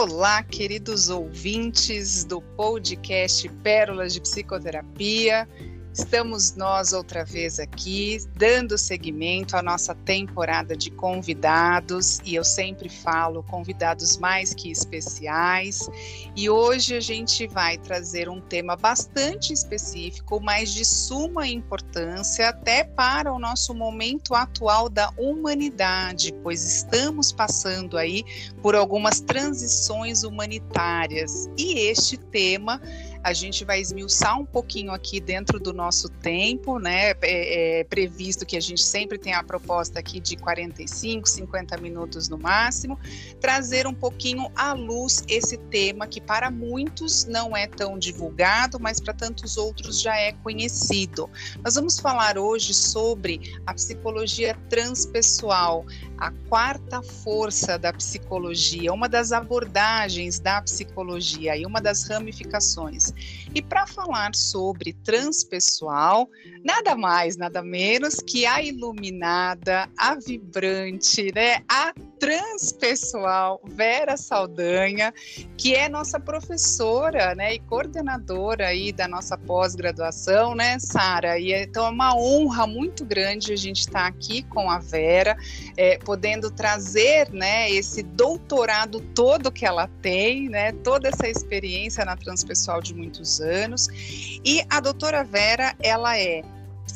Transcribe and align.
Olá, 0.00 0.44
queridos 0.44 1.08
ouvintes 1.08 2.22
do 2.22 2.40
podcast 2.40 3.48
Pérolas 3.64 4.14
de 4.14 4.20
Psicoterapia. 4.20 5.48
Estamos 5.98 6.54
nós 6.54 6.92
outra 6.92 7.24
vez 7.24 7.58
aqui, 7.58 8.18
dando 8.36 8.78
seguimento 8.78 9.56
à 9.56 9.62
nossa 9.62 9.96
temporada 9.96 10.76
de 10.76 10.92
convidados, 10.92 12.20
e 12.24 12.36
eu 12.36 12.44
sempre 12.44 12.88
falo 12.88 13.42
convidados 13.42 14.16
mais 14.16 14.54
que 14.54 14.70
especiais. 14.70 15.90
E 16.36 16.48
hoje 16.48 16.96
a 16.96 17.00
gente 17.00 17.48
vai 17.48 17.78
trazer 17.78 18.28
um 18.28 18.40
tema 18.40 18.76
bastante 18.76 19.52
específico, 19.52 20.40
mas 20.40 20.72
de 20.72 20.84
suma 20.84 21.48
importância 21.48 22.48
até 22.48 22.84
para 22.84 23.32
o 23.32 23.38
nosso 23.38 23.74
momento 23.74 24.36
atual 24.36 24.88
da 24.88 25.10
humanidade, 25.18 26.32
pois 26.44 26.64
estamos 26.64 27.32
passando 27.32 27.98
aí 27.98 28.24
por 28.62 28.76
algumas 28.76 29.18
transições 29.20 30.22
humanitárias. 30.22 31.50
E 31.58 31.76
este 31.88 32.16
tema 32.16 32.80
a 33.22 33.32
gente 33.32 33.64
vai 33.64 33.80
esmiuçar 33.80 34.38
um 34.38 34.44
pouquinho 34.44 34.92
aqui 34.92 35.20
dentro 35.20 35.58
do 35.58 35.72
nosso 35.72 36.08
tempo, 36.08 36.78
né? 36.78 37.10
É, 37.22 37.80
é 37.80 37.84
previsto 37.84 38.46
que 38.46 38.56
a 38.56 38.60
gente 38.60 38.82
sempre 38.82 39.18
tem 39.18 39.34
a 39.34 39.42
proposta 39.42 39.98
aqui 39.98 40.20
de 40.20 40.36
45, 40.36 41.28
50 41.28 41.76
minutos 41.78 42.28
no 42.28 42.38
máximo, 42.38 42.98
trazer 43.40 43.86
um 43.86 43.94
pouquinho 43.94 44.50
à 44.54 44.72
luz 44.72 45.24
esse 45.28 45.56
tema 45.56 46.06
que 46.06 46.20
para 46.20 46.50
muitos 46.50 47.24
não 47.24 47.56
é 47.56 47.66
tão 47.66 47.98
divulgado, 47.98 48.78
mas 48.80 49.00
para 49.00 49.14
tantos 49.14 49.56
outros 49.56 50.00
já 50.00 50.16
é 50.16 50.32
conhecido. 50.32 51.28
Nós 51.62 51.74
vamos 51.74 51.98
falar 51.98 52.38
hoje 52.38 52.72
sobre 52.74 53.60
a 53.66 53.74
psicologia 53.74 54.56
transpessoal, 54.68 55.84
a 56.18 56.32
quarta 56.48 57.02
força 57.02 57.78
da 57.78 57.92
psicologia, 57.92 58.92
uma 58.92 59.08
das 59.08 59.32
abordagens 59.32 60.38
da 60.38 60.60
psicologia 60.62 61.56
e 61.56 61.64
uma 61.64 61.80
das 61.80 62.08
ramificações. 62.08 63.12
E 63.54 63.62
para 63.62 63.86
falar 63.86 64.34
sobre 64.34 64.92
transpessoal, 65.04 66.28
nada 66.64 66.96
mais, 66.96 67.36
nada 67.36 67.62
menos 67.62 68.16
que 68.16 68.44
a 68.46 68.60
iluminada, 68.62 69.88
a 69.96 70.14
vibrante, 70.16 71.32
né, 71.34 71.62
a 71.68 71.92
transpessoal 72.18 73.60
Vera 73.64 74.16
Saldanha, 74.16 75.12
que 75.56 75.74
é 75.74 75.88
nossa 75.88 76.18
professora, 76.18 77.34
né, 77.34 77.54
e 77.54 77.58
coordenadora 77.60 78.68
aí 78.68 78.92
da 78.92 79.08
nossa 79.08 79.36
pós-graduação, 79.36 80.54
né, 80.54 80.78
Sara? 80.78 81.38
E 81.38 81.52
então 81.52 81.86
é 81.86 81.90
uma 81.90 82.14
honra 82.16 82.66
muito 82.66 83.04
grande 83.04 83.52
a 83.52 83.56
gente 83.56 83.80
estar 83.80 84.02
tá 84.02 84.06
aqui 84.06 84.42
com 84.42 84.70
a 84.70 84.78
Vera, 84.78 85.36
é, 85.76 85.98
podendo 85.98 86.50
trazer, 86.50 87.30
né, 87.32 87.70
esse 87.70 88.02
doutorado 88.02 89.00
todo 89.14 89.52
que 89.52 89.64
ela 89.64 89.88
tem, 90.02 90.48
né, 90.48 90.72
toda 90.72 91.08
essa 91.08 91.28
experiência 91.28 92.04
na 92.04 92.16
transpessoal 92.16 92.80
de 92.80 92.94
muitos 92.94 93.40
anos. 93.40 93.88
E 94.44 94.64
a 94.68 94.80
doutora 94.80 95.24
Vera, 95.24 95.74
ela 95.80 96.18
é 96.18 96.42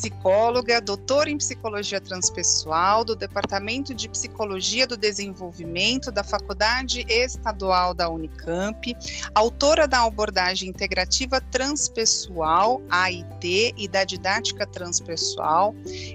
psicóloga, 0.02 0.80
doutora 0.80 1.30
em 1.30 1.38
psicologia 1.38 2.00
transpessoal 2.00 3.04
do 3.04 3.14
Departamento 3.14 3.94
de 3.94 4.08
Psicologia 4.08 4.84
do 4.84 4.96
Desenvolvimento 4.96 6.10
da 6.10 6.24
Faculdade 6.24 7.04
Estadual 7.08 7.94
da 7.94 8.08
Unicamp, 8.08 8.96
autora 9.32 9.86
da 9.86 10.04
abordagem 10.04 10.68
integrativa 10.68 11.40
transpessoal, 11.40 12.82
AIT, 12.90 13.74
e 13.76 13.86
da 13.86 14.02
didática 14.02 14.66
transpessoal, 14.66 15.72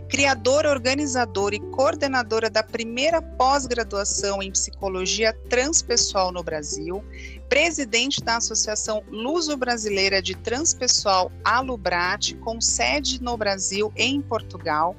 criadora, 0.09 0.69
organizadora 0.69 1.56
e 1.56 1.59
coordenadora 1.72 2.50
da 2.50 2.63
primeira 2.63 3.22
pós-graduação 3.22 4.44
em 4.44 4.51
psicologia 4.51 5.31
transpessoal 5.50 6.34
no 6.34 6.44
Brasil, 6.44 7.01
presidente 7.50 8.22
da 8.22 8.38
Associação 8.38 9.03
Luso-Brasileira 9.09 10.22
de 10.22 10.35
Transpessoal 10.35 11.31
Alubrat, 11.44 12.34
com 12.35 12.59
sede 12.59 13.22
no 13.22 13.38
Brasil 13.38 13.91
e 13.96 14.03
em 14.03 14.22
Portugal, 14.22 14.96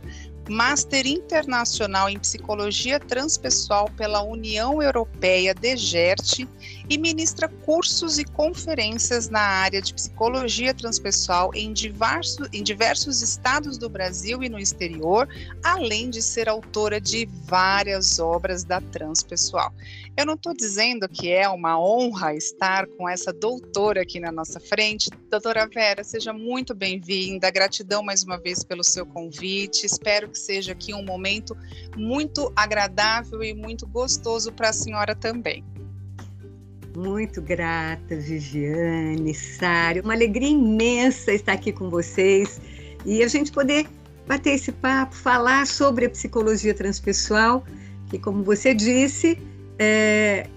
Master 0.48 1.06
Internacional 1.06 2.08
em 2.08 2.18
Psicologia 2.18 2.98
Transpessoal 2.98 3.90
pela 3.96 4.22
União 4.22 4.82
Europeia 4.82 5.54
DGERT 5.54 6.48
e 6.88 6.96
ministra 6.96 7.48
cursos 7.48 8.18
e 8.18 8.24
conferências 8.24 9.28
na 9.28 9.40
área 9.40 9.82
de 9.82 9.92
psicologia 9.92 10.72
transpessoal 10.72 11.50
em 11.54 11.72
diversos, 11.72 12.48
em 12.52 12.62
diversos 12.62 13.22
estados 13.22 13.76
do 13.76 13.88
Brasil 13.88 14.42
e 14.42 14.48
no 14.48 14.58
exterior, 14.58 15.28
além 15.62 16.08
de 16.08 16.22
ser 16.22 16.48
autora 16.48 17.00
de 17.00 17.28
várias 17.44 18.18
obras 18.18 18.64
da 18.64 18.80
transpessoal. 18.80 19.72
Eu 20.16 20.26
não 20.26 20.34
estou 20.34 20.52
dizendo 20.54 21.08
que 21.08 21.30
é 21.30 21.48
uma 21.48 21.78
honra 21.80 22.34
estar 22.34 22.86
com 22.96 23.08
essa 23.08 23.32
doutora 23.32 24.02
aqui 24.02 24.18
na 24.18 24.32
nossa 24.32 24.58
frente. 24.58 25.10
Doutora 25.30 25.68
Vera, 25.68 26.02
seja 26.02 26.32
muito 26.32 26.74
bem-vinda. 26.74 27.50
Gratidão 27.50 28.02
mais 28.02 28.24
uma 28.24 28.36
vez 28.36 28.64
pelo 28.64 28.82
seu 28.82 29.06
convite. 29.06 29.86
Espero 29.86 30.28
que 30.28 30.38
seja 30.38 30.72
aqui 30.72 30.92
um 30.92 31.04
momento 31.04 31.56
muito 31.96 32.52
agradável 32.56 33.44
e 33.44 33.54
muito 33.54 33.86
gostoso 33.86 34.52
para 34.52 34.70
a 34.70 34.72
senhora 34.72 35.14
também. 35.14 35.64
Muito 36.98 37.40
grata, 37.40 38.16
Viviane, 38.16 39.32
Sara. 39.32 40.02
Uma 40.02 40.14
alegria 40.14 40.48
imensa 40.48 41.32
estar 41.32 41.52
aqui 41.52 41.72
com 41.72 41.88
vocês 41.88 42.60
e 43.06 43.22
a 43.22 43.28
gente 43.28 43.52
poder 43.52 43.86
bater 44.26 44.54
esse 44.54 44.72
papo, 44.72 45.14
falar 45.14 45.64
sobre 45.68 46.06
a 46.06 46.10
psicologia 46.10 46.74
transpessoal, 46.74 47.64
que, 48.10 48.18
como 48.18 48.42
você 48.42 48.74
disse, 48.74 49.38
é, 49.78 50.48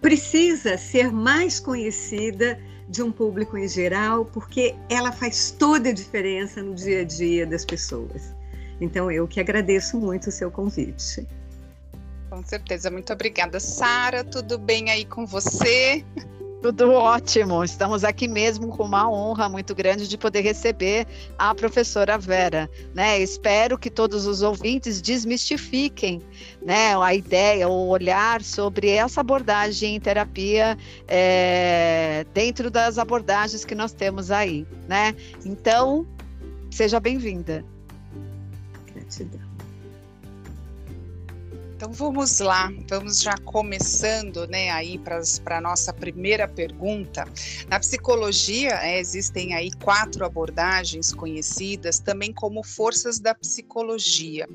precisa 0.00 0.78
ser 0.78 1.12
mais 1.12 1.60
conhecida 1.60 2.58
de 2.88 3.02
um 3.02 3.12
público 3.12 3.58
em 3.58 3.68
geral, 3.68 4.24
porque 4.24 4.74
ela 4.88 5.12
faz 5.12 5.50
toda 5.50 5.90
a 5.90 5.92
diferença 5.92 6.62
no 6.62 6.74
dia 6.74 7.02
a 7.02 7.04
dia 7.04 7.44
das 7.44 7.66
pessoas. 7.66 8.34
Então, 8.80 9.10
eu 9.10 9.28
que 9.28 9.38
agradeço 9.40 10.00
muito 10.00 10.28
o 10.28 10.32
seu 10.32 10.50
convite. 10.50 11.28
Com 12.32 12.42
certeza, 12.42 12.90
muito 12.90 13.12
obrigada. 13.12 13.60
Sara, 13.60 14.24
tudo 14.24 14.56
bem 14.56 14.88
aí 14.88 15.04
com 15.04 15.26
você? 15.26 16.02
Tudo 16.62 16.90
ótimo. 16.92 17.62
Estamos 17.62 18.04
aqui 18.04 18.26
mesmo 18.26 18.68
com 18.68 18.84
uma 18.84 19.06
honra 19.10 19.50
muito 19.50 19.74
grande 19.74 20.08
de 20.08 20.16
poder 20.16 20.40
receber 20.40 21.06
a 21.36 21.54
professora 21.54 22.16
Vera. 22.16 22.70
Né? 22.94 23.18
Espero 23.18 23.76
que 23.76 23.90
todos 23.90 24.24
os 24.24 24.40
ouvintes 24.40 25.02
desmistifiquem 25.02 26.22
né, 26.64 26.96
a 26.96 27.14
ideia, 27.14 27.68
o 27.68 27.88
olhar 27.88 28.40
sobre 28.40 28.88
essa 28.88 29.20
abordagem 29.20 29.96
em 29.96 30.00
terapia 30.00 30.78
é, 31.08 32.24
dentro 32.32 32.70
das 32.70 32.96
abordagens 32.96 33.62
que 33.62 33.74
nós 33.74 33.92
temos 33.92 34.30
aí. 34.30 34.66
Né? 34.88 35.14
Então, 35.44 36.06
seja 36.70 36.98
bem-vinda. 36.98 37.62
Gratidão. 38.94 39.51
Então 41.82 41.92
vamos 41.92 42.38
lá, 42.38 42.72
vamos 42.88 43.20
já 43.20 43.36
começando, 43.38 44.46
né, 44.46 44.70
aí 44.70 45.00
para 45.00 45.18
a 45.58 45.60
nossa 45.60 45.92
primeira 45.92 46.46
pergunta. 46.46 47.24
Na 47.66 47.80
psicologia 47.80 48.70
é, 48.84 49.00
existem 49.00 49.52
aí 49.52 49.68
quatro 49.82 50.24
abordagens 50.24 51.12
conhecidas 51.12 51.98
também 51.98 52.32
como 52.32 52.62
forças 52.62 53.18
da 53.18 53.34
psicologia, 53.34 54.48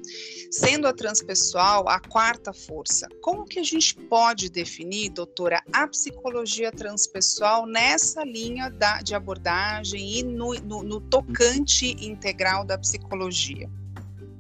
sendo 0.50 0.88
a 0.88 0.94
transpessoal 0.94 1.90
a 1.90 2.00
quarta 2.00 2.54
força. 2.54 3.10
Como 3.22 3.44
que 3.44 3.60
a 3.60 3.64
gente 3.64 3.94
pode 3.94 4.50
definir, 4.50 5.10
doutora, 5.10 5.62
a 5.74 5.86
psicologia 5.86 6.72
transpessoal 6.72 7.66
nessa 7.68 8.24
linha 8.24 8.70
da, 8.70 9.02
de 9.02 9.14
abordagem 9.14 10.20
e 10.20 10.24
no, 10.24 10.54
no, 10.62 10.82
no 10.82 11.02
tocante 11.02 11.88
integral 12.00 12.64
da 12.64 12.78
psicologia? 12.78 13.70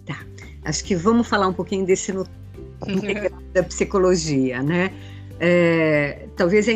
Tá. 0.06 0.26
Acho 0.64 0.86
que 0.86 0.96
vamos 0.96 1.28
falar 1.28 1.50
um 1.50 1.54
pouquinho 1.54 1.86
desse 1.86 2.14
no 2.14 2.26
da 3.54 3.64
psicologia, 3.64 4.62
né? 4.62 4.94
É, 5.40 6.28
talvez 6.36 6.68
é 6.68 6.76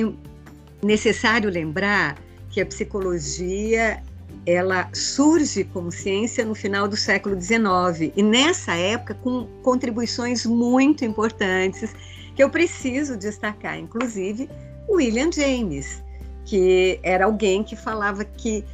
necessário 0.83 1.49
lembrar 1.49 2.17
que 2.49 2.61
a 2.61 2.65
psicologia 2.65 4.01
ela 4.45 4.89
surge 4.93 5.63
como 5.63 5.91
ciência 5.91 6.43
no 6.43 6.55
final 6.55 6.87
do 6.87 6.97
século 6.97 7.39
XIX 7.39 8.11
e 8.15 8.23
nessa 8.23 8.73
época 8.73 9.13
com 9.13 9.47
contribuições 9.61 10.45
muito 10.45 11.05
importantes 11.05 11.93
que 12.35 12.43
eu 12.43 12.49
preciso 12.49 13.17
destacar, 13.17 13.77
inclusive 13.77 14.49
William 14.89 15.31
James, 15.31 16.03
que 16.45 16.99
era 17.03 17.25
alguém 17.25 17.63
que 17.63 17.75
falava 17.75 18.25
que 18.25 18.65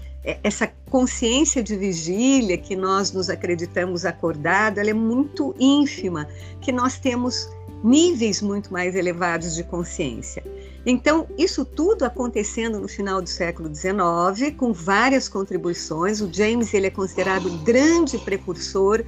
essa 0.43 0.67
consciência 0.89 1.63
de 1.63 1.75
vigília 1.77 2.57
que 2.57 2.75
nós 2.75 3.13
nos 3.13 3.29
acreditamos 3.29 4.05
acordado, 4.05 4.77
ela 4.77 4.89
é 4.89 4.93
muito 4.93 5.55
ínfima, 5.57 6.27
que 6.59 6.71
nós 6.71 6.99
temos 6.99 7.49
níveis 7.83 8.41
muito 8.41 8.73
mais 8.73 8.95
elevados 8.95 9.55
de 9.55 9.63
consciência. 9.63 10.43
Então, 10.85 11.27
isso 11.37 11.63
tudo 11.63 12.03
acontecendo 12.03 12.79
no 12.79 12.87
final 12.87 13.21
do 13.21 13.29
século 13.29 13.73
XIX, 13.73 14.55
com 14.57 14.73
várias 14.73 15.29
contribuições. 15.29 16.21
O 16.21 16.31
James 16.31 16.73
ele 16.73 16.87
é 16.87 16.89
considerado 16.89 17.47
o 17.47 17.57
grande 17.59 18.17
precursor 18.17 19.03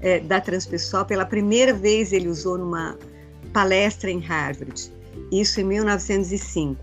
é, 0.00 0.20
da 0.20 0.40
transpessoal. 0.40 1.04
Pela 1.04 1.24
primeira 1.24 1.72
vez 1.72 2.12
ele 2.12 2.28
usou 2.28 2.58
numa 2.58 2.96
palestra 3.52 4.10
em 4.10 4.20
Harvard. 4.20 4.92
isso 5.32 5.60
em 5.60 5.64
1905. 5.64 6.80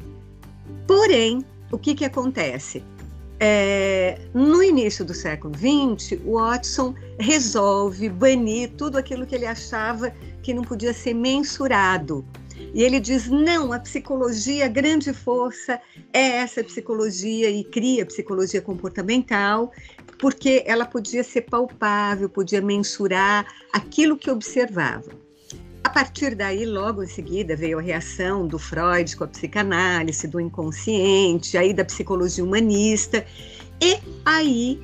Porém, 0.85 1.45
o 1.71 1.77
que, 1.77 1.95
que 1.95 2.05
acontece? 2.05 2.83
É, 3.39 4.19
no 4.33 4.63
início 4.63 5.05
do 5.05 5.13
século 5.13 5.53
XX, 5.55 6.19
Watson 6.25 6.95
resolve 7.19 8.09
banir 8.09 8.71
tudo 8.71 8.97
aquilo 8.97 9.27
que 9.27 9.35
ele 9.35 9.45
achava 9.45 10.11
que 10.41 10.53
não 10.53 10.63
podia 10.63 10.93
ser 10.93 11.13
mensurado. 11.13 12.25
E 12.73 12.81
ele 12.81 12.99
diz: 12.99 13.27
não, 13.27 13.71
a 13.71 13.79
psicologia, 13.79 14.65
a 14.65 14.69
grande 14.69 15.13
força 15.13 15.79
é 16.11 16.37
essa 16.37 16.63
psicologia, 16.63 17.49
e 17.49 17.63
cria 17.63 18.05
psicologia 18.05 18.61
comportamental, 18.61 19.71
porque 20.19 20.63
ela 20.65 20.85
podia 20.85 21.23
ser 21.23 21.41
palpável, 21.41 22.27
podia 22.27 22.61
mensurar 22.61 23.45
aquilo 23.71 24.17
que 24.17 24.31
observava. 24.31 25.26
Partir 25.97 26.35
daí, 26.35 26.63
logo 26.63 27.01
em 27.01 27.07
seguida, 27.07 27.55
veio 27.55 27.79
a 27.79 27.81
reação 27.81 28.45
do 28.45 28.59
Freud 28.59 29.17
com 29.17 29.23
a 29.23 29.27
psicanálise, 29.27 30.27
do 30.27 30.39
inconsciente, 30.39 31.57
aí 31.57 31.73
da 31.73 31.83
psicologia 31.83 32.43
humanista, 32.43 33.25
e 33.81 33.97
aí 34.23 34.79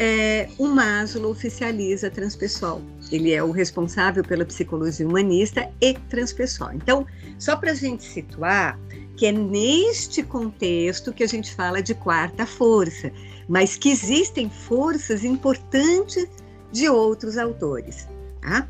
é, 0.00 0.48
o 0.58 0.66
Maslow 0.66 1.30
oficializa 1.30 2.10
transpessoal. 2.10 2.82
Ele 3.12 3.32
é 3.32 3.44
o 3.44 3.52
responsável 3.52 4.24
pela 4.24 4.44
psicologia 4.44 5.06
humanista 5.06 5.70
e 5.80 5.94
transpessoal. 5.94 6.72
Então, 6.72 7.06
só 7.38 7.54
para 7.54 7.70
a 7.70 7.74
gente 7.74 8.02
situar 8.02 8.76
que 9.16 9.26
é 9.26 9.30
neste 9.30 10.24
contexto 10.24 11.12
que 11.12 11.22
a 11.22 11.28
gente 11.28 11.54
fala 11.54 11.80
de 11.80 11.94
quarta 11.94 12.44
força, 12.44 13.12
mas 13.48 13.76
que 13.76 13.88
existem 13.88 14.50
forças 14.50 15.24
importantes 15.24 16.26
de 16.72 16.88
outros 16.88 17.38
autores. 17.38 18.08
Tá? 18.40 18.66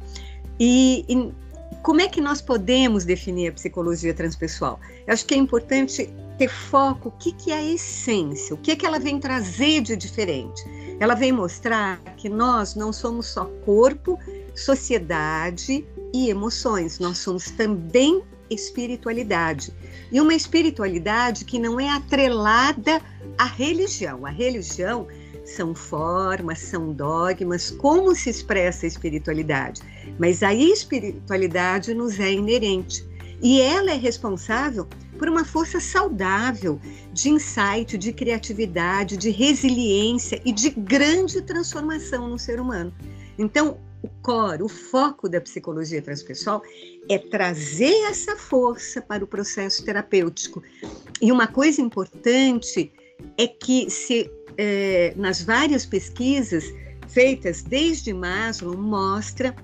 E, 0.61 1.07
e 1.09 1.46
como 1.87 2.01
é 2.01 2.09
que 2.09 2.21
nós 2.21 2.43
podemos 2.43 3.05
definir 3.05 3.47
a 3.47 3.53
psicologia 3.53 4.13
transpessoal? 4.13 4.81
Eu 5.07 5.15
acho 5.15 5.25
que 5.25 5.35
é 5.35 5.37
importante 5.37 6.13
ter 6.37 6.49
foco, 6.49 7.11
o 7.11 7.13
que, 7.13 7.31
que 7.31 7.53
é 7.53 7.59
a 7.59 7.63
essência, 7.63 8.57
o 8.57 8.59
que, 8.59 8.75
que 8.75 8.85
ela 8.85 8.99
vem 8.99 9.21
trazer 9.21 9.83
de 9.83 9.95
diferente. 9.95 10.65
Ela 10.99 11.15
vem 11.15 11.31
mostrar 11.31 12.03
que 12.17 12.29
nós 12.29 12.75
não 12.75 12.93
somos 12.93 13.27
só 13.27 13.45
corpo, 13.65 14.19
sociedade 14.53 15.87
e 16.13 16.29
emoções, 16.29 16.99
nós 16.99 17.19
somos 17.19 17.53
também 17.53 18.21
espiritualidade. 18.51 19.73
E 20.11 20.21
uma 20.21 20.35
espiritualidade 20.35 21.45
que 21.45 21.57
não 21.57 21.79
é 21.79 21.89
atrelada 21.89 23.01
à 23.39 23.45
religião. 23.45 24.27
A 24.27 24.31
religião 24.31 25.07
são 25.47 25.75
formas, 25.75 26.59
são 26.59 26.93
dogmas, 26.93 27.71
como 27.71 28.15
se 28.15 28.31
expressa 28.31 28.85
a 28.85 28.89
espiritualidade. 28.89 29.81
Mas 30.19 30.43
a 30.43 30.53
espiritualidade 30.53 31.95
nos 31.95 32.19
é 32.19 32.33
inerente. 32.33 33.07
E 33.43 33.61
ela 33.61 33.91
é 33.91 33.97
responsável 33.97 34.87
por 35.19 35.29
uma 35.29 35.45
força 35.45 35.79
saudável 35.81 36.81
de 37.13 37.31
insight, 37.31 37.97
de 37.97 38.13
criatividade, 38.13 39.17
de 39.17 39.31
resiliência 39.31 40.41
e 40.45 40.53
de 40.53 40.71
grande 40.71 41.41
transformação 41.43 42.29
no 42.29 42.39
ser 42.39 42.61
humano. 42.61 42.93
Então, 43.39 43.79
o 44.03 44.09
core, 44.23 44.63
o 44.63 44.69
foco 44.69 45.29
da 45.29 45.41
psicologia 45.41 46.01
transpessoal 46.03 46.63
é 47.09 47.19
trazer 47.19 47.95
essa 48.09 48.37
força 48.37 49.01
para 49.01 49.25
o 49.25 49.27
processo 49.27 49.85
terapêutico. 49.85 50.63
E 51.21 51.33
uma 51.33 51.47
coisa 51.47 51.81
importante 51.81 52.93
é 53.39 53.47
que 53.47 53.91
se 53.91 54.31
é, 54.59 55.13
nas 55.17 55.43
várias 55.43 55.85
pesquisas 55.85 56.73
feitas 57.09 57.63
desde 57.63 58.13
Maslow, 58.13 58.77
mostra 58.77 59.55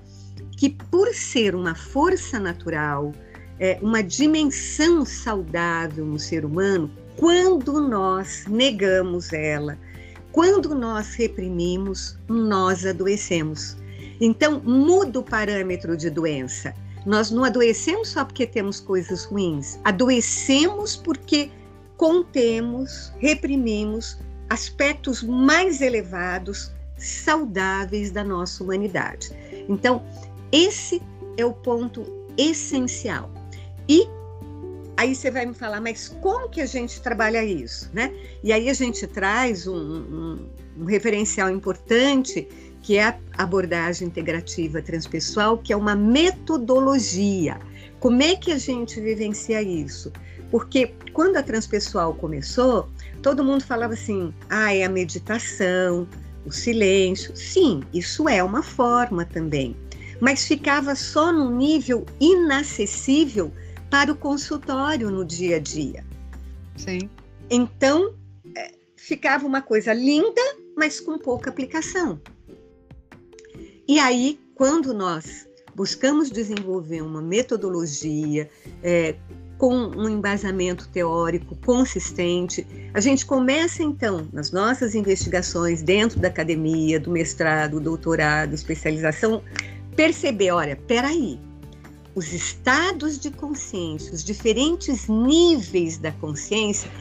que 0.57 0.69
por 0.69 1.13
ser 1.13 1.55
uma 1.55 1.75
força 1.75 2.39
natural, 2.39 3.11
é, 3.59 3.77
uma 3.81 4.01
dimensão 4.01 5.05
saudável 5.05 6.05
no 6.05 6.19
ser 6.19 6.45
humano, 6.45 6.89
quando 7.17 7.81
nós 7.81 8.45
negamos 8.47 9.33
ela, 9.33 9.77
quando 10.31 10.73
nós 10.73 11.13
reprimimos, 11.13 12.17
nós 12.27 12.85
adoecemos. 12.85 13.77
Então, 14.19 14.61
muda 14.61 15.19
o 15.19 15.23
parâmetro 15.23 15.95
de 15.95 16.09
doença. 16.09 16.73
Nós 17.05 17.29
não 17.29 17.43
adoecemos 17.43 18.09
só 18.09 18.23
porque 18.23 18.47
temos 18.47 18.79
coisas 18.79 19.25
ruins, 19.25 19.77
adoecemos 19.83 20.95
porque 20.95 21.51
contemos, 21.97 23.11
reprimimos 23.19 24.17
aspectos 24.53 25.23
mais 25.23 25.81
elevados, 25.81 26.71
saudáveis 26.95 28.11
da 28.11 28.23
nossa 28.23 28.63
humanidade. 28.63 29.31
Então, 29.67 30.03
esse 30.51 31.01
é 31.37 31.43
o 31.43 31.51
ponto 31.51 32.05
essencial. 32.37 33.31
E 33.89 34.07
aí 34.95 35.15
você 35.15 35.31
vai 35.31 35.47
me 35.47 35.55
falar, 35.55 35.81
mas 35.81 36.07
como 36.21 36.49
que 36.49 36.61
a 36.61 36.67
gente 36.67 37.01
trabalha 37.01 37.43
isso, 37.43 37.89
né? 37.91 38.13
E 38.43 38.53
aí 38.53 38.69
a 38.69 38.73
gente 38.75 39.07
traz 39.07 39.65
um, 39.65 39.75
um, 39.75 40.49
um 40.81 40.85
referencial 40.85 41.49
importante 41.49 42.47
que 42.83 42.97
é 42.97 43.05
a 43.05 43.17
abordagem 43.37 44.07
integrativa 44.07 44.83
transpessoal, 44.83 45.57
que 45.57 45.73
é 45.73 45.75
uma 45.75 45.95
metodologia. 45.95 47.57
Como 47.99 48.21
é 48.21 48.35
que 48.35 48.51
a 48.51 48.57
gente 48.59 48.99
vivencia 48.99 49.63
isso? 49.63 50.11
Porque 50.51 50.93
quando 51.11 51.37
a 51.37 51.41
transpessoal 51.41 52.13
começou, 52.13 52.87
todo 53.23 53.43
mundo 53.43 53.63
falava 53.63 53.93
assim: 53.93 54.31
ah, 54.49 54.75
é 54.75 54.83
a 54.83 54.89
meditação, 54.89 56.07
o 56.45 56.51
silêncio. 56.51 57.35
Sim, 57.35 57.81
isso 57.91 58.29
é 58.29 58.43
uma 58.43 58.61
forma 58.61 59.25
também, 59.25 59.75
mas 60.19 60.45
ficava 60.45 60.93
só 60.93 61.31
num 61.31 61.55
nível 61.55 62.05
inacessível 62.19 63.51
para 63.89 64.11
o 64.11 64.15
consultório 64.15 65.09
no 65.09 65.25
dia 65.25 65.55
a 65.55 65.59
dia. 65.59 66.05
Sim. 66.77 67.09
Então, 67.49 68.13
é, 68.55 68.71
ficava 68.95 69.47
uma 69.47 69.61
coisa 69.61 69.93
linda, 69.93 70.41
mas 70.75 70.99
com 70.99 71.17
pouca 71.17 71.49
aplicação. 71.49 72.19
E 73.87 73.99
aí, 73.99 74.39
quando 74.55 74.93
nós 74.93 75.47
buscamos 75.75 76.29
desenvolver 76.29 77.01
uma 77.01 77.21
metodologia 77.21 78.49
é, 78.81 79.15
com 79.63 79.73
um 79.95 80.09
embasamento 80.09 80.89
teórico 80.89 81.55
consistente. 81.65 82.67
A 82.93 82.99
gente 82.99 83.25
começa 83.25 83.81
então 83.81 84.27
nas 84.33 84.51
nossas 84.51 84.93
investigações 84.93 85.81
dentro 85.81 86.19
da 86.19 86.27
academia, 86.27 86.99
do 86.99 87.09
mestrado, 87.09 87.79
doutorado, 87.79 88.53
especialização, 88.53 89.41
perceber, 89.95 90.51
olha, 90.51 90.75
peraí, 90.75 91.39
os 92.13 92.33
estados 92.33 93.17
de 93.17 93.31
consciência, 93.31 94.13
os 94.13 94.21
diferentes 94.21 95.07
níveis 95.07 95.97
da 95.97 96.11
consciência 96.11 96.91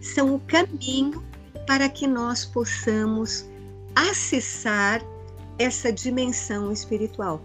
são 0.00 0.34
o 0.34 0.40
caminho 0.40 1.22
para 1.64 1.88
que 1.88 2.08
nós 2.08 2.44
possamos 2.44 3.48
acessar 3.94 5.00
essa 5.60 5.92
dimensão 5.92 6.72
espiritual. 6.72 7.40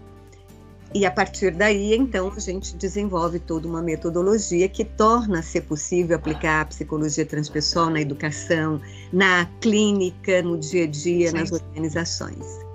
E 0.96 1.04
a 1.04 1.10
partir 1.10 1.50
daí, 1.50 1.94
então, 1.94 2.32
a 2.34 2.40
gente 2.40 2.74
desenvolve 2.74 3.38
toda 3.38 3.68
uma 3.68 3.82
metodologia 3.82 4.66
que 4.66 4.82
torna 4.82 5.42
ser 5.42 5.60
possível 5.60 6.16
aplicar 6.16 6.62
a 6.62 6.64
psicologia 6.64 7.26
transpessoal 7.26 7.90
na 7.90 8.00
educação, 8.00 8.80
na 9.12 9.44
clínica, 9.60 10.40
no 10.40 10.56
dia 10.56 10.84
a 10.84 10.86
dia, 10.86 11.32
Sim. 11.32 11.36
nas 11.36 11.52
organizações. 11.52 12.65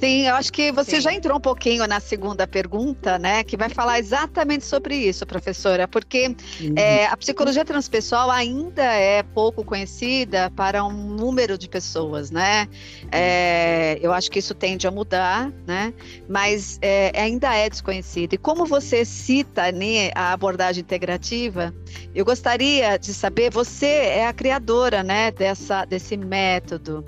Sim, 0.00 0.26
eu 0.26 0.34
acho 0.34 0.52
que 0.52 0.72
você 0.72 0.96
Sim. 0.96 1.00
já 1.00 1.14
entrou 1.14 1.38
um 1.38 1.40
pouquinho 1.40 1.86
na 1.86 2.00
segunda 2.00 2.46
pergunta, 2.46 3.18
né? 3.18 3.44
Que 3.44 3.56
vai 3.56 3.68
falar 3.68 3.98
exatamente 3.98 4.64
sobre 4.64 4.96
isso, 4.96 5.24
professora, 5.24 5.86
porque 5.86 6.34
uhum. 6.60 6.74
é, 6.76 7.06
a 7.06 7.16
psicologia 7.16 7.64
transpessoal 7.64 8.30
ainda 8.30 8.82
é 8.82 9.22
pouco 9.22 9.64
conhecida 9.64 10.50
para 10.56 10.84
um 10.84 10.92
número 10.92 11.56
de 11.56 11.68
pessoas, 11.68 12.30
né? 12.30 12.68
É, 13.12 13.98
eu 14.02 14.12
acho 14.12 14.30
que 14.30 14.40
isso 14.40 14.52
tende 14.52 14.86
a 14.86 14.90
mudar, 14.90 15.52
né? 15.64 15.94
Mas 16.28 16.78
é, 16.82 17.12
ainda 17.18 17.54
é 17.54 17.70
desconhecido. 17.70 18.34
E 18.34 18.38
como 18.38 18.66
você 18.66 19.04
cita 19.04 19.70
né, 19.70 20.10
a 20.14 20.32
abordagem 20.32 20.82
integrativa, 20.82 21.72
eu 22.14 22.24
gostaria 22.24 22.98
de 22.98 23.14
saber, 23.14 23.50
você 23.50 23.86
é 23.86 24.26
a 24.26 24.32
criadora, 24.32 25.04
né, 25.04 25.30
dessa, 25.30 25.84
desse 25.84 26.16
método 26.16 27.04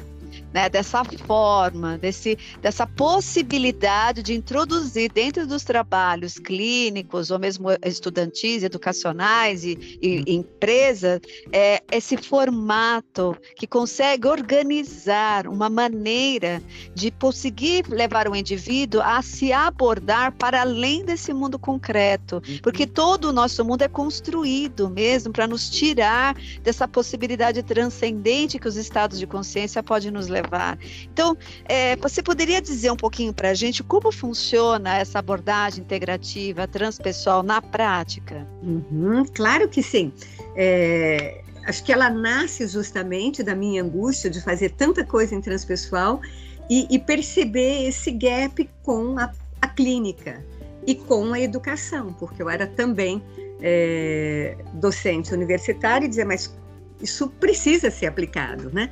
né, 0.56 0.70
dessa 0.70 1.04
forma, 1.04 1.98
desse, 1.98 2.38
dessa 2.62 2.86
possibilidade 2.86 4.22
de 4.22 4.32
introduzir 4.32 5.12
dentro 5.12 5.46
dos 5.46 5.64
trabalhos 5.64 6.38
clínicos 6.38 7.30
ou 7.30 7.38
mesmo 7.38 7.68
estudantis, 7.84 8.62
educacionais 8.62 9.64
e, 9.64 9.98
e 10.00 10.34
empresas, 10.34 11.20
é, 11.52 11.82
esse 11.92 12.16
formato 12.16 13.36
que 13.54 13.66
consegue 13.66 14.26
organizar 14.26 15.46
uma 15.46 15.68
maneira 15.68 16.62
de 16.94 17.10
conseguir 17.10 17.84
levar 17.90 18.26
o 18.26 18.34
indivíduo 18.34 19.02
a 19.02 19.20
se 19.20 19.52
abordar 19.52 20.32
para 20.32 20.62
além 20.62 21.04
desse 21.04 21.34
mundo 21.34 21.58
concreto, 21.58 22.36
uhum. 22.36 22.60
porque 22.62 22.86
todo 22.86 23.26
o 23.26 23.32
nosso 23.32 23.62
mundo 23.62 23.82
é 23.82 23.88
construído 23.88 24.88
mesmo 24.88 25.34
para 25.34 25.46
nos 25.46 25.68
tirar 25.68 26.34
dessa 26.62 26.88
possibilidade 26.88 27.62
transcendente 27.62 28.58
que 28.58 28.66
os 28.66 28.76
estados 28.76 29.18
de 29.18 29.26
consciência 29.26 29.82
podem 29.82 30.10
nos 30.10 30.28
levar 30.28 30.45
observar. 30.46 30.78
Então, 31.12 31.36
é, 31.64 31.96
você 31.96 32.22
poderia 32.22 32.60
dizer 32.60 32.90
um 32.90 32.96
pouquinho 32.96 33.32
para 33.34 33.50
a 33.50 33.54
gente 33.54 33.82
como 33.82 34.10
funciona 34.12 34.96
essa 34.96 35.18
abordagem 35.18 35.82
integrativa 35.82 36.66
transpessoal 36.66 37.42
na 37.42 37.60
prática? 37.60 38.46
Uhum, 38.62 39.24
claro 39.34 39.68
que 39.68 39.82
sim. 39.82 40.12
É, 40.54 41.42
acho 41.66 41.84
que 41.84 41.92
ela 41.92 42.08
nasce 42.08 42.66
justamente 42.66 43.42
da 43.42 43.54
minha 43.54 43.82
angústia 43.82 44.30
de 44.30 44.40
fazer 44.40 44.70
tanta 44.70 45.04
coisa 45.04 45.34
em 45.34 45.40
transpessoal 45.40 46.20
e, 46.70 46.86
e 46.90 46.98
perceber 46.98 47.86
esse 47.86 48.10
gap 48.10 48.68
com 48.82 49.18
a, 49.18 49.30
a, 49.60 49.68
clínica 49.68 50.44
e 50.86 50.94
com 50.94 51.32
a 51.32 51.40
educação, 51.40 52.12
porque 52.14 52.42
eu 52.42 52.48
era 52.48 52.66
também 52.66 53.22
é, 53.60 54.56
docente 54.74 55.34
universitária 55.34 56.06
e 56.06 56.08
dizia, 56.08 56.24
mas 56.24 56.54
isso 57.00 57.28
precisa 57.28 57.90
ser 57.90 58.06
aplicado, 58.06 58.70
né? 58.72 58.90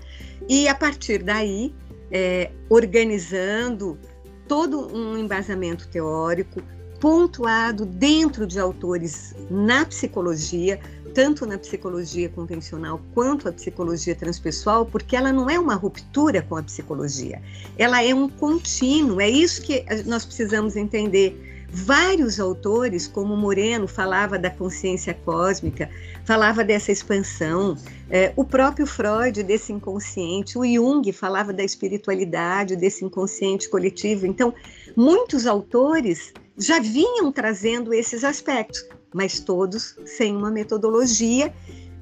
E 0.49 0.68
a 0.68 0.75
partir 0.75 1.23
daí, 1.23 1.75
é, 2.11 2.50
organizando 2.68 3.99
todo 4.46 4.94
um 4.94 5.16
embasamento 5.16 5.88
teórico, 5.88 6.62
pontuado 7.00 7.84
dentro 7.84 8.46
de 8.46 8.58
autores 8.58 9.34
na 9.50 9.84
psicologia, 9.84 10.80
tanto 11.12 11.46
na 11.46 11.58
psicologia 11.58 12.28
convencional 12.28 13.00
quanto 13.12 13.49
a 13.49 13.52
psicologia 13.52 14.14
transpessoal, 14.14 14.87
porque 14.87 15.14
ela 15.16 15.32
não 15.32 15.49
é 15.49 15.58
uma 15.58 15.75
ruptura 15.75 16.42
com 16.42 16.56
a 16.56 16.62
psicologia, 16.62 17.40
ela 17.78 18.02
é 18.02 18.14
um 18.14 18.28
contínuo, 18.28 19.20
é 19.20 19.28
isso 19.28 19.62
que 19.62 19.84
nós 20.06 20.25
precisamos 20.25 20.76
entender. 20.76 21.53
Vários 21.76 22.38
autores, 22.38 23.07
como 23.09 23.37
Moreno, 23.37 23.88
falava 23.88 24.38
da 24.38 24.49
consciência 24.49 25.12
cósmica, 25.12 25.90
falava 26.25 26.62
dessa 26.62 26.93
expansão, 26.93 27.76
é, 28.09 28.33
o 28.37 28.45
próprio 28.45 28.87
Freud 28.87 29.43
desse 29.43 29.73
inconsciente, 29.73 30.57
o 30.57 30.64
Jung 30.64 31.12
falava 31.12 31.52
da 31.52 31.64
espiritualidade, 31.64 32.76
desse 32.76 33.04
inconsciente 33.04 33.69
coletivo. 33.69 34.25
Então, 34.25 34.54
muitos 34.97 35.47
autores 35.47 36.33
já 36.57 36.78
vinham 36.78 37.33
trazendo 37.33 37.93
esses 37.93 38.23
aspectos 38.23 38.87
mas 39.14 39.38
todos 39.38 39.97
sem 40.04 40.37
uma 40.37 40.50
metodologia 40.50 41.54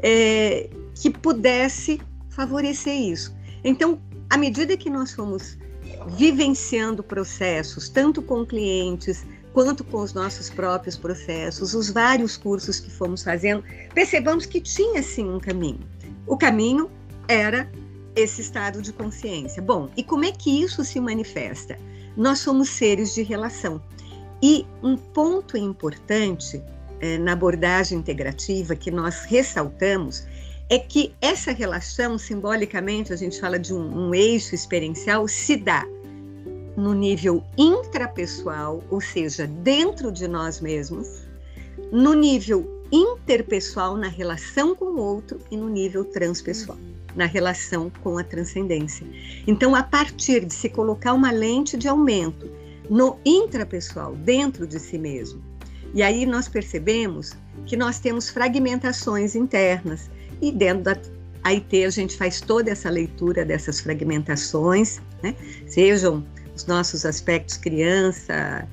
é, 0.03 0.69
que 0.95 1.11
pudesse 1.11 2.01
favorecer 2.31 2.99
isso. 2.99 3.37
Então, 3.63 4.01
à 4.31 4.39
medida 4.39 4.77
que 4.79 4.89
nós 4.89 5.13
fomos 5.13 5.59
vivenciando 6.17 7.03
processos, 7.03 7.91
tanto 7.91 8.23
com 8.23 8.47
clientes 8.47 9.25
quanto 9.53 9.85
com 9.85 9.99
os 9.99 10.13
nossos 10.13 10.49
próprios 10.51 10.97
processos, 10.97 11.75
os 11.75 11.91
vários 11.91 12.37
cursos 12.37 12.81
que 12.81 12.91
fomos 12.91 13.23
fazendo, 13.23 13.63
percebamos 13.95 14.47
que 14.47 14.61
tinha 14.61 15.03
sim 15.03 15.29
um 15.29 15.39
caminho. 15.39 15.81
O 16.27 16.37
caminho 16.37 16.91
era 17.29 17.71
esse 18.17 18.41
estado 18.41 18.83
de 18.83 18.93
consciência. 18.93 19.63
Bom, 19.63 19.91
e 19.97 20.03
como 20.03 20.25
é 20.25 20.33
que 20.33 20.63
isso 20.63 20.85
se 20.85 21.01
manifesta? 21.01 21.79
Nós 22.17 22.41
somos 22.41 22.69
seres 22.69 23.15
de 23.15 23.23
relação. 23.23 23.83
E 24.43 24.67
um 24.83 24.97
ponto 24.97 25.57
importante 25.57 26.63
é, 27.01 27.19
na 27.19 27.33
abordagem 27.33 27.99
integrativa 27.99 28.75
que 28.75 28.91
nós 28.91 29.25
ressaltamos 29.25 30.27
é 30.69 30.79
que 30.79 31.15
essa 31.21 31.53
relação, 31.53 32.19
simbolicamente, 32.19 33.13
a 33.13 33.17
gente 33.17 33.39
fala 33.39 33.59
de 33.59 33.75
um, 33.75 34.09
um 34.09 34.15
eixo 34.15 34.55
experiencial, 34.55 35.29
se 35.29 35.57
dá 35.57 35.87
no 36.77 36.95
nível 36.95 37.45
intrapessoal, 37.57 38.83
ou 38.91 39.01
seja, 39.01 39.47
dentro 39.47 40.11
de 40.11 40.27
nós 40.27 40.61
mesmos, 40.61 41.27
no 41.91 42.15
nível 42.15 42.83
interpessoal, 42.91 43.97
na 43.97 44.09
relação 44.09 44.75
com 44.75 44.87
o 44.87 44.99
outro, 44.99 45.39
e 45.51 45.57
no 45.57 45.69
nível 45.69 46.05
transpessoal, 46.05 46.79
na 47.17 47.27
relação 47.27 47.91
com 48.03 48.19
a 48.19 48.25
transcendência. 48.25 49.07
Então, 49.47 49.75
a 49.75 49.83
partir 49.83 50.45
de 50.45 50.55
se 50.55 50.69
colocar 50.69 51.13
uma 51.15 51.31
lente 51.31 51.77
de 51.77 51.89
aumento 51.89 52.51
no 52.89 53.19
intrapessoal, 53.25 54.15
dentro 54.17 54.67
de 54.67 54.79
si 54.79 54.99
mesmo, 54.99 55.43
e 55.95 56.03
aí 56.03 56.25
nós 56.25 56.49
percebemos 56.49 57.33
que 57.67 57.77
nós 57.77 57.99
temos 57.99 58.31
fragmentações 58.31 59.35
internas 59.35 60.11
e 60.41 60.51
dentro 60.51 60.85
da 60.85 60.97
AIT 61.45 61.85
a 61.85 61.91
gente 61.91 62.17
faz 62.17 62.41
toda 62.41 62.71
essa 62.71 62.89
leitura 62.89 63.45
dessas 63.45 63.81
fragmentações, 63.81 65.01
né? 65.23 65.35
sejam 65.67 66.25
os 66.55 66.67
nossos 66.67 67.07
aspectos 67.07 67.57
criança, 67.57 68.69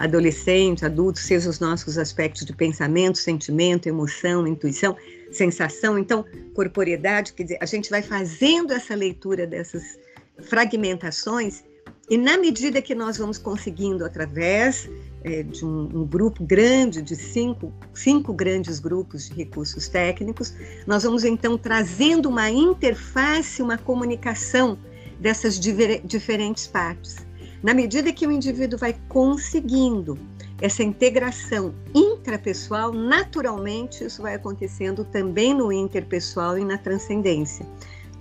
adolescente, 0.00 0.84
adulto, 0.84 1.18
sejam 1.18 1.50
os 1.50 1.58
nossos 1.58 1.98
aspectos 1.98 2.44
de 2.44 2.52
pensamento, 2.52 3.18
sentimento, 3.18 3.88
emoção, 3.88 4.46
intuição, 4.46 4.96
sensação, 5.30 5.98
então 5.98 6.24
corporeidade, 6.54 7.32
quer 7.32 7.42
dizer, 7.42 7.58
a 7.60 7.66
gente 7.66 7.90
vai 7.90 8.02
fazendo 8.02 8.72
essa 8.72 8.94
leitura 8.94 9.46
dessas 9.46 9.98
fragmentações 10.42 11.64
e 12.08 12.16
na 12.16 12.38
medida 12.38 12.80
que 12.80 12.94
nós 12.94 13.18
vamos 13.18 13.36
conseguindo 13.36 14.04
através 14.04 14.88
é, 15.24 15.42
de 15.42 15.64
um, 15.64 15.88
um, 15.92 16.06
grupo 16.06 16.44
grande, 16.44 17.02
de 17.02 17.16
cinco, 17.16 17.72
cinco 17.92 18.32
grandes 18.32 18.78
grupos 18.78 19.28
de 19.28 19.34
recursos 19.34 19.88
técnicos, 19.88 20.54
nós 20.86 21.02
vamos 21.02 21.24
então 21.24 21.58
trazendo 21.58 22.28
uma 22.28 22.48
interface, 22.48 23.60
uma 23.60 23.76
comunicação 23.76 24.78
dessas 25.18 25.58
diver, 25.58 26.00
diferentes 26.04 26.66
partes. 26.66 27.26
Na 27.62 27.74
medida 27.74 28.12
que 28.12 28.26
o 28.26 28.32
indivíduo 28.32 28.78
vai 28.78 28.94
conseguindo 29.08 30.18
essa 30.60 30.82
integração 30.82 31.74
intrapessoal, 31.94 32.92
naturalmente 32.92 34.04
isso 34.04 34.22
vai 34.22 34.34
acontecendo 34.34 35.04
também 35.04 35.54
no 35.54 35.72
interpessoal 35.72 36.58
e 36.58 36.64
na 36.64 36.78
transcendência. 36.78 37.66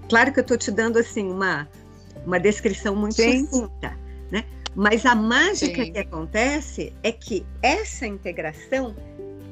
Claro 0.10 0.34
que 0.34 0.40
eu 0.40 0.42
estou 0.42 0.58
te 0.58 0.72
dando 0.72 0.98
assim 0.98 1.30
uma, 1.30 1.68
uma 2.25 2.40
descrição 2.40 2.96
muito 2.96 3.16
sucinta, 3.16 3.98
né? 4.32 4.44
Mas 4.75 5.06
a 5.06 5.16
mágica 5.16 5.84
Sim. 5.84 5.94
que 5.94 6.00
acontece 6.00 6.94
é 7.02 7.12
que 7.12 7.46
essa 7.62 8.06
integração 8.06 8.96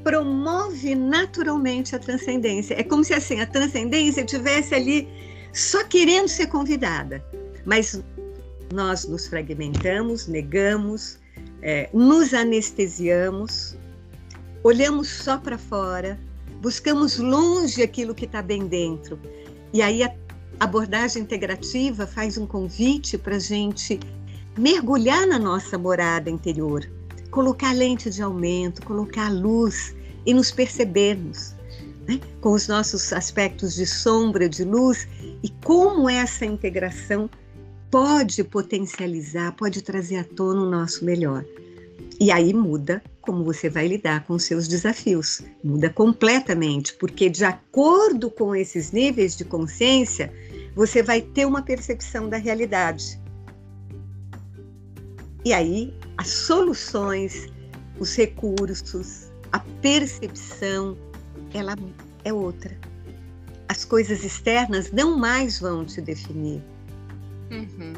promove 0.04 0.94
naturalmente 0.96 1.96
a 1.96 2.00
transcendência. 2.00 2.76
É 2.78 2.84
como 2.84 3.04
se 3.04 3.14
assim 3.14 3.40
a 3.40 3.48
transcendência 3.48 4.26
tivesse 4.26 4.76
ali 4.76 5.08
só 5.54 5.84
querendo 5.84 6.28
ser 6.28 6.48
convidada, 6.48 7.24
mas 7.64 8.02
nós 8.74 9.06
nos 9.06 9.28
fragmentamos, 9.28 10.28
negamos, 10.28 11.20
é, 11.62 11.90
nos 11.94 12.34
anestesiamos, 12.34 13.78
olhamos 14.64 15.08
só 15.08 15.38
para 15.38 15.58
fora, 15.58 16.20
buscamos 16.60 17.20
longe 17.20 17.84
aquilo 17.84 18.16
que 18.16 18.26
está 18.26 18.42
bem 18.42 18.66
dentro. 18.66 19.20
E 19.72 19.82
aí 19.82 20.04
a 20.04 20.14
abordagem 20.60 21.22
integrativa 21.22 22.08
faz 22.08 22.38
um 22.38 22.48
convite 22.48 23.16
para 23.16 23.36
a 23.36 23.40
gente 23.40 24.00
mergulhar 24.58 25.28
na 25.28 25.38
nossa 25.38 25.78
morada 25.78 26.32
interior, 26.32 26.90
colocar 27.30 27.74
lente 27.74 28.10
de 28.10 28.24
aumento, 28.24 28.84
colocar 28.84 29.32
luz 29.32 29.96
e 30.26 30.34
nos 30.34 30.52
percebermos 30.52 31.53
né? 32.08 32.20
com 32.42 32.52
os 32.52 32.68
nossos 32.68 33.12
aspectos 33.14 33.76
de 33.76 33.86
sombra, 33.86 34.50
de 34.50 34.64
luz 34.64 35.08
e 35.42 35.50
como 35.64 36.10
essa 36.10 36.46
integração 36.46 37.30
pode 37.90 38.44
potencializar, 38.44 39.52
pode 39.56 39.82
trazer 39.82 40.18
à 40.18 40.24
tona 40.24 40.62
o 40.62 40.70
nosso 40.70 41.06
melhor. 41.06 41.46
E 42.20 42.32
aí 42.32 42.54
muda 42.54 43.04
como 43.22 43.44
você 43.44 43.70
vai 43.70 43.88
lidar 43.88 44.26
com 44.26 44.38
seus 44.38 44.68
desafios, 44.68 45.42
muda 45.64 45.90
completamente, 45.90 46.94
porque 46.96 47.30
de 47.30 47.46
acordo 47.46 48.30
com 48.30 48.54
esses 48.56 48.92
níveis 48.92 49.38
de 49.38 49.46
consciência, 49.46 50.34
você 50.76 51.02
vai 51.02 51.22
ter 51.22 51.46
uma 51.46 51.62
percepção 51.62 52.28
da 52.28 52.38
realidade 52.38 53.22
e 55.46 55.52
aí, 55.52 55.94
as 56.18 56.30
soluções, 56.30 57.50
os 58.00 58.16
recursos, 58.16 59.30
a 59.52 59.60
percepção, 59.82 60.98
ela 61.54 61.76
é 62.24 62.34
outra. 62.34 62.78
As 63.68 63.86
coisas 63.86 64.24
externas 64.24 64.92
não 64.92 65.18
mais 65.18 65.60
vão 65.60 65.86
te 65.86 66.02
definir. 66.02 66.62
Uhum 67.52 67.94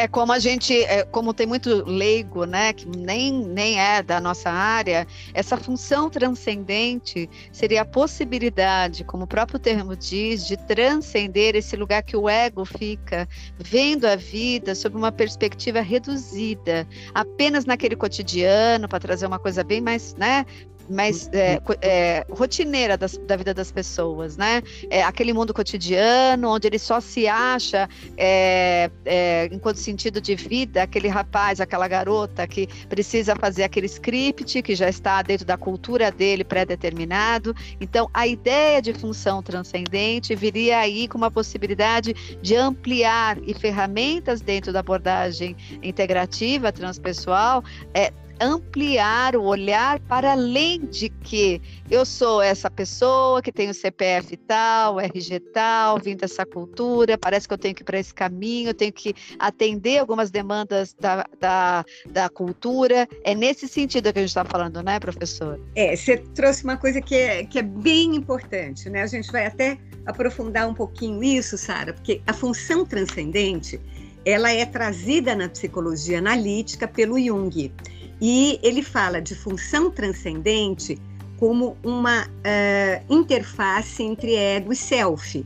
é 0.00 0.08
como 0.08 0.32
a 0.32 0.38
gente, 0.38 0.82
é, 0.84 1.04
como 1.04 1.34
tem 1.34 1.46
muito 1.46 1.84
leigo, 1.84 2.46
né, 2.46 2.72
que 2.72 2.88
nem, 2.88 3.30
nem 3.30 3.78
é 3.78 4.02
da 4.02 4.18
nossa 4.18 4.48
área, 4.48 5.06
essa 5.34 5.58
função 5.58 6.08
transcendente 6.08 7.28
seria 7.52 7.82
a 7.82 7.84
possibilidade, 7.84 9.04
como 9.04 9.24
o 9.24 9.26
próprio 9.26 9.58
termo 9.58 9.94
diz, 9.94 10.46
de 10.46 10.56
transcender 10.56 11.54
esse 11.54 11.76
lugar 11.76 12.02
que 12.02 12.16
o 12.16 12.30
ego 12.30 12.64
fica, 12.64 13.28
vendo 13.58 14.06
a 14.06 14.16
vida 14.16 14.74
sob 14.74 14.96
uma 14.96 15.12
perspectiva 15.12 15.82
reduzida, 15.82 16.88
apenas 17.12 17.66
naquele 17.66 17.94
cotidiano, 17.94 18.88
para 18.88 19.00
trazer 19.00 19.26
uma 19.26 19.38
coisa 19.38 19.62
bem 19.62 19.82
mais, 19.82 20.14
né, 20.14 20.46
mais 20.90 21.28
é, 21.32 21.60
é, 21.80 22.26
rotineira 22.30 22.96
das, 22.96 23.16
da 23.18 23.36
vida 23.36 23.54
das 23.54 23.70
pessoas, 23.70 24.36
né? 24.36 24.62
É 24.90 25.02
aquele 25.02 25.32
mundo 25.32 25.54
cotidiano 25.54 26.48
onde 26.48 26.66
ele 26.66 26.78
só 26.78 27.00
se 27.00 27.26
acha 27.28 27.88
é, 28.16 28.90
é, 29.04 29.48
enquanto 29.52 29.76
sentido 29.76 30.20
de 30.20 30.34
vida, 30.34 30.82
aquele 30.82 31.08
rapaz, 31.08 31.60
aquela 31.60 31.86
garota 31.88 32.46
que 32.46 32.66
precisa 32.88 33.36
fazer 33.36 33.64
aquele 33.64 33.86
script 33.86 34.62
que 34.62 34.74
já 34.74 34.88
está 34.88 35.22
dentro 35.22 35.46
da 35.46 35.56
cultura 35.56 36.10
dele 36.10 36.44
pré-determinado. 36.44 37.54
Então, 37.80 38.08
a 38.12 38.26
ideia 38.26 38.82
de 38.82 38.92
função 38.92 39.42
transcendente 39.42 40.34
viria 40.34 40.78
aí 40.78 41.06
com 41.06 41.16
uma 41.16 41.30
possibilidade 41.30 42.14
de 42.42 42.56
ampliar 42.56 43.38
e 43.46 43.54
ferramentas 43.54 44.40
dentro 44.40 44.72
da 44.72 44.80
abordagem 44.80 45.56
integrativa 45.82 46.72
transpessoal 46.72 47.62
é, 47.94 48.12
ampliar 48.40 49.36
o 49.36 49.42
olhar 49.42 50.00
para 50.00 50.32
além 50.32 50.80
de 50.86 51.10
que 51.10 51.60
eu 51.90 52.06
sou 52.06 52.40
essa 52.40 52.70
pessoa 52.70 53.42
que 53.42 53.52
tem 53.52 53.68
o 53.68 53.74
CPF 53.74 54.36
tal, 54.38 54.98
RG 54.98 55.40
tal, 55.52 55.98
vim 55.98 56.16
dessa 56.16 56.46
cultura, 56.46 57.18
parece 57.18 57.46
que 57.46 57.54
eu 57.54 57.58
tenho 57.58 57.74
que 57.74 57.82
ir 57.82 57.84
para 57.84 57.98
esse 57.98 58.14
caminho, 58.14 58.70
eu 58.70 58.74
tenho 58.74 58.92
que 58.92 59.14
atender 59.38 59.98
algumas 59.98 60.30
demandas 60.30 60.94
da, 60.98 61.26
da, 61.38 61.84
da 62.10 62.28
cultura. 62.28 63.06
É 63.24 63.34
nesse 63.34 63.68
sentido 63.68 64.12
que 64.12 64.18
a 64.18 64.22
gente 64.22 64.30
está 64.30 64.44
falando, 64.44 64.82
né, 64.82 64.98
professor? 64.98 65.60
É, 65.74 65.94
você 65.94 66.16
trouxe 66.34 66.64
uma 66.64 66.76
coisa 66.76 67.00
que 67.00 67.14
é, 67.14 67.44
que 67.44 67.58
é 67.58 67.62
bem 67.62 68.16
importante, 68.16 68.88
né? 68.88 69.02
A 69.02 69.06
gente 69.06 69.30
vai 69.30 69.46
até 69.46 69.78
aprofundar 70.06 70.66
um 70.66 70.74
pouquinho 70.74 71.22
isso, 71.22 71.58
Sara, 71.58 71.92
porque 71.92 72.22
a 72.26 72.32
função 72.32 72.86
transcendente 72.86 73.80
ela 74.24 74.50
é 74.52 74.64
trazida 74.66 75.34
na 75.34 75.48
psicologia 75.48 76.18
analítica 76.18 76.86
pelo 76.86 77.18
Jung. 77.18 77.72
E 78.20 78.58
ele 78.62 78.82
fala 78.82 79.20
de 79.20 79.34
função 79.34 79.90
transcendente 79.90 80.98
como 81.38 81.76
uma 81.82 82.26
uh, 82.26 83.04
interface 83.14 84.02
entre 84.02 84.34
ego 84.34 84.72
e 84.72 84.76
self, 84.76 85.44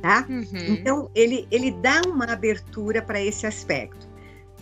tá? 0.00 0.24
Uhum. 0.28 0.46
Então, 0.68 1.10
ele, 1.14 1.48
ele 1.50 1.72
dá 1.72 2.00
uma 2.06 2.26
abertura 2.26 3.02
para 3.02 3.20
esse 3.20 3.44
aspecto. 3.44 4.12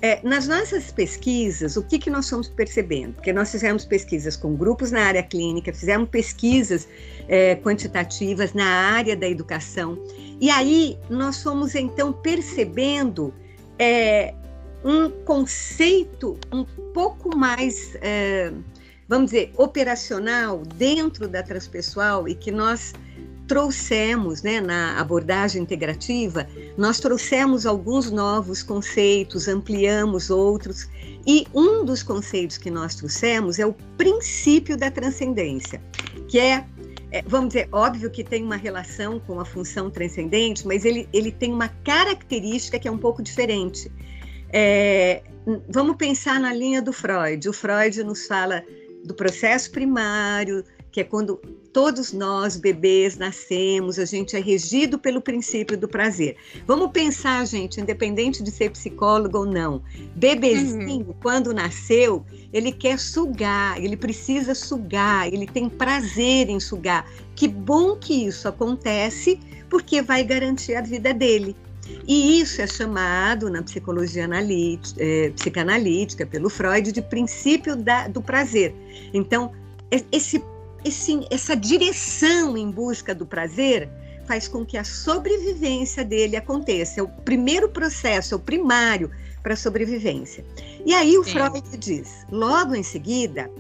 É, 0.03 0.19
nas 0.27 0.49
nossas 0.49 0.91
pesquisas, 0.91 1.77
o 1.77 1.83
que, 1.83 1.99
que 1.99 2.09
nós 2.09 2.25
estamos 2.25 2.49
percebendo? 2.49 3.13
Porque 3.13 3.35
nós 3.35 3.51
fizemos 3.51 3.85
pesquisas 3.85 4.35
com 4.35 4.57
grupos 4.57 4.91
na 4.91 5.03
área 5.03 5.23
clínica, 5.23 5.75
fizemos 5.75 6.09
pesquisas 6.09 6.89
é, 7.29 7.55
quantitativas 7.57 8.55
na 8.55 8.65
área 8.65 9.15
da 9.15 9.29
educação, 9.29 10.03
e 10.41 10.49
aí 10.49 10.99
nós 11.11 11.43
fomos 11.43 11.75
então 11.75 12.15
percebendo 12.15 13.35
é, 13.79 14.33
um 14.83 15.11
conceito 15.11 16.39
um 16.51 16.65
pouco 16.93 17.37
mais, 17.37 17.97
é, 18.01 18.53
vamos 19.09 19.31
dizer, 19.31 19.53
operacional 19.57 20.63
dentro 20.77 21.29
da 21.29 21.43
transpessoal 21.43 22.29
e 22.29 22.35
que 22.35 22.51
nós 22.51 22.93
trouxemos, 23.51 24.43
né, 24.43 24.61
na 24.61 25.01
abordagem 25.01 25.61
integrativa, 25.61 26.47
nós 26.79 27.01
trouxemos 27.01 27.67
alguns 27.67 28.09
novos 28.09 28.63
conceitos, 28.63 29.49
ampliamos 29.49 30.31
outros, 30.31 30.89
e 31.27 31.49
um 31.53 31.85
dos 31.85 32.01
conceitos 32.01 32.57
que 32.57 32.71
nós 32.71 32.95
trouxemos 32.95 33.59
é 33.59 33.67
o 33.67 33.75
princípio 33.99 34.77
da 34.77 34.89
transcendência, 34.89 35.83
que 36.29 36.39
é, 36.39 36.65
é 37.11 37.23
vamos 37.27 37.49
dizer, 37.49 37.69
óbvio 37.73 38.09
que 38.09 38.23
tem 38.23 38.45
uma 38.45 38.55
relação 38.55 39.19
com 39.19 39.41
a 39.41 39.45
função 39.45 39.91
transcendente, 39.91 40.65
mas 40.65 40.85
ele, 40.85 41.09
ele 41.13 41.33
tem 41.33 41.53
uma 41.53 41.67
característica 41.83 42.79
que 42.79 42.87
é 42.87 42.91
um 42.91 42.99
pouco 42.99 43.21
diferente 43.21 43.91
é, 44.53 45.23
vamos 45.69 45.97
pensar 45.97 46.41
na 46.41 46.53
linha 46.53 46.83
do 46.83 46.93
Freud. 46.93 47.49
O 47.49 47.53
Freud 47.53 48.03
nos 48.05 48.27
fala 48.27 48.65
do 49.05 49.15
processo 49.15 49.71
primário, 49.71 50.65
que 50.93 51.01
é 51.01 51.05
quando 51.05 51.41
todos 51.73 52.13
nós, 52.13 52.57
bebês, 52.57 53.17
nascemos, 53.17 53.99
a 53.99 54.05
gente 54.05 54.37
é 54.37 54.41
regido 54.41 54.99
pelo 54.99 55.21
princípio 55.21 55.79
do 55.79 55.89
prazer. 55.89 56.37
Vamos 56.67 56.91
pensar, 56.91 57.47
gente, 57.47 57.81
independente 57.81 58.43
de 58.43 58.51
ser 58.51 58.71
psicólogo 58.71 59.39
ou 59.39 59.47
não, 59.47 59.83
bebezinho, 60.17 61.07
uhum. 61.07 61.15
quando 61.23 61.55
nasceu, 61.55 62.25
ele 62.53 62.73
quer 62.73 62.99
sugar, 62.99 63.81
ele 63.83 63.97
precisa 63.97 64.55
sugar, 64.55 65.33
ele 65.33 65.47
tem 65.47 65.69
prazer 65.69 66.49
em 66.49 66.59
sugar. 66.59 67.09
Que 67.37 67.47
bom 67.47 67.97
que 67.97 68.27
isso 68.27 68.49
acontece, 68.49 69.39
porque 69.69 70.03
vai 70.03 70.25
garantir 70.25 70.75
a 70.75 70.83
vida 70.83 71.15
dele. 71.15 71.57
E 72.07 72.41
isso 72.41 72.61
é 72.61 72.67
chamado 72.67 73.51
na 73.51 73.63
psicologia 73.63 74.25
analítica, 74.25 75.03
é, 75.03 75.31
psicanalítica, 75.31 76.27
pelo 76.27 76.51
Freud, 76.51 76.93
de 76.93 77.03
princípio 77.03 77.77
da, 77.77 78.09
do 78.09 78.21
prazer. 78.21 78.75
Então, 79.15 79.53
esse, 80.13 80.43
esse, 80.85 81.27
essa 81.31 81.55
direção 81.57 82.57
em 82.57 82.71
busca 82.71 83.15
do 83.15 83.27
prazer 83.27 83.89
faz 84.27 84.47
com 84.47 84.65
que 84.65 84.77
a 84.77 84.85
sobrevivência 84.85 86.05
dele 86.05 86.37
aconteça. 86.37 87.01
É 87.01 87.03
o 87.03 87.09
primeiro 87.09 87.69
processo, 87.69 88.35
é 88.35 88.37
o 88.37 88.41
primário 88.41 89.11
para 89.43 89.55
a 89.55 89.57
sobrevivência. 89.57 90.45
E 90.85 90.95
aí 90.95 91.19
o 91.19 91.25
Sim. 91.25 91.33
Freud 91.33 91.79
diz, 91.79 92.27
logo 92.31 92.75
em 92.75 92.83
seguida, 92.83 93.51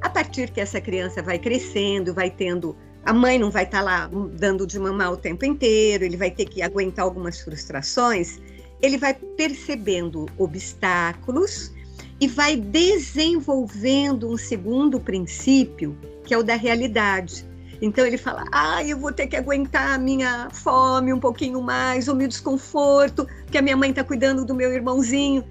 a 0.00 0.10
partir 0.10 0.50
que 0.50 0.60
essa 0.60 0.80
criança 0.80 1.22
vai 1.22 1.38
crescendo, 1.38 2.12
vai 2.12 2.30
tendo 2.30 2.76
a 3.06 3.12
mãe 3.12 3.38
não 3.38 3.52
vai 3.52 3.62
estar 3.62 3.78
tá 3.78 3.84
lá 3.84 4.10
dando 4.32 4.66
de 4.66 4.80
mamar 4.80 5.12
o 5.12 5.16
tempo 5.16 5.44
inteiro, 5.44 6.04
ele 6.04 6.16
vai 6.16 6.28
ter 6.28 6.44
que 6.44 6.60
aguentar 6.60 7.04
algumas 7.04 7.40
frustrações. 7.40 8.40
Ele 8.82 8.98
vai 8.98 9.14
percebendo 9.14 10.26
obstáculos 10.36 11.72
e 12.20 12.26
vai 12.26 12.56
desenvolvendo 12.56 14.28
um 14.28 14.36
segundo 14.36 14.98
princípio, 14.98 15.96
que 16.24 16.34
é 16.34 16.38
o 16.38 16.42
da 16.42 16.56
realidade. 16.56 17.46
Então 17.80 18.06
ele 18.06 18.18
fala: 18.18 18.44
ah, 18.52 18.82
eu 18.84 18.98
vou 18.98 19.12
ter 19.12 19.26
que 19.26 19.36
aguentar 19.36 19.94
a 19.94 19.98
minha 19.98 20.48
fome 20.50 21.12
um 21.12 21.20
pouquinho 21.20 21.60
mais, 21.60 22.08
o 22.08 22.14
meu 22.14 22.28
desconforto, 22.28 23.26
porque 23.42 23.58
a 23.58 23.62
minha 23.62 23.76
mãe 23.76 23.90
está 23.90 24.02
cuidando 24.04 24.44
do 24.44 24.54
meu 24.54 24.72
irmãozinho 24.72 25.44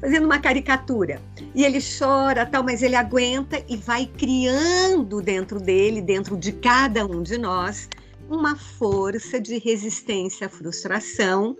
fazendo 0.00 0.24
uma 0.24 0.38
caricatura. 0.38 1.20
E 1.54 1.64
ele 1.64 1.78
chora, 1.80 2.44
tal, 2.46 2.62
mas 2.62 2.82
ele 2.82 2.96
aguenta 2.96 3.62
e 3.68 3.76
vai 3.76 4.06
criando 4.06 5.20
dentro 5.20 5.60
dele, 5.60 6.00
dentro 6.00 6.36
de 6.36 6.52
cada 6.52 7.06
um 7.06 7.22
de 7.22 7.38
nós, 7.38 7.88
uma 8.28 8.56
força 8.56 9.40
de 9.40 9.58
resistência 9.58 10.46
à 10.46 10.50
frustração 10.50 11.56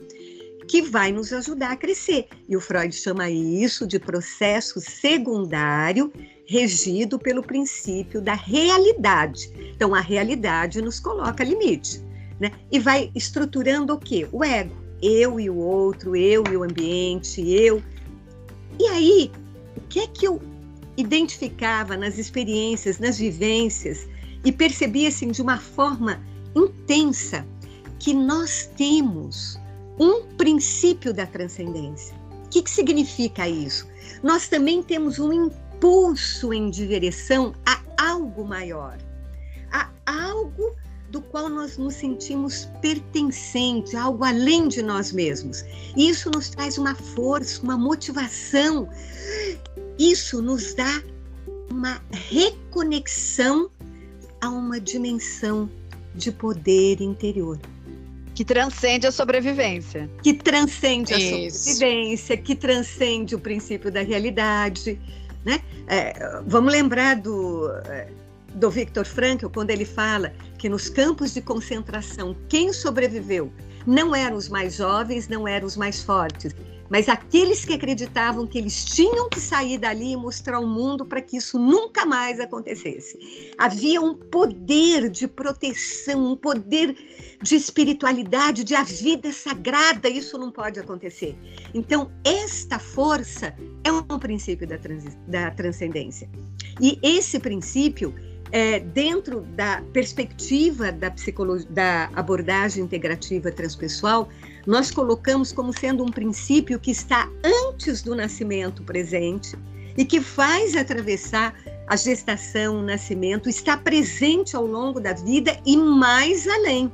que 0.67 0.81
vai 0.81 1.12
nos 1.12 1.33
ajudar 1.33 1.73
a 1.73 1.77
crescer. 1.77 2.27
E 2.49 2.57
o 2.57 2.61
Freud 2.61 2.95
chama 2.95 3.31
isso 3.31 3.87
de 3.87 3.99
processo 3.99 4.81
secundário 4.81 6.12
regido 6.53 7.19
pelo 7.19 7.43
princípio 7.43 8.21
da 8.21 8.35
realidade. 8.35 9.51
Então, 9.75 9.95
a 9.95 10.01
realidade 10.01 10.83
nos 10.83 11.01
coloca 11.01 11.43
limite. 11.43 12.03
Né? 12.38 12.53
E 12.71 12.79
vai 12.79 13.11
estruturando 13.15 13.95
o 13.95 13.99
quê? 13.99 14.29
O 14.31 14.45
ego 14.45 14.83
eu 15.03 15.41
e 15.41 15.51
o 15.51 15.57
outro, 15.57 16.15
eu 16.15 16.45
e 16.49 16.57
o 16.57 16.62
ambiente, 16.62 17.41
eu. 17.51 17.83
E 18.79 18.87
aí, 18.87 19.33
o 19.77 19.81
que 19.88 20.01
é 20.01 20.07
que 20.07 20.27
eu 20.27 20.41
identificava 20.97 21.97
nas 21.97 22.19
experiências, 22.19 22.99
nas 22.99 23.19
vivências 23.19 24.07
e 24.45 24.53
percebia 24.53 25.09
assim 25.09 25.29
de 25.29 25.43
uma 25.43 25.59
forma 25.59 26.21
intensa 26.55 27.45
que 27.99 28.15
nós 28.15 28.71
temos 28.77 29.59
um 29.99 30.23
princípio 30.37 31.12
da 31.12 31.27
transcendência. 31.27 32.15
O 32.45 32.49
que, 32.49 32.62
que 32.62 32.71
significa 32.71 33.49
isso? 33.49 33.88
Nós 34.23 34.49
também 34.49 34.83
temos 34.83 35.19
um 35.19 35.33
impulso 35.83 36.53
em 36.53 36.71
direção 36.71 37.53
a 37.66 37.83
algo 37.99 38.45
maior, 38.45 38.97
a 39.73 39.90
algo 40.07 40.77
do 41.11 41.21
qual 41.21 41.49
nós 41.49 41.77
nos 41.77 41.95
sentimos 41.95 42.68
pertencentes, 42.81 43.92
algo 43.92 44.25
além 44.25 44.68
de 44.68 44.81
nós 44.81 45.11
mesmos. 45.11 45.64
Isso 45.97 46.31
nos 46.31 46.51
traz 46.51 46.79
uma 46.79 46.95
força, 46.95 47.61
uma 47.64 47.77
motivação. 47.77 48.88
Isso 49.99 50.40
nos 50.40 50.73
dá 50.75 51.03
uma 51.68 52.01
reconexão 52.12 53.68
a 54.40 54.49
uma 54.49 54.79
dimensão 54.81 55.68
de 56.14 56.31
poder 56.31 57.01
interior. 57.01 57.59
Que 58.37 58.45
transcende 58.45 59.07
a 59.07 59.12
sobrevivência. 59.12 60.09
Que 60.23 60.33
transcende 60.33 61.12
Isso. 61.12 61.59
a 61.59 61.75
sobrevivência, 61.75 62.37
que 62.37 62.55
transcende 62.55 63.35
o 63.35 63.38
princípio 63.38 63.90
da 63.90 64.01
realidade. 64.01 64.99
Né? 65.44 65.61
É, 65.88 66.40
vamos 66.46 66.72
lembrar 66.72 67.16
do, 67.16 67.68
é, 67.87 68.09
do 68.55 68.70
Viktor 68.70 69.05
Frankl, 69.05 69.48
quando 69.48 69.70
ele 69.70 69.85
fala 69.85 70.33
que 70.59 70.68
nos 70.68 70.88
campos 70.88 71.35
de 71.35 71.40
concentração, 71.40 72.37
quem 72.48 72.72
sobreviveu 72.72 73.52
não 73.87 74.14
eram 74.14 74.37
os 74.37 74.48
mais 74.48 74.76
jovens, 74.76 75.28
não 75.28 75.48
eram 75.48 75.66
os 75.66 75.76
mais 75.76 76.02
fortes, 76.02 76.55
mas 76.92 77.09
aqueles 77.09 77.64
que 77.64 77.72
acreditavam 77.72 78.46
que 78.46 78.59
eles 78.59 78.85
tinham 78.85 79.26
que 79.31 79.40
sair 79.40 79.78
dali 79.78 80.12
e 80.12 80.16
mostrar 80.16 80.59
ao 80.59 80.66
mundo 80.66 81.07
para 81.07 81.22
que 81.22 81.38
isso 81.38 81.59
nunca 81.59 82.05
mais 82.05 82.38
acontecesse. 82.38 83.50
Havia 83.57 83.98
um 83.98 84.14
poder 84.14 85.09
de 85.09 85.26
proteção, 85.26 86.33
um 86.33 86.37
poder 86.37 86.94
de 87.42 87.57
espiritualidade, 87.57 88.62
de 88.62 88.74
a 88.74 88.83
vida 88.83 89.33
sagrada, 89.33 90.07
isso 90.07 90.37
não 90.37 90.52
pode 90.52 90.78
acontecer. 90.78 91.35
Então, 91.72 92.12
esta 92.26 92.78
força 92.78 93.57
é 93.85 93.90
um 93.90 94.18
princípio 94.18 94.68
da, 94.68 94.76
trans, 94.76 95.05
da 95.26 95.50
transcendência. 95.50 96.28
E 96.78 96.98
esse 97.02 97.40
princípio, 97.40 98.14
é, 98.53 98.79
dentro 98.79 99.41
da 99.41 99.83
perspectiva 99.95 100.93
da, 100.93 101.12
da 101.71 102.11
abordagem 102.15 102.85
integrativa 102.85 103.51
transpessoal, 103.51 104.29
nós 104.67 104.91
colocamos 104.91 105.51
como 105.53 105.73
sendo 105.73 106.05
um 106.05 106.11
princípio 106.11 106.79
que 106.79 106.91
está 106.91 107.29
antes 107.43 108.03
do 108.03 108.15
nascimento 108.15 108.83
presente 108.85 109.57
e 109.97 110.05
que 110.05 110.21
faz 110.21 110.77
atravessar 110.77 111.55
a 111.87 111.97
gestação, 111.97 112.79
o 112.79 112.83
nascimento, 112.83 113.49
está 113.49 113.77
presente 113.77 114.55
ao 114.55 114.67
longo 114.67 115.01
da 115.01 115.15
vida 115.15 115.59
e 115.65 115.77
mais 115.77 116.47
além, 116.47 116.93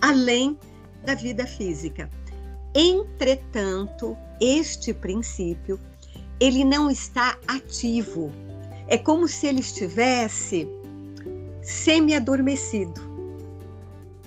além 0.00 0.56
da 1.04 1.14
vida 1.14 1.44
física. 1.46 2.08
Entretanto, 2.74 4.16
este 4.40 4.94
princípio, 4.94 5.78
ele 6.38 6.64
não 6.64 6.88
está 6.88 7.36
ativo. 7.48 8.32
É 8.86 8.96
como 8.96 9.28
se 9.28 9.46
ele 9.46 9.60
estivesse 9.60 10.68
semi-adormecido 11.70 13.10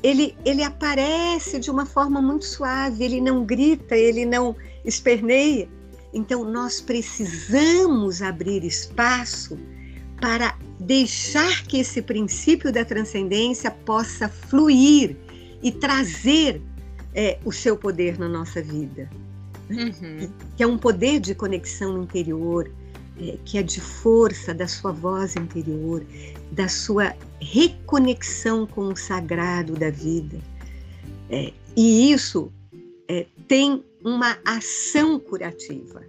ele, 0.04 0.38
ele 0.44 0.62
aparece 0.62 1.60
de 1.60 1.72
uma 1.72 1.86
forma 1.86 2.22
muito 2.22 2.44
suave, 2.44 3.06
ele 3.06 3.22
não 3.22 3.46
grita, 3.46 3.96
ele 3.96 4.26
não 4.26 4.54
esperneia. 4.84 5.68
Então, 6.14 6.44
nós 6.44 6.82
precisamos 6.82 8.22
abrir 8.22 8.66
espaço 8.66 9.58
para 10.20 10.58
deixar 10.80 11.64
que 11.64 11.80
esse 11.80 12.02
princípio 12.02 12.72
da 12.72 12.84
transcendência 12.84 13.72
possa 13.72 14.28
fluir 14.28 15.16
e 15.64 15.72
trazer 15.72 16.62
é, 17.16 17.40
o 17.46 17.52
seu 17.52 17.78
poder 17.78 18.20
na 18.20 18.28
nossa 18.28 18.62
vida. 18.62 19.10
Uhum. 19.70 20.30
Que 20.58 20.64
é 20.64 20.68
um 20.68 20.78
poder 20.78 21.22
de 21.22 21.34
conexão 21.34 22.04
interior, 22.04 22.70
que 23.46 23.58
é 23.58 23.64
de 23.64 23.80
força 23.80 24.54
da 24.54 24.68
sua 24.68 24.92
voz 24.92 25.36
interior, 25.36 26.04
da 26.52 26.68
sua 26.68 27.16
reconexão 27.40 28.66
com 28.66 28.88
o 28.88 28.96
sagrado 28.96 29.74
da 29.74 29.90
vida. 29.90 30.38
É, 31.30 31.54
e 31.76 32.12
isso 32.12 32.52
é, 33.08 33.26
tem 33.48 33.84
uma 34.04 34.38
ação 34.46 35.20
curativa. 35.20 36.04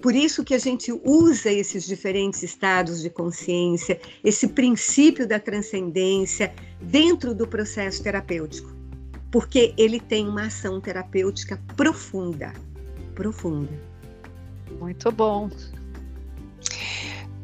Por 0.00 0.14
isso 0.14 0.44
que 0.44 0.54
a 0.54 0.58
gente 0.58 0.92
usa 1.04 1.50
esses 1.50 1.84
diferentes 1.84 2.42
estados 2.42 3.02
de 3.02 3.10
consciência, 3.10 4.00
esse 4.22 4.48
princípio 4.48 5.26
da 5.26 5.40
transcendência 5.40 6.54
dentro 6.80 7.34
do 7.34 7.46
processo 7.46 8.02
terapêutico, 8.02 8.72
porque 9.32 9.74
ele 9.76 9.98
tem 9.98 10.28
uma 10.28 10.46
ação 10.46 10.80
terapêutica 10.80 11.60
profunda, 11.76 12.52
profunda. 13.14 13.72
Muito 14.78 15.10
bom 15.10 15.50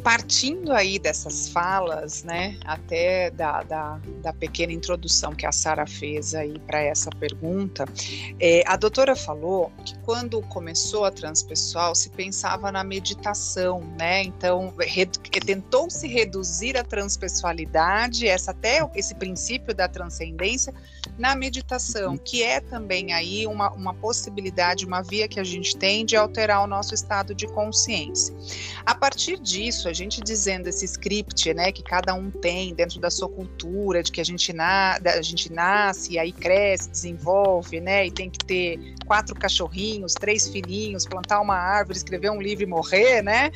partindo 0.02 0.72
aí 0.72 0.98
dessas 0.98 1.48
falas, 1.48 2.24
né, 2.24 2.58
até 2.64 3.30
da, 3.30 3.62
da, 3.62 4.00
da 4.20 4.32
pequena 4.32 4.72
introdução 4.72 5.32
que 5.32 5.46
a 5.46 5.52
Sara 5.52 5.86
fez 5.86 6.34
aí 6.34 6.58
para 6.66 6.80
essa 6.80 7.10
pergunta, 7.10 7.84
é, 8.40 8.64
a 8.66 8.76
doutora 8.76 9.14
falou 9.14 9.70
que 9.84 9.96
quando 10.00 10.42
começou 10.42 11.04
a 11.04 11.10
transpessoal 11.10 11.94
se 11.94 12.10
pensava 12.10 12.72
na 12.72 12.82
meditação, 12.82 13.80
né, 13.98 14.24
então 14.24 14.74
tentou 15.44 15.88
se 15.88 16.08
reduzir 16.08 16.76
a 16.76 16.84
transpessoalidade, 16.84 18.26
essa 18.26 18.50
até 18.50 18.80
esse 18.94 19.14
princípio 19.14 19.74
da 19.74 19.88
transcendência 19.88 20.74
na 21.18 21.34
meditação, 21.34 22.16
que 22.16 22.42
é 22.42 22.60
também 22.60 23.12
aí 23.12 23.46
uma, 23.46 23.70
uma 23.72 23.94
possibilidade, 23.94 24.86
uma 24.86 25.02
via 25.02 25.28
que 25.28 25.38
a 25.38 25.44
gente 25.44 25.76
tem 25.76 26.04
de 26.04 26.16
alterar 26.16 26.62
o 26.62 26.66
nosso 26.66 26.94
estado 26.94 27.34
de 27.34 27.46
consciência. 27.46 28.34
A 28.84 28.94
partir 28.94 29.38
disso, 29.38 29.88
a 29.88 29.92
gente 29.92 30.20
dizendo 30.20 30.68
esse 30.68 30.84
script, 30.84 31.52
né, 31.54 31.70
que 31.70 31.82
cada 31.82 32.14
um 32.14 32.30
tem 32.30 32.74
dentro 32.74 32.98
da 33.00 33.10
sua 33.10 33.28
cultura, 33.28 34.02
de 34.02 34.10
que 34.10 34.20
a 34.20 34.24
gente, 34.24 34.52
na, 34.52 34.98
a 35.04 35.22
gente 35.22 35.52
nasce, 35.52 36.18
aí 36.18 36.32
cresce, 36.32 36.90
desenvolve, 36.90 37.80
né, 37.80 38.06
e 38.06 38.10
tem 38.10 38.30
que 38.30 38.44
ter 38.44 38.94
quatro 39.06 39.34
cachorrinhos, 39.34 40.14
três 40.14 40.48
filhinhos, 40.48 41.06
plantar 41.06 41.40
uma 41.40 41.56
árvore, 41.56 41.98
escrever 41.98 42.30
um 42.30 42.40
livro 42.40 42.64
e 42.64 42.66
morrer, 42.66 43.22
né, 43.22 43.50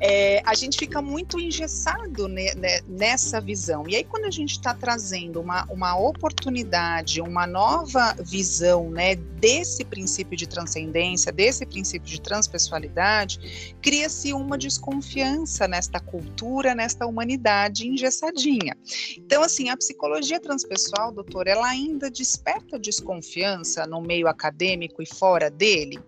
é, 0.00 0.40
a 0.44 0.54
gente 0.54 0.78
fica 0.78 1.02
muito 1.02 1.38
engessado 1.38 2.28
ne, 2.28 2.54
ne, 2.54 2.82
nessa 2.88 3.40
visão. 3.40 3.84
E 3.88 3.96
aí, 3.96 4.04
quando 4.04 4.24
a 4.24 4.30
gente 4.30 4.52
está 4.52 4.74
trazendo 4.74 5.40
uma, 5.40 5.64
uma 5.64 5.98
oportunidade, 5.98 6.89
uma 7.20 7.46
nova 7.46 8.14
visão, 8.24 8.90
né, 8.90 9.14
desse 9.14 9.84
princípio 9.84 10.36
de 10.36 10.46
transcendência, 10.46 11.32
desse 11.32 11.64
princípio 11.64 12.08
de 12.08 12.20
transpessoalidade, 12.20 13.74
cria-se 13.80 14.32
uma 14.32 14.56
desconfiança 14.58 15.66
nesta 15.66 15.98
cultura, 15.98 16.74
nesta 16.74 17.06
humanidade 17.06 17.88
engessadinha. 17.88 18.76
Então, 19.16 19.42
assim, 19.42 19.68
a 19.68 19.76
psicologia 19.76 20.38
transpessoal, 20.40 21.12
doutor, 21.12 21.46
ela 21.46 21.66
ainda 21.66 22.10
desperta 22.10 22.78
desconfiança 22.78 23.86
no 23.86 24.00
meio 24.00 24.28
acadêmico 24.28 25.02
e 25.02 25.06
fora 25.06 25.50
dele, 25.50 25.98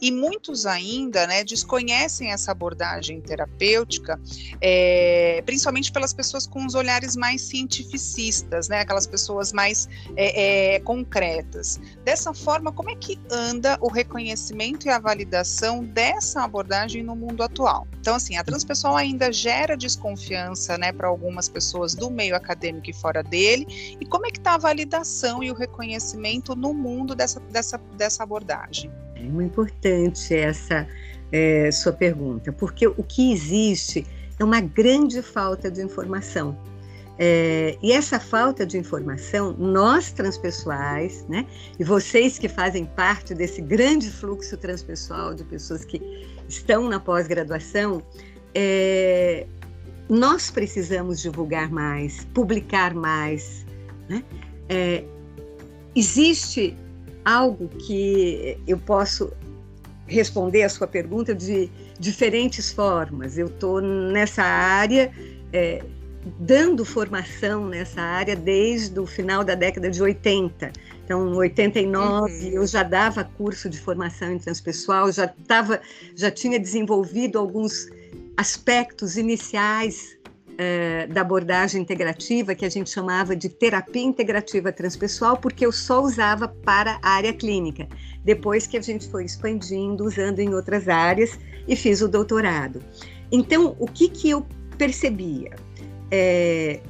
e 0.00 0.10
muitos 0.10 0.66
ainda, 0.66 1.26
né, 1.26 1.44
desconhecem 1.44 2.32
essa 2.32 2.52
abordagem 2.52 3.20
terapêutica, 3.20 4.20
é, 4.60 5.42
principalmente 5.44 5.90
pelas 5.92 6.12
pessoas 6.12 6.46
com 6.46 6.64
os 6.64 6.74
olhares 6.74 7.16
mais 7.16 7.42
cientificistas, 7.42 8.68
né, 8.68 8.80
aquelas 8.80 9.06
pessoas 9.06 9.52
mais 9.52 9.88
é, 10.16 10.25
é, 10.34 10.80
concretas. 10.80 11.80
Dessa 12.04 12.32
forma, 12.32 12.72
como 12.72 12.90
é 12.90 12.94
que 12.94 13.18
anda 13.30 13.76
o 13.80 13.88
reconhecimento 13.88 14.86
e 14.86 14.90
a 14.90 14.98
validação 14.98 15.84
dessa 15.84 16.42
abordagem 16.42 17.02
no 17.02 17.16
mundo 17.16 17.42
atual? 17.42 17.86
Então, 18.00 18.14
assim, 18.14 18.36
a 18.36 18.44
transpessoal 18.44 18.96
ainda 18.96 19.16
ainda 19.16 19.32
gera 19.32 19.76
desconfiança 19.76 20.78
né, 20.78 20.92
para 20.92 21.08
algumas 21.08 21.48
pessoas 21.48 21.94
do 21.94 22.10
meio 22.10 22.36
acadêmico 22.36 22.90
e 22.90 22.92
fora 22.92 23.22
dele? 23.22 23.66
E 24.00 24.06
como 24.06 24.26
é 24.26 24.30
que 24.30 24.38
está 24.38 24.54
a 24.54 24.58
validação 24.58 25.42
e 25.42 25.50
o 25.50 25.54
reconhecimento 25.54 26.54
no 26.54 26.72
mundo 26.72 27.14
dessa, 27.14 27.40
dessa, 27.40 27.78
dessa 27.96 28.22
abordagem? 28.22 28.90
É 29.14 29.22
muito 29.22 29.52
importante 29.52 30.34
essa 30.34 30.86
é, 31.32 31.70
sua 31.72 31.92
pergunta, 31.92 32.52
porque 32.52 32.86
o 32.86 33.02
que 33.02 33.32
existe 33.32 34.06
é 34.38 34.44
uma 34.44 34.60
grande 34.60 35.22
falta 35.22 35.70
de 35.70 35.82
informação. 35.82 36.56
É, 37.18 37.78
e 37.82 37.92
essa 37.92 38.20
falta 38.20 38.66
de 38.66 38.76
informação, 38.76 39.54
nós 39.58 40.12
transpessoais, 40.12 41.24
né, 41.28 41.46
e 41.78 41.84
vocês 41.84 42.38
que 42.38 42.48
fazem 42.48 42.84
parte 42.84 43.34
desse 43.34 43.62
grande 43.62 44.10
fluxo 44.10 44.56
transpessoal 44.56 45.34
de 45.34 45.42
pessoas 45.44 45.84
que 45.84 46.00
estão 46.46 46.88
na 46.88 47.00
pós-graduação, 47.00 48.02
é, 48.54 49.46
nós 50.08 50.50
precisamos 50.50 51.20
divulgar 51.20 51.70
mais, 51.70 52.24
publicar 52.32 52.94
mais. 52.94 53.66
Né? 54.08 54.22
É, 54.68 55.04
existe 55.94 56.76
algo 57.24 57.68
que 57.68 58.58
eu 58.66 58.78
posso 58.78 59.32
responder 60.06 60.62
a 60.62 60.68
sua 60.68 60.86
pergunta 60.86 61.34
de 61.34 61.68
diferentes 61.98 62.72
formas. 62.72 63.36
Eu 63.36 63.46
estou 63.46 63.80
nessa 63.80 64.42
área, 64.42 65.10
é, 65.52 65.82
dando 66.40 66.84
formação 66.84 67.68
nessa 67.68 68.00
área 68.00 68.34
desde 68.34 68.98
o 68.98 69.06
final 69.06 69.44
da 69.44 69.54
década 69.54 69.88
de 69.88 70.02
80. 70.02 70.72
Então, 71.04 71.28
em 71.28 71.36
89, 71.36 72.32
uhum. 72.32 72.50
eu 72.52 72.66
já 72.66 72.82
dava 72.82 73.22
curso 73.22 73.70
de 73.70 73.78
formação 73.78 74.32
em 74.32 74.38
transpessoal, 74.38 75.12
já, 75.12 75.28
tava, 75.28 75.80
já 76.16 76.30
tinha 76.30 76.58
desenvolvido 76.58 77.38
alguns 77.38 77.88
aspectos 78.36 79.16
iniciais 79.16 80.18
eh, 80.58 81.06
da 81.06 81.20
abordagem 81.20 81.80
integrativa, 81.80 82.54
que 82.54 82.64
a 82.64 82.68
gente 82.68 82.90
chamava 82.90 83.36
de 83.36 83.48
terapia 83.48 84.02
integrativa 84.02 84.72
transpessoal, 84.72 85.36
porque 85.36 85.64
eu 85.64 85.70
só 85.70 86.02
usava 86.02 86.48
para 86.48 86.98
a 87.02 87.10
área 87.10 87.32
clínica. 87.32 87.86
Depois 88.24 88.66
que 88.66 88.76
a 88.76 88.80
gente 88.80 89.08
foi 89.08 89.24
expandindo, 89.24 90.04
usando 90.04 90.40
em 90.40 90.54
outras 90.54 90.88
áreas, 90.88 91.38
e 91.68 91.76
fiz 91.76 92.00
o 92.00 92.08
doutorado. 92.08 92.82
Então, 93.30 93.76
o 93.78 93.86
que, 93.86 94.08
que 94.08 94.30
eu 94.30 94.46
percebia? 94.76 95.65
É, 96.10 96.80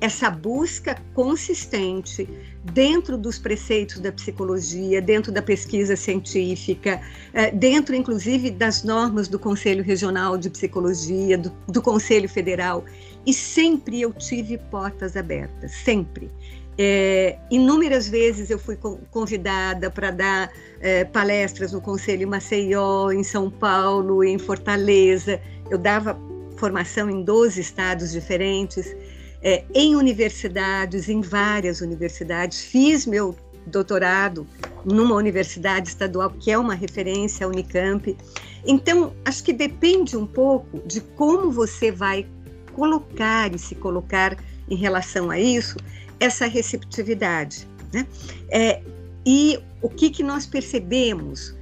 essa 0.00 0.30
busca 0.30 0.96
consistente 1.14 2.28
dentro 2.72 3.16
dos 3.16 3.38
preceitos 3.38 3.98
da 3.98 4.12
psicologia, 4.12 5.00
dentro 5.00 5.32
da 5.32 5.40
pesquisa 5.40 5.96
científica, 5.96 7.00
é, 7.32 7.50
dentro, 7.50 7.94
inclusive, 7.94 8.50
das 8.50 8.82
normas 8.82 9.28
do 9.28 9.38
Conselho 9.38 9.82
Regional 9.82 10.36
de 10.36 10.50
Psicologia, 10.50 11.38
do, 11.38 11.52
do 11.68 11.80
Conselho 11.80 12.28
Federal. 12.28 12.84
E 13.24 13.32
sempre 13.32 14.00
eu 14.00 14.12
tive 14.12 14.58
portas 14.58 15.16
abertas, 15.16 15.72
sempre. 15.72 16.30
É, 16.78 17.38
inúmeras 17.50 18.06
vezes 18.06 18.50
eu 18.50 18.58
fui 18.58 18.76
convidada 19.10 19.90
para 19.90 20.10
dar 20.10 20.52
é, 20.80 21.04
palestras 21.04 21.72
no 21.72 21.80
Conselho 21.80 22.28
Maceió, 22.28 23.10
em 23.10 23.24
São 23.24 23.50
Paulo, 23.50 24.22
em 24.22 24.38
Fortaleza. 24.38 25.40
Eu 25.70 25.78
dava 25.78 26.18
formação 26.56 27.10
em 27.10 27.22
12 27.22 27.60
estados 27.60 28.12
diferentes, 28.12 28.94
é, 29.42 29.64
em 29.74 29.94
universidades, 29.94 31.08
em 31.08 31.20
várias 31.20 31.80
universidades. 31.80 32.60
Fiz 32.62 33.06
meu 33.06 33.36
doutorado 33.66 34.46
numa 34.84 35.14
universidade 35.14 35.88
estadual 35.88 36.30
que 36.30 36.50
é 36.50 36.58
uma 36.58 36.74
referência, 36.74 37.46
a 37.46 37.48
Unicamp. 37.48 38.16
Então, 38.64 39.12
acho 39.24 39.42
que 39.44 39.52
depende 39.52 40.16
um 40.16 40.26
pouco 40.26 40.80
de 40.86 41.00
como 41.00 41.50
você 41.50 41.90
vai 41.90 42.26
colocar 42.72 43.54
e 43.54 43.58
se 43.58 43.74
colocar 43.74 44.36
em 44.68 44.76
relação 44.76 45.30
a 45.30 45.38
isso 45.38 45.76
essa 46.18 46.46
receptividade. 46.46 47.68
Né? 47.92 48.06
É, 48.50 48.82
e 49.24 49.58
o 49.82 49.88
que, 49.88 50.10
que 50.10 50.22
nós 50.22 50.46
percebemos? 50.46 51.54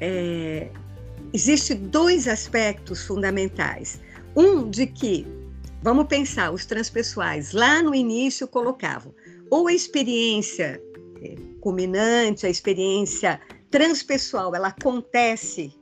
É, 0.00 0.68
Existem 1.32 1.78
dois 1.78 2.28
aspectos 2.28 3.06
fundamentais. 3.06 3.98
Um 4.36 4.70
de 4.70 4.86
que, 4.86 5.26
vamos 5.82 6.06
pensar, 6.06 6.50
os 6.52 6.64
transpessoais 6.64 7.52
lá 7.52 7.82
no 7.82 7.94
início 7.94 8.48
colocavam 8.48 9.14
ou 9.50 9.68
a 9.68 9.72
experiência 9.72 10.82
é, 11.22 11.34
culminante, 11.60 12.46
a 12.46 12.50
experiência 12.50 13.40
transpessoal, 13.70 14.54
ela 14.54 14.68
acontece 14.68 15.72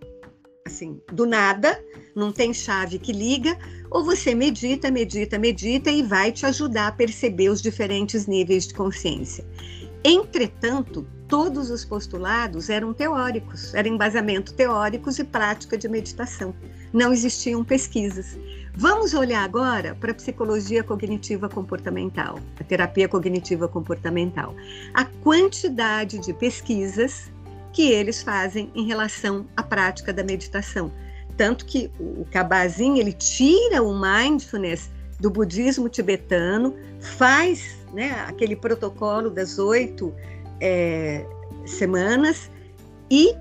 assim, 0.67 1.01
do 1.13 1.27
nada, 1.27 1.83
não 2.15 2.33
tem 2.33 2.53
chave 2.53 2.99
que 2.99 3.13
liga, 3.13 3.57
ou 3.91 4.05
você 4.05 4.35
medita, 4.35 4.91
medita, 4.91 5.39
medita 5.39 5.91
e 5.91 6.03
vai 6.03 6.33
te 6.33 6.47
ajudar 6.47 6.89
a 6.89 6.93
perceber 6.93 7.49
os 7.49 7.61
diferentes 7.61 8.27
níveis 8.27 8.67
de 8.67 8.75
consciência. 8.75 9.45
Entretanto, 10.05 11.07
todos 11.29 11.71
os 11.71 11.85
postulados 11.85 12.71
eram 12.71 12.93
teóricos, 12.93 13.75
eram 13.75 13.95
embasamento 13.95 14.55
teóricos 14.55 15.19
e 15.19 15.25
prática 15.25 15.77
de 15.77 15.89
meditação. 15.89 16.55
Não 16.93 17.13
existiam 17.13 17.65
pesquisas. 17.65 18.39
Vamos 18.75 19.15
olhar 19.15 19.43
agora 19.43 19.95
para 19.95 20.13
a 20.13 20.15
psicologia 20.15 20.83
cognitiva 20.83 21.49
comportamental, 21.49 22.39
a 22.59 22.65
terapia 22.65 23.09
cognitiva 23.09 23.69
comportamental. 23.69 24.55
A 24.95 25.05
quantidade 25.05 26.19
de 26.19 26.33
pesquisas 26.33 27.31
que 27.73 27.91
eles 27.91 28.23
fazem 28.23 28.71
em 28.75 28.87
relação 28.87 29.47
à 29.57 29.63
prática 29.63 30.13
da 30.13 30.25
meditação. 30.25 30.93
Tanto 31.37 31.65
que 31.65 31.91
o 31.99 32.25
Kabat-Zinn, 32.31 32.99
ele 32.99 33.13
tira 33.13 33.83
o 33.83 33.99
mindfulness 33.99 34.91
do 35.19 35.31
budismo 35.31 35.89
tibetano, 35.89 36.75
faz 37.01 37.77
né, 37.93 38.11
aquele 38.27 38.57
protocolo 38.57 39.31
das 39.31 39.59
oito 39.59 40.15
é, 40.61 41.25
semanas 41.67 42.51
e 43.11 43.35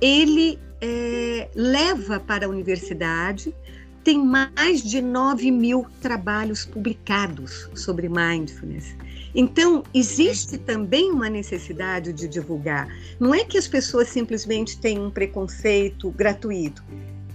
ele 0.00 0.58
é, 0.80 1.48
leva 1.54 2.18
para 2.20 2.46
a 2.46 2.48
universidade. 2.48 3.54
Tem 4.02 4.18
mais 4.18 4.82
de 4.82 5.02
9 5.02 5.50
mil 5.50 5.86
trabalhos 6.00 6.64
publicados 6.64 7.68
sobre 7.74 8.08
mindfulness. 8.08 8.96
Então, 9.34 9.84
existe 9.94 10.58
também 10.58 11.10
uma 11.10 11.28
necessidade 11.28 12.12
de 12.12 12.26
divulgar. 12.26 12.88
Não 13.18 13.34
é 13.34 13.44
que 13.44 13.58
as 13.58 13.68
pessoas 13.68 14.08
simplesmente 14.08 14.78
têm 14.78 14.98
um 14.98 15.10
preconceito 15.10 16.10
gratuito. 16.10 16.82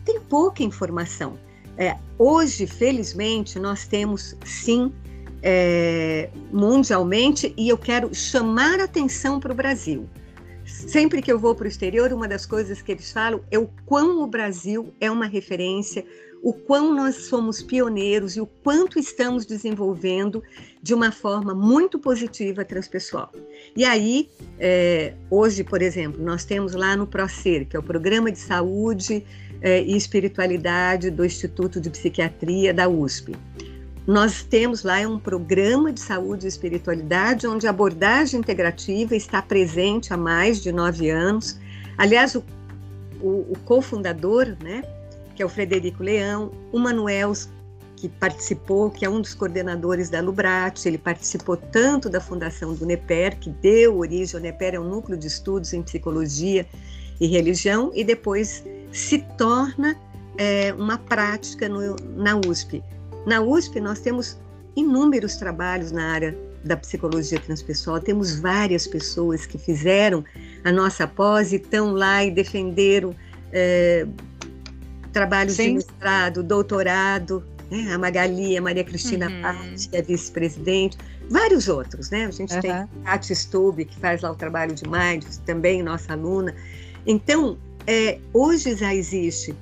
Tem 0.04 0.20
pouca 0.20 0.64
informação. 0.64 1.38
É, 1.78 1.96
hoje, 2.18 2.68
felizmente, 2.68 3.60
nós 3.60 3.86
temos 3.86 4.36
sim 4.46 4.92
é, 5.42 6.30
mundialmente 6.52 7.54
e 7.56 7.70
eu 7.70 7.78
quero 7.78 8.14
chamar 8.14 8.80
atenção 8.80 9.40
para 9.40 9.52
o 9.52 9.56
Brasil. 9.56 10.10
Sempre 10.88 11.22
que 11.22 11.32
eu 11.32 11.40
vou 11.40 11.56
para 11.56 11.66
o 11.66 11.68
exterior, 11.68 12.12
uma 12.14 12.28
das 12.28 12.46
coisas 12.46 12.82
que 12.82 12.92
eles 12.92 13.12
falam 13.12 13.42
é 13.50 13.58
o 13.58 13.68
quão 13.86 14.22
o 14.22 14.28
Brasil 14.28 14.94
é 15.00 15.10
uma 15.10 15.26
referência, 15.26 16.06
o 16.44 16.54
quão 16.54 16.94
nós 16.94 17.26
somos 17.26 17.64
pioneiros 17.64 18.36
e 18.36 18.42
o 18.42 18.46
quanto 18.46 19.00
estamos 19.00 19.46
desenvolvendo 19.46 20.44
de 20.82 20.94
uma 20.94 21.12
forma 21.12 21.56
muito 21.56 21.98
positiva 21.98 22.64
transpessoal. 22.64 23.32
E 23.76 23.84
aí, 23.84 24.30
é, 24.60 25.16
hoje, 25.32 25.64
por 25.64 25.82
exemplo, 25.82 26.24
nós 26.24 26.46
temos 26.46 26.76
lá 26.76 26.96
no 26.96 27.08
PROCER, 27.08 27.68
que 27.68 27.76
é 27.76 27.80
o 27.80 27.84
Programa 27.84 28.32
de 28.32 28.38
Saúde 28.38 29.26
é, 29.60 29.82
e 29.82 29.98
Espiritualidade 29.98 31.10
do 31.10 31.26
Instituto 31.26 31.82
de 31.82 31.90
Psiquiatria 31.90 32.72
da 32.72 32.88
USP. 32.88 33.36
Nós 34.08 34.44
temos 34.44 34.84
lá 34.84 35.00
um 35.00 35.18
programa 35.18 35.92
de 35.92 36.00
saúde 36.00 36.46
e 36.46 36.48
espiritualidade 36.48 37.48
onde 37.48 37.66
a 37.66 37.72
abordagem 37.72 38.40
integrativa 38.40 39.16
está 39.16 39.42
presente 39.42 40.14
há 40.14 40.18
mais 40.18 40.62
de 40.62 40.72
nove 40.72 41.10
anos. 41.10 41.60
Aliás, 41.98 42.36
o, 42.36 42.44
o, 43.20 43.48
o 43.50 43.58
cofundador, 43.66 44.56
né, 44.62 44.84
que 45.36 45.42
é 45.42 45.46
o 45.46 45.50
Frederico 45.50 46.04
Leão, 46.04 46.52
o 46.72 46.78
Manuel, 46.78 47.34
que 47.96 48.08
participou, 48.08 48.92
que 48.92 49.06
é 49.06 49.10
um 49.10 49.22
dos 49.22 49.34
coordenadores 49.34 50.08
da 50.08 50.22
Lubrat, 50.22 50.86
ele 50.86 51.00
participou 51.00 51.58
tanto 51.58 52.08
da 52.08 52.22
fundação 52.22 52.76
do 52.76 52.86
NEPER, 52.86 53.40
que 53.40 53.50
deu 53.50 53.98
origem, 53.98 54.40
o 54.40 54.44
NEPER 54.44 54.76
é 54.76 54.80
um 54.80 54.88
núcleo 54.88 55.18
de 55.18 55.26
estudos 55.26 55.74
em 55.74 55.82
psicologia 55.82 56.68
e 57.20 57.26
religião, 57.26 57.92
e 57.96 58.04
depois 58.04 58.64
se 58.92 59.20
torna 59.36 59.96
é, 60.38 60.74
uma 60.74 61.00
prática 61.00 61.68
no, 61.68 61.96
na 62.16 62.36
USP. 62.36 62.84
Na 63.26 63.42
USP, 63.42 63.80
nós 63.80 64.00
temos 64.00 64.38
inúmeros 64.76 65.36
trabalhos 65.36 65.92
na 65.92 66.12
área 66.12 66.38
da 66.64 66.76
psicologia 66.76 67.40
transpessoal, 67.40 68.00
temos 68.00 68.40
várias 68.40 68.88
pessoas 68.88 69.46
que 69.46 69.58
fizeram 69.58 70.24
a 70.64 70.72
nossa 70.72 71.08
pós 71.08 71.54
e 71.54 71.58
estão 71.58 71.94
lá 71.94 72.24
e 72.24 72.32
defenderam 72.32 73.16
é, 73.52 74.08
trabalhos 75.14 75.54
Sim. 75.54 75.68
de 75.68 75.74
mestrado, 75.76 76.44
doutorado, 76.44 77.44
né? 77.70 77.94
a 77.94 77.98
Magali, 77.98 78.58
a 78.58 78.62
Maria 78.62 78.84
Cristina 78.84 79.30
uhum. 79.30 79.42
Patti, 79.42 79.90
que 79.90 79.96
é 79.96 80.02
vice-presidente, 80.02 80.98
vários 81.30 81.68
outros, 81.68 82.10
né? 82.10 82.26
A 82.26 82.32
gente 82.32 82.54
uhum. 82.54 82.62
tem 82.62 82.72
a 82.72 82.88
Tati 83.04 83.36
Stube, 83.36 83.86
que 83.86 83.98
faz 84.00 84.22
lá 84.22 84.32
o 84.32 84.36
trabalho 84.36 84.74
de 84.74 84.84
Minds, 84.90 85.38
também 85.46 85.82
nossa 85.84 86.14
aluna. 86.14 86.54
Então, 87.06 87.58
é, 87.88 88.20
hoje 88.34 88.76
já 88.76 88.94
existe 88.94 89.56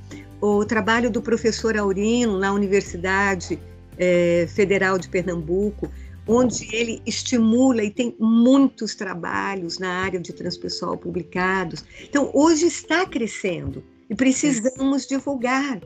o 0.45 0.65
trabalho 0.65 1.09
do 1.09 1.21
professor 1.21 1.77
Aurino 1.77 2.37
na 2.37 2.51
Universidade 2.51 3.57
é, 3.97 4.45
Federal 4.53 4.97
de 4.97 5.07
Pernambuco, 5.07 5.89
onde 6.27 6.67
ele 6.75 7.01
estimula 7.05 7.81
e 7.81 7.89
tem 7.89 8.13
muitos 8.19 8.93
trabalhos 8.93 9.79
na 9.79 9.89
área 9.89 10.19
de 10.19 10.33
transpessoal 10.33 10.97
publicados. 10.97 11.85
Então, 12.03 12.29
hoje 12.33 12.65
está 12.65 13.05
crescendo 13.05 13.81
e 14.09 14.15
precisamos 14.15 15.07
divulgar, 15.07 15.79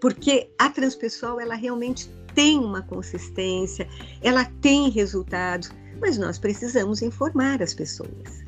porque 0.00 0.48
a 0.60 0.70
transpessoal 0.70 1.40
ela 1.40 1.56
realmente 1.56 2.08
tem 2.36 2.56
uma 2.60 2.82
consistência, 2.82 3.88
ela 4.22 4.44
tem 4.60 4.90
resultados, 4.90 5.72
mas 6.00 6.16
nós 6.18 6.38
precisamos 6.38 7.02
informar 7.02 7.60
as 7.60 7.74
pessoas. 7.74 8.43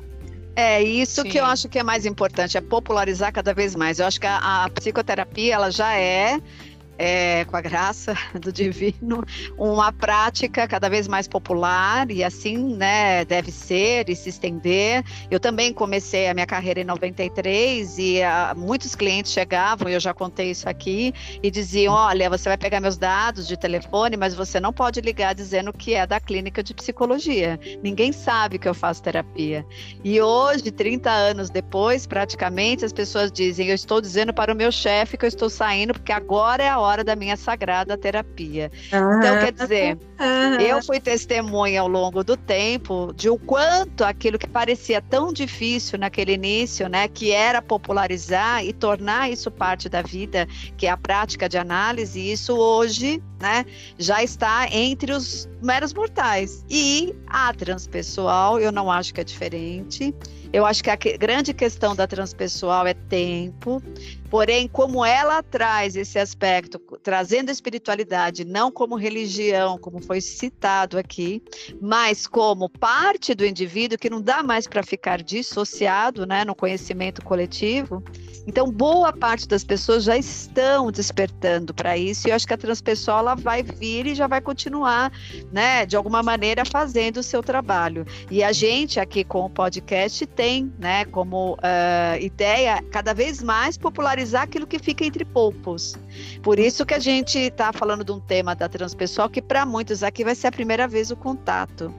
É 0.59 0.81
isso 0.81 1.21
Sim. 1.21 1.29
que 1.29 1.39
eu 1.39 1.45
acho 1.45 1.69
que 1.69 1.77
é 1.77 1.83
mais 1.83 2.03
importante, 2.03 2.57
é 2.57 2.61
popularizar 2.61 3.31
cada 3.31 3.53
vez 3.53 3.75
mais. 3.75 3.99
Eu 3.99 4.07
acho 4.07 4.19
que 4.19 4.25
a, 4.25 4.65
a 4.65 4.69
psicoterapia 4.71 5.53
ela 5.53 5.69
já 5.69 5.93
é 5.95 6.41
é, 6.97 7.45
com 7.45 7.55
a 7.55 7.61
graça 7.61 8.15
do 8.39 8.51
divino, 8.51 9.23
uma 9.57 9.91
prática 9.91 10.67
cada 10.67 10.89
vez 10.89 11.07
mais 11.07 11.27
popular 11.27 12.09
e 12.09 12.23
assim, 12.23 12.57
né, 12.57 13.23
deve 13.25 13.51
ser 13.51 14.09
e 14.09 14.15
se 14.15 14.29
estender. 14.29 15.03
Eu 15.29 15.39
também 15.39 15.71
comecei 15.73 16.27
a 16.27 16.33
minha 16.33 16.45
carreira 16.45 16.81
em 16.81 16.83
93 16.83 17.97
e 17.97 18.23
a, 18.23 18.51
ah, 18.51 18.55
muitos 18.55 18.95
clientes 18.95 19.31
chegavam, 19.31 19.89
eu 19.89 19.99
já 19.99 20.13
contei 20.13 20.51
isso 20.51 20.67
aqui, 20.67 21.13
e 21.41 21.51
diziam: 21.51 21.93
Olha, 21.93 22.29
você 22.29 22.49
vai 22.49 22.57
pegar 22.57 22.79
meus 22.79 22.97
dados 22.97 23.47
de 23.47 23.57
telefone, 23.57 24.17
mas 24.17 24.33
você 24.33 24.59
não 24.59 24.73
pode 24.73 25.01
ligar 25.01 25.35
dizendo 25.35 25.71
que 25.73 25.93
é 25.93 26.05
da 26.07 26.19
clínica 26.19 26.63
de 26.63 26.73
psicologia. 26.73 27.59
Ninguém 27.83 28.11
sabe 28.11 28.57
que 28.57 28.67
eu 28.67 28.73
faço 28.73 29.03
terapia. 29.03 29.65
E 30.03 30.21
hoje, 30.21 30.71
30 30.71 31.09
anos 31.09 31.49
depois, 31.49 32.07
praticamente, 32.07 32.85
as 32.85 32.93
pessoas 32.93 33.31
dizem: 33.31 33.67
Eu 33.67 33.75
estou 33.75 34.01
dizendo 34.01 34.33
para 34.33 34.53
o 34.53 34.55
meu 34.55 34.71
chefe 34.71 35.17
que 35.17 35.25
eu 35.25 35.29
estou 35.29 35.49
saindo 35.49 35.93
porque 35.93 36.11
agora 36.11 36.63
é 36.63 36.69
a 36.69 36.79
hora 36.79 36.86
hora 36.87 37.03
da 37.03 37.15
minha 37.15 37.35
sagrada 37.35 37.97
terapia. 37.97 38.71
Então, 38.87 39.39
quer 39.39 39.51
dizer, 39.51 39.97
eu 40.59 40.81
fui 40.83 40.99
testemunha 40.99 41.81
ao 41.81 41.87
longo 41.87 42.23
do 42.23 42.35
tempo 42.35 43.13
de 43.15 43.29
o 43.29 43.37
quanto 43.37 44.03
aquilo 44.03 44.37
que 44.37 44.47
parecia 44.47 45.01
tão 45.01 45.31
difícil 45.31 45.99
naquele 45.99 46.33
início, 46.33 46.87
né, 46.87 47.07
que 47.07 47.31
era 47.31 47.61
popularizar 47.61 48.63
e 48.65 48.73
tornar 48.73 49.29
isso 49.29 49.51
parte 49.51 49.89
da 49.89 50.01
vida, 50.01 50.47
que 50.77 50.87
é 50.87 50.89
a 50.89 50.97
prática 50.97 51.47
de 51.47 51.57
análise, 51.57 52.31
isso 52.31 52.55
hoje, 52.55 53.21
né, 53.39 53.65
já 53.97 54.23
está 54.23 54.67
entre 54.71 55.11
os 55.11 55.47
meros 55.61 55.93
mortais. 55.93 56.65
E 56.69 57.15
a 57.27 57.53
transpessoal, 57.53 58.59
eu 58.59 58.71
não 58.71 58.91
acho 58.91 59.13
que 59.13 59.21
é 59.21 59.23
diferente. 59.23 60.13
Eu 60.53 60.65
acho 60.65 60.83
que 60.83 60.89
a 60.89 60.95
grande 60.95 61.53
questão 61.53 61.95
da 61.95 62.07
transpessoal 62.07 62.87
é 62.87 62.93
tempo, 62.93 63.81
Porém, 64.29 64.67
como 64.67 65.05
ela 65.05 65.41
traz 65.41 65.95
esse 65.95 66.19
aspecto, 66.19 66.79
trazendo 67.01 67.49
a 67.49 67.51
espiritualidade 67.51 68.43
não 68.43 68.71
como 68.71 68.95
religião, 68.95 69.77
como 69.77 70.01
foi 70.01 70.19
citado 70.19 70.97
aqui, 70.97 71.41
mas 71.81 72.27
como 72.27 72.67
parte 72.67 73.33
do 73.33 73.45
indivíduo 73.45 73.97
que 73.97 74.09
não 74.09 74.21
dá 74.21 74.43
mais 74.43 74.67
para 74.67 74.83
ficar 74.83 75.23
dissociado, 75.23 76.25
né, 76.25 76.43
no 76.43 76.53
conhecimento 76.53 77.23
coletivo. 77.23 78.03
Então, 78.45 78.71
boa 78.71 79.11
parte 79.11 79.47
das 79.47 79.63
pessoas 79.63 80.03
já 80.03 80.17
estão 80.17 80.91
despertando 80.91 81.73
para 81.73 81.97
isso, 81.97 82.27
e 82.27 82.31
eu 82.31 82.35
acho 82.35 82.47
que 82.47 82.53
a 82.53 82.57
transpessoal 82.57 83.19
ela 83.19 83.35
vai 83.35 83.63
vir 83.63 84.07
e 84.07 84.15
já 84.15 84.27
vai 84.27 84.41
continuar, 84.41 85.11
né, 85.51 85.85
de 85.85 85.95
alguma 85.95 86.21
maneira 86.21 86.63
fazendo 86.65 87.17
o 87.17 87.23
seu 87.23 87.41
trabalho. 87.41 88.05
E 88.29 88.43
a 88.43 88.51
gente 88.51 88.99
aqui 88.99 89.23
com 89.23 89.45
o 89.45 89.49
podcast 89.49 90.25
tem, 90.37 90.71
né, 90.79 91.03
como 91.05 91.55
uh, 91.55 92.21
ideia 92.21 92.81
cada 92.91 93.13
vez 93.13 93.43
mais 93.43 93.77
popularizar 93.77 94.43
aquilo 94.43 94.65
que 94.65 94.79
fica 94.79 95.03
entre 95.03 95.25
poucos. 95.25 95.95
Por 96.41 96.59
isso 96.59 96.85
que 96.85 96.93
a 96.93 96.99
gente 96.99 97.37
está 97.37 97.73
falando 97.73 98.03
de 98.03 98.11
um 98.11 98.19
tema 98.19 98.55
da 98.55 98.69
transpessoal 98.69 99.29
que 99.29 99.41
para 99.41 99.65
muitos 99.65 100.03
aqui 100.03 100.23
vai 100.23 100.35
ser 100.35 100.47
a 100.47 100.51
primeira 100.51 100.87
vez 100.87 101.11
o 101.11 101.15
contato. 101.15 101.93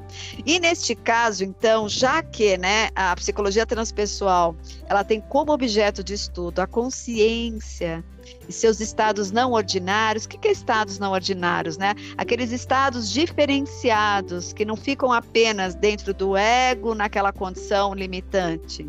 E 0.46 0.58
neste 0.58 0.94
caso, 0.94 1.44
então, 1.44 1.88
já 1.88 2.22
que, 2.22 2.56
né, 2.56 2.88
a 2.94 3.14
psicologia 3.16 3.66
transpessoal, 3.66 4.56
ela 4.88 5.02
tem 5.02 5.20
como 5.20 5.52
objeto 5.52 6.02
de 6.02 6.14
estudo 6.14 6.38
estudo, 6.38 6.60
a 6.60 6.66
consciência 6.66 8.04
e 8.48 8.52
seus 8.52 8.80
estados 8.80 9.30
não 9.30 9.52
ordinários. 9.52 10.24
O 10.24 10.28
que 10.28 10.48
é 10.48 10.52
estados 10.52 10.98
não 10.98 11.12
ordinários, 11.12 11.76
né? 11.76 11.94
Aqueles 12.16 12.52
estados 12.52 13.10
diferenciados 13.10 14.52
que 14.52 14.64
não 14.64 14.76
ficam 14.76 15.12
apenas 15.12 15.74
dentro 15.74 16.14
do 16.14 16.36
ego, 16.36 16.94
naquela 16.94 17.32
condição 17.32 17.94
limitante. 17.94 18.88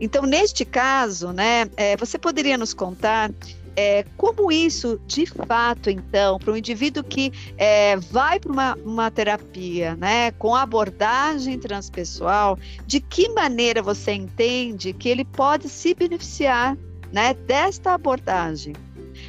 Então, 0.00 0.24
neste 0.24 0.64
caso, 0.64 1.32
né, 1.32 1.68
é, 1.76 1.96
você 1.96 2.18
poderia 2.18 2.56
nos 2.56 2.74
contar 2.74 3.30
é, 3.76 4.04
como 4.16 4.52
isso, 4.52 5.00
de 5.06 5.26
fato, 5.26 5.88
então, 5.88 6.38
para 6.38 6.52
um 6.52 6.56
indivíduo 6.56 7.02
que 7.02 7.32
é, 7.56 7.96
vai 7.96 8.38
para 8.38 8.52
uma, 8.52 8.74
uma 8.84 9.10
terapia, 9.10 9.96
né, 9.96 10.30
com 10.32 10.54
abordagem 10.54 11.58
transpessoal, 11.58 12.58
de 12.86 13.00
que 13.00 13.28
maneira 13.30 13.82
você 13.82 14.12
entende 14.12 14.92
que 14.92 15.08
ele 15.08 15.24
pode 15.24 15.68
se 15.68 15.94
beneficiar, 15.94 16.76
né, 17.12 17.34
desta 17.46 17.94
abordagem? 17.94 18.74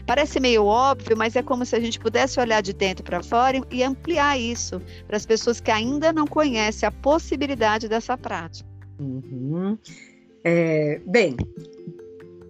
Parece 0.05 0.39
meio 0.39 0.65
óbvio, 0.65 1.15
mas 1.17 1.35
é 1.35 1.43
como 1.43 1.65
se 1.65 1.75
a 1.75 1.79
gente 1.79 1.99
pudesse 1.99 2.39
olhar 2.39 2.61
de 2.61 2.73
dentro 2.73 3.03
para 3.03 3.21
fora 3.21 3.61
e 3.69 3.83
ampliar 3.83 4.39
isso 4.39 4.81
para 5.07 5.17
as 5.17 5.25
pessoas 5.25 5.59
que 5.59 5.71
ainda 5.71 6.11
não 6.11 6.25
conhecem 6.25 6.87
a 6.87 6.91
possibilidade 6.91 7.87
dessa 7.87 8.17
prática. 8.17 8.67
Uhum. 8.99 9.77
É, 10.43 10.99
bem, 11.05 11.37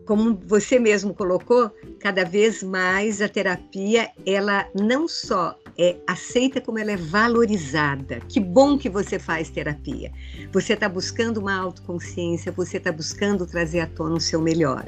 como 0.05 0.39
você 0.45 0.79
mesmo 0.79 1.13
colocou, 1.13 1.71
cada 1.99 2.25
vez 2.25 2.61
mais 2.61 3.21
a 3.21 3.29
terapia, 3.29 4.11
ela 4.25 4.67
não 4.73 5.07
só 5.07 5.57
é 5.77 5.95
aceita 6.05 6.61
como 6.61 6.77
ela 6.77 6.91
é 6.91 6.97
valorizada. 6.97 8.19
Que 8.27 8.39
bom 8.39 8.77
que 8.77 8.89
você 8.89 9.17
faz 9.17 9.49
terapia. 9.49 10.11
Você 10.51 10.73
está 10.73 10.87
buscando 10.87 11.37
uma 11.37 11.55
autoconsciência, 11.55 12.51
você 12.51 12.77
está 12.77 12.91
buscando 12.91 13.45
trazer 13.45 13.79
à 13.79 13.87
tona 13.87 14.15
o 14.15 14.21
seu 14.21 14.41
melhor. 14.41 14.85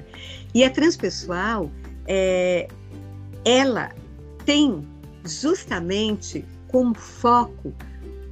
E 0.53 0.63
a 0.63 0.69
transpessoal, 0.69 1.71
é, 2.07 2.67
ela 3.43 3.91
tem 4.45 4.87
justamente 5.23 6.45
como 6.67 6.93
foco 6.93 7.73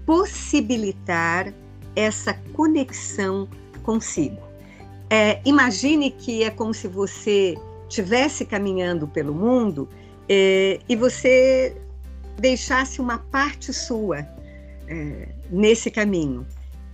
possibilitar 0.06 1.54
essa 1.96 2.34
conexão 2.54 3.48
consigo. 3.84 4.43
É, 5.10 5.40
imagine 5.46 6.12
que 6.12 6.44
é 6.44 6.50
como 6.50 6.74
se 6.74 6.88
você 6.88 7.56
estivesse 7.88 8.46
caminhando 8.46 9.08
pelo 9.08 9.34
mundo 9.34 9.88
é, 10.28 10.80
e 10.90 10.96
você 10.96 11.76
deixasse 12.40 13.00
uma 13.00 13.20
parte 13.20 13.72
sua 13.72 14.28
é, 14.88 15.28
nesse 15.52 15.92
caminho. 15.92 16.46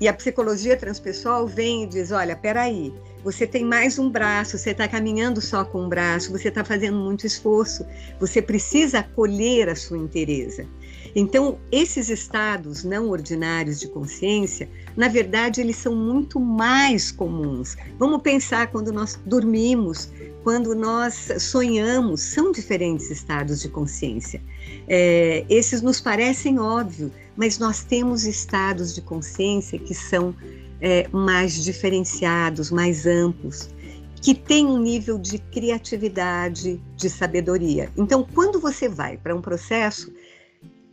E 0.02 0.08
a 0.08 0.14
psicologia 0.14 0.78
transpessoal 0.78 1.46
vem 1.48 1.84
e 1.84 1.88
diz: 1.88 2.12
olha, 2.12 2.36
peraí, 2.36 2.94
você 3.24 3.46
tem 3.46 3.66
mais 3.66 4.00
um 4.00 4.10
braço, 4.10 4.58
você 4.58 4.72
está 4.72 4.88
caminhando 4.88 5.42
só 5.42 5.66
com 5.66 5.84
um 5.84 5.90
braço, 5.90 6.32
você 6.32 6.48
está 6.48 6.64
fazendo 6.64 6.98
muito 6.98 7.28
esforço, 7.28 7.86
você 8.20 8.42
precisa 8.42 9.00
acolher 9.00 9.68
a 9.70 9.76
sua 9.76 9.98
inteireza. 9.98 10.66
Então, 11.16 11.58
esses 11.72 12.10
estados 12.10 12.84
não 12.84 13.10
ordinários 13.10 13.80
de 13.80 13.88
consciência, 13.88 14.70
na 14.96 15.08
verdade, 15.08 15.62
eles 15.62 15.76
são 15.76 15.96
muito 15.96 16.40
mais 16.40 17.12
comuns. 17.12 17.76
Vamos 17.98 18.22
pensar 18.22 18.68
quando 18.68 18.92
nós 18.92 19.20
dormimos, 19.26 20.12
quando 20.44 20.74
nós 20.76 21.30
sonhamos, 21.40 22.22
são 22.22 22.52
diferentes 22.52 23.10
estados 23.10 23.62
de 23.62 23.70
consciência. 23.70 24.42
É, 24.88 25.46
esses 25.50 25.82
nos 25.82 26.00
parecem 26.00 26.60
óbvios, 26.60 27.12
mas 27.36 27.58
nós 27.58 27.84
temos 27.84 28.26
estados 28.26 28.94
de 28.94 29.02
consciência 29.02 29.78
que 29.80 29.94
são 29.94 30.36
é, 30.82 31.08
mais 31.12 31.64
diferenciados, 31.64 32.72
mais 32.72 33.06
amplos 33.06 33.70
que 34.22 34.36
têm 34.36 34.66
um 34.66 34.80
nível 34.80 35.18
de 35.18 35.38
criatividade, 35.40 36.82
de 36.96 37.10
sabedoria. 37.10 37.90
Então, 37.96 38.28
quando 38.34 38.60
você 38.60 38.90
vai 38.90 39.18
para 39.18 39.34
um 39.34 39.42
processo 39.42 40.12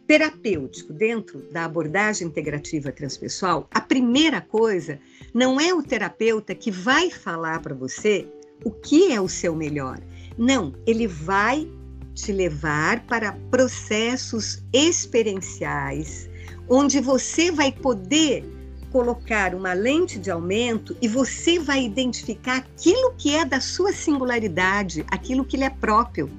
terapêutico 0.07 0.92
dentro 0.92 1.40
da 1.51 1.64
abordagem 1.64 2.29
integrativa 2.29 2.92
transpessoal, 2.92 3.69
a 3.73 3.81
primeira 3.81 4.40
coisa 4.40 4.99
não 5.35 5.61
é 5.61 5.75
o 5.75 5.83
terapeuta 5.83 6.55
que 6.55 6.71
vai 6.71 7.11
falar 7.11 7.61
para 7.61 7.75
você 7.75 8.29
o 8.64 8.71
que 8.71 9.12
é 9.12 9.21
o 9.21 9.29
seu 9.29 9.55
melhor. 9.55 9.99
Não, 10.38 10.75
ele 10.87 11.07
vai 11.07 11.69
te 12.14 12.33
levar 12.33 13.05
para 13.07 13.33
processos 13.51 14.62
experienciais, 14.73 16.31
onde 16.69 17.01
você 17.01 17.51
vai 17.51 17.71
poder 17.71 18.45
colocar 18.90 19.55
uma 19.55 19.75
lente 19.75 20.19
de 20.19 20.31
aumento 20.31 20.97
e 21.03 21.09
você 21.09 21.59
vai 21.59 21.85
identificar 21.85 22.57
aquilo 22.57 23.12
que 23.19 23.35
é 23.35 23.45
da 23.45 23.61
sua 23.61 23.92
singularidade, 23.92 25.05
aquilo 25.11 25.45
que 25.45 25.57
lhe 25.57 25.64
é 25.64 25.71
próprio. 25.71 26.31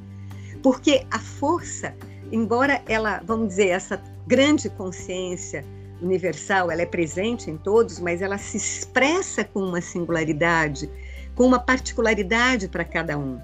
Porque 0.64 1.06
a 1.12 1.20
força 1.20 1.96
embora 2.32 2.82
ela, 2.88 3.22
vamos 3.26 3.50
dizer, 3.50 3.70
essa 3.70 4.02
grande 4.26 4.70
consciência 4.70 5.64
universal, 6.02 6.70
ela 6.70 6.82
é 6.82 6.86
presente 6.86 7.50
em 7.50 7.58
todos, 7.58 8.00
mas 8.00 8.22
ela 8.22 8.38
se 8.38 8.58
expressa 8.58 9.44
com 9.44 9.62
uma 9.62 9.82
singularidade, 9.82 10.90
com 11.36 11.46
uma 11.46 11.60
particularidade 11.60 12.68
para 12.68 12.84
cada 12.84 13.18
um. 13.18 13.40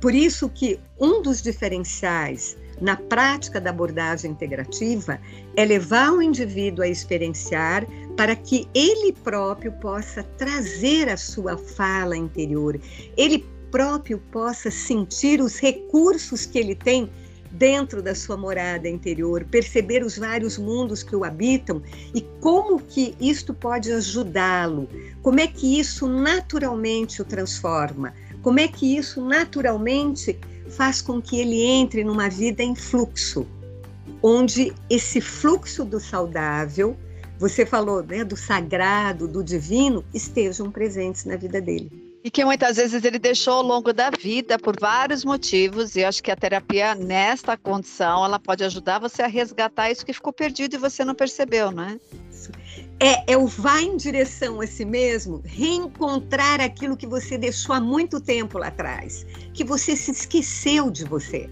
Por 0.00 0.14
isso 0.14 0.48
que 0.48 0.78
um 1.00 1.22
dos 1.22 1.40
diferenciais 1.42 2.56
na 2.80 2.96
prática 2.96 3.60
da 3.60 3.70
abordagem 3.70 4.30
integrativa 4.30 5.20
é 5.56 5.64
levar 5.64 6.12
o 6.12 6.20
indivíduo 6.20 6.84
a 6.84 6.88
experienciar 6.88 7.86
para 8.16 8.34
que 8.34 8.68
ele 8.74 9.12
próprio 9.12 9.72
possa 9.72 10.22
trazer 10.36 11.08
a 11.08 11.16
sua 11.16 11.56
fala 11.56 12.16
interior, 12.16 12.78
ele 13.16 13.46
próprio 13.70 14.18
possa 14.30 14.70
sentir 14.70 15.40
os 15.40 15.58
recursos 15.58 16.46
que 16.46 16.58
ele 16.58 16.74
tem 16.74 17.10
dentro 17.54 18.02
da 18.02 18.14
sua 18.14 18.36
morada 18.36 18.88
interior, 18.88 19.44
perceber 19.44 20.02
os 20.02 20.18
vários 20.18 20.58
mundos 20.58 21.02
que 21.02 21.14
o 21.14 21.24
habitam 21.24 21.82
e 22.14 22.20
como 22.40 22.80
que 22.80 23.14
isto 23.20 23.54
pode 23.54 23.92
ajudá-lo, 23.92 24.88
como 25.22 25.40
é 25.40 25.46
que 25.46 25.78
isso 25.78 26.08
naturalmente 26.08 27.22
o 27.22 27.24
transforma, 27.24 28.12
como 28.42 28.58
é 28.58 28.68
que 28.68 28.96
isso 28.96 29.24
naturalmente 29.24 30.38
faz 30.68 31.00
com 31.00 31.22
que 31.22 31.40
ele 31.40 31.62
entre 31.62 32.02
numa 32.02 32.28
vida 32.28 32.62
em 32.62 32.74
fluxo, 32.74 33.46
onde 34.22 34.74
esse 34.90 35.20
fluxo 35.20 35.84
do 35.84 36.00
saudável, 36.00 36.96
você 37.38 37.64
falou 37.64 38.02
né, 38.02 38.24
do 38.24 38.36
sagrado, 38.36 39.28
do 39.28 39.42
divino, 39.44 40.04
estejam 40.12 40.70
presentes 40.70 41.24
na 41.24 41.36
vida 41.36 41.60
dele 41.60 42.03
e 42.24 42.30
que 42.30 42.42
muitas 42.42 42.78
vezes 42.78 43.04
ele 43.04 43.18
deixou 43.18 43.52
ao 43.52 43.62
longo 43.62 43.92
da 43.92 44.08
vida 44.08 44.58
por 44.58 44.74
vários 44.80 45.26
motivos, 45.26 45.94
e 45.94 46.00
eu 46.00 46.08
acho 46.08 46.22
que 46.22 46.30
a 46.30 46.36
terapia 46.36 46.94
nesta 46.94 47.54
condição, 47.54 48.24
ela 48.24 48.38
pode 48.38 48.64
ajudar 48.64 48.98
você 48.98 49.20
a 49.20 49.26
resgatar 49.26 49.90
isso 49.90 50.06
que 50.06 50.12
ficou 50.14 50.32
perdido 50.32 50.74
e 50.74 50.78
você 50.78 51.04
não 51.04 51.14
percebeu, 51.14 51.70
não 51.70 51.84
é? 51.84 52.00
É, 52.98 53.32
é 53.34 53.36
o 53.36 53.46
vai 53.46 53.84
em 53.84 53.98
direção 53.98 54.62
a 54.62 54.66
si 54.66 54.86
mesmo, 54.86 55.42
reencontrar 55.44 56.62
aquilo 56.62 56.96
que 56.96 57.06
você 57.06 57.36
deixou 57.36 57.74
há 57.74 57.80
muito 57.80 58.18
tempo 58.18 58.56
lá 58.56 58.68
atrás, 58.68 59.26
que 59.52 59.62
você 59.62 59.94
se 59.94 60.10
esqueceu 60.10 60.90
de 60.90 61.04
você. 61.04 61.50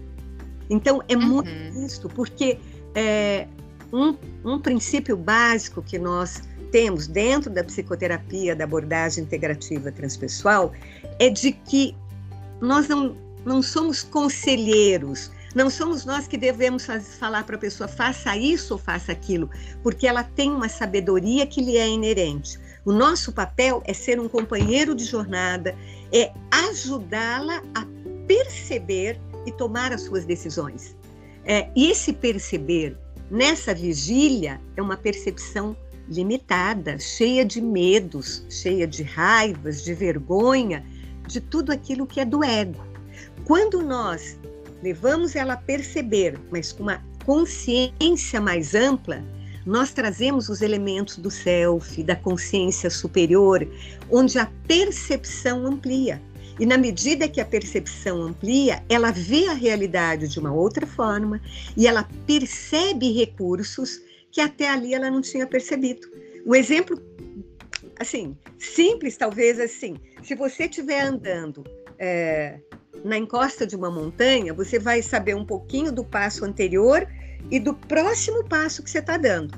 Então, 0.71 1.03
é 1.07 1.15
uhum. 1.15 1.21
muito 1.21 1.51
isso, 1.85 2.09
porque 2.09 2.57
é, 2.95 3.47
um, 3.91 4.17
um 4.43 4.59
princípio 4.59 5.15
básico 5.15 5.83
que 5.83 5.99
nós 5.99 6.41
temos 6.73 7.05
dentro 7.05 7.51
da 7.51 7.63
psicoterapia, 7.63 8.55
da 8.55 8.63
abordagem 8.63 9.23
integrativa 9.23 9.91
transpessoal, 9.91 10.73
é 11.19 11.29
de 11.29 11.51
que 11.51 11.95
nós 12.59 12.87
não, 12.87 13.15
não 13.45 13.61
somos 13.61 14.01
conselheiros, 14.01 15.31
não 15.53 15.69
somos 15.69 16.03
nós 16.03 16.27
que 16.27 16.35
devemos 16.35 16.87
falar 17.19 17.43
para 17.43 17.57
a 17.57 17.59
pessoa 17.59 17.87
faça 17.87 18.35
isso 18.35 18.73
ou 18.73 18.79
faça 18.79 19.11
aquilo, 19.11 19.51
porque 19.83 20.07
ela 20.07 20.23
tem 20.23 20.49
uma 20.49 20.67
sabedoria 20.67 21.45
que 21.45 21.61
lhe 21.61 21.77
é 21.77 21.87
inerente. 21.87 22.59
O 22.83 22.91
nosso 22.91 23.31
papel 23.31 23.83
é 23.85 23.93
ser 23.93 24.19
um 24.19 24.27
companheiro 24.27 24.95
de 24.95 25.05
jornada, 25.05 25.75
é 26.11 26.31
ajudá-la 26.49 27.61
a 27.75 27.85
perceber 28.27 29.19
e 29.45 29.51
tomar 29.51 29.93
as 29.93 30.01
suas 30.01 30.25
decisões. 30.25 30.95
É, 31.45 31.69
e 31.75 31.91
esse 31.91 32.11
perceber 32.11 32.97
nessa 33.29 33.75
vigília 33.75 34.59
é 34.75 34.81
uma 34.81 34.97
percepção 34.97 35.77
limitada, 36.07 36.97
cheia 36.99 37.45
de 37.45 37.61
medos, 37.61 38.45
cheia 38.49 38.85
de 38.85 39.03
raivas, 39.03 39.83
de 39.83 39.93
vergonha, 39.93 40.85
de 41.27 41.39
tudo 41.39 41.71
aquilo 41.71 42.05
que 42.05 42.19
é 42.19 42.25
do 42.25 42.43
ego. 42.43 42.83
Quando 43.45 43.81
nós 43.81 44.37
levamos 44.81 45.35
ela 45.35 45.53
a 45.53 45.57
perceber, 45.57 46.39
mas 46.51 46.71
com 46.71 46.83
uma 46.83 47.01
consciência 47.25 48.41
mais 48.41 48.75
ampla, 48.75 49.23
nós 49.65 49.93
trazemos 49.93 50.49
os 50.49 50.61
elementos 50.61 51.17
do 51.17 51.31
self, 51.31 52.03
da 52.03 52.15
consciência 52.15 52.89
superior, 52.89 53.65
onde 54.11 54.37
a 54.37 54.45
percepção 54.67 55.65
amplia. 55.65 56.21
E 56.59 56.65
na 56.65 56.77
medida 56.77 57.27
que 57.27 57.41
a 57.41 57.45
percepção 57.45 58.21
amplia, 58.21 58.83
ela 58.87 59.11
vê 59.11 59.47
a 59.47 59.53
realidade 59.53 60.27
de 60.27 60.37
uma 60.37 60.53
outra 60.53 60.85
forma 60.85 61.41
e 61.75 61.87
ela 61.87 62.07
percebe 62.27 63.11
recursos 63.11 63.99
que 64.33 64.41
até 64.41 64.67
ali 64.67 64.95
ela 64.95 65.11
não 65.11 65.21
tinha 65.21 65.45
percebido. 65.45 66.11
Um 66.43 66.55
exemplo, 66.55 66.99
assim, 67.99 68.35
simples, 68.57 69.15
talvez 69.15 69.59
assim, 69.59 69.95
se 70.23 70.33
você 70.33 70.63
estiver 70.63 71.01
andando 71.01 71.63
é, 71.99 72.59
na 73.05 73.15
encosta 73.15 73.65
de 73.65 73.75
uma 73.75 73.91
montanha, 73.91 74.51
você 74.51 74.79
vai 74.79 75.03
saber 75.03 75.35
um 75.35 75.45
pouquinho 75.45 75.91
do 75.91 76.03
passo 76.03 76.43
anterior 76.43 77.07
e 77.51 77.59
do 77.59 77.75
próximo 77.75 78.43
passo 78.49 78.81
que 78.81 78.89
você 78.89 78.97
está 78.97 79.17
dando. 79.17 79.55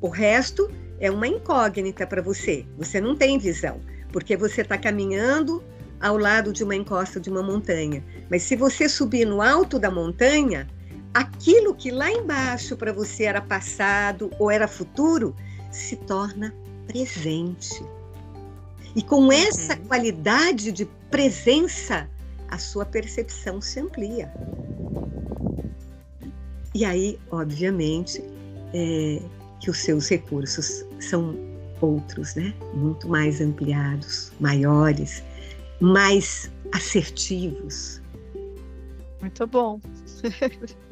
O 0.00 0.08
resto 0.08 0.70
é 1.00 1.10
uma 1.10 1.26
incógnita 1.26 2.06
para 2.06 2.22
você. 2.22 2.64
Você 2.78 3.00
não 3.00 3.16
tem 3.16 3.38
visão, 3.38 3.80
porque 4.12 4.36
você 4.36 4.62
está 4.62 4.78
caminhando 4.78 5.64
ao 6.00 6.16
lado 6.16 6.52
de 6.52 6.62
uma 6.62 6.76
encosta 6.76 7.18
de 7.18 7.28
uma 7.28 7.42
montanha. 7.42 8.04
Mas 8.30 8.44
se 8.44 8.54
você 8.54 8.88
subir 8.88 9.24
no 9.24 9.42
alto 9.42 9.80
da 9.80 9.90
montanha, 9.90 10.68
aquilo 11.14 11.74
que 11.74 11.90
lá 11.90 12.10
embaixo 12.10 12.76
para 12.76 12.92
você 12.92 13.24
era 13.24 13.40
passado 13.40 14.30
ou 14.38 14.50
era 14.50 14.66
futuro 14.66 15.34
se 15.70 15.96
torna 15.96 16.54
presente. 16.86 17.84
E 18.94 19.02
com 19.02 19.22
uhum. 19.22 19.32
essa 19.32 19.76
qualidade 19.76 20.70
de 20.72 20.84
presença, 21.10 22.08
a 22.48 22.58
sua 22.58 22.84
percepção 22.84 23.60
se 23.60 23.80
amplia. 23.80 24.32
E 26.74 26.84
aí, 26.84 27.18
obviamente, 27.30 28.22
é, 28.74 29.22
que 29.60 29.70
os 29.70 29.78
seus 29.78 30.08
recursos 30.08 30.84
são 31.00 31.34
outros, 31.80 32.34
né? 32.34 32.54
Muito 32.74 33.08
mais 33.08 33.40
ampliados, 33.40 34.32
maiores, 34.40 35.22
mais 35.80 36.50
assertivos. 36.72 38.00
Muito 39.20 39.46
bom. 39.46 39.80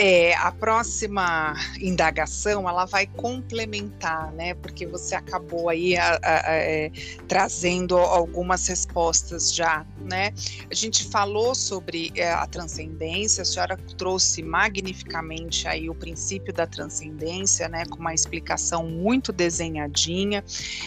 É, 0.00 0.32
a 0.36 0.52
próxima 0.52 1.56
indagação 1.80 2.68
ela 2.68 2.84
vai 2.84 3.04
complementar, 3.04 4.32
né? 4.32 4.54
Porque 4.54 4.86
você 4.86 5.16
acabou 5.16 5.68
aí 5.68 5.96
a, 5.96 6.20
a, 6.22 6.50
a, 6.50 6.54
é, 6.54 6.92
trazendo 7.26 7.98
algumas 7.98 8.64
respostas 8.68 9.52
já, 9.52 9.84
né? 10.00 10.32
A 10.70 10.74
gente 10.74 11.04
falou 11.08 11.52
sobre 11.52 12.12
é, 12.14 12.32
a 12.32 12.46
transcendência, 12.46 13.42
a 13.42 13.44
senhora 13.44 13.76
trouxe 13.96 14.40
magnificamente 14.40 15.66
aí 15.66 15.90
o 15.90 15.94
princípio 15.96 16.52
da 16.52 16.64
transcendência, 16.64 17.68
né? 17.68 17.84
Com 17.86 17.98
uma 17.98 18.14
explicação 18.14 18.86
muito 18.86 19.32
desenhadinha. 19.32 20.44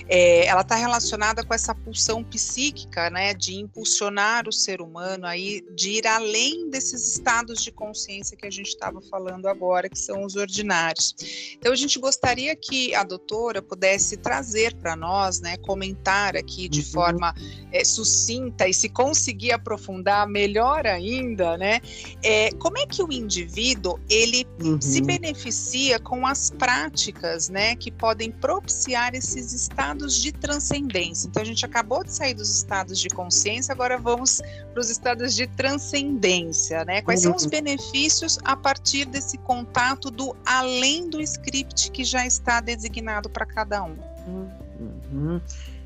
É, 0.07 0.45
ela 0.45 0.61
está 0.61 0.75
relacionada 0.75 1.43
com 1.43 1.53
essa 1.53 1.75
pulsão 1.75 2.23
psíquica, 2.23 3.09
né? 3.09 3.33
De 3.33 3.55
impulsionar 3.55 4.47
o 4.47 4.53
ser 4.53 4.79
humano 4.79 5.27
aí 5.27 5.65
de 5.75 5.97
ir 5.97 6.07
além 6.07 6.69
desses 6.69 7.11
estados 7.11 7.61
de 7.61 7.73
consciência 7.73 8.37
que 8.37 8.47
a 8.47 8.49
gente 8.49 8.69
estava 8.69 9.00
falando 9.01 9.47
agora, 9.47 9.89
que 9.89 9.97
são 9.97 10.23
os 10.23 10.35
ordinários. 10.35 11.15
Então, 11.57 11.71
a 11.71 11.75
gente 11.75 11.99
gostaria 11.99 12.55
que 12.55 12.93
a 12.95 13.03
doutora 13.03 13.61
pudesse 13.61 14.17
trazer 14.17 14.75
para 14.75 14.95
nós, 14.95 15.39
né, 15.39 15.57
comentar 15.57 16.35
aqui 16.35 16.67
de 16.67 16.79
uhum. 16.79 16.85
forma 16.85 17.33
é, 17.71 17.83
sucinta 17.83 18.67
e 18.67 18.73
se 18.73 18.89
conseguir 18.89 19.51
aprofundar 19.51 20.27
melhor 20.27 20.85
ainda, 20.85 21.57
né, 21.57 21.79
é, 22.23 22.51
como 22.53 22.77
é 22.77 22.85
que 22.85 23.03
o 23.03 23.11
indivíduo 23.11 23.99
ele 24.09 24.45
uhum. 24.61 24.79
se 24.79 25.01
beneficia 25.01 25.99
com 25.99 26.25
as 26.25 26.49
práticas, 26.49 27.49
né, 27.49 27.75
que 27.75 27.91
podem 27.91 28.31
propiciar 28.31 29.15
esses 29.15 29.53
estados 29.53 30.21
de 30.21 30.31
transcendência. 30.31 31.27
Então, 31.27 31.41
a 31.41 31.45
gente 31.45 31.65
acabou 31.65 32.03
de 32.03 32.13
sair 32.13 32.33
dos 32.33 32.49
estados 32.49 32.99
de 32.99 33.09
consciência, 33.09 33.71
agora 33.71 33.97
vamos 33.97 34.41
para 34.73 34.79
os 34.79 34.89
estados 34.89 35.35
de 35.35 35.47
transcendência, 35.47 36.83
né? 36.85 37.01
Quais 37.01 37.25
uhum. 37.25 37.31
são 37.31 37.35
os 37.37 37.43
uhum. 37.43 37.49
benefícios 37.49 38.39
a 38.43 38.55
partir 38.55 38.90
partir 38.91 39.05
desse 39.05 39.37
contato 39.37 40.11
do 40.11 40.35
além 40.45 41.09
do 41.09 41.21
script 41.21 41.91
que 41.91 42.03
já 42.03 42.27
está 42.27 42.59
designado 42.59 43.29
para 43.29 43.45
cada 43.45 43.83
um? 43.83 43.95
Uhum. 44.27 45.39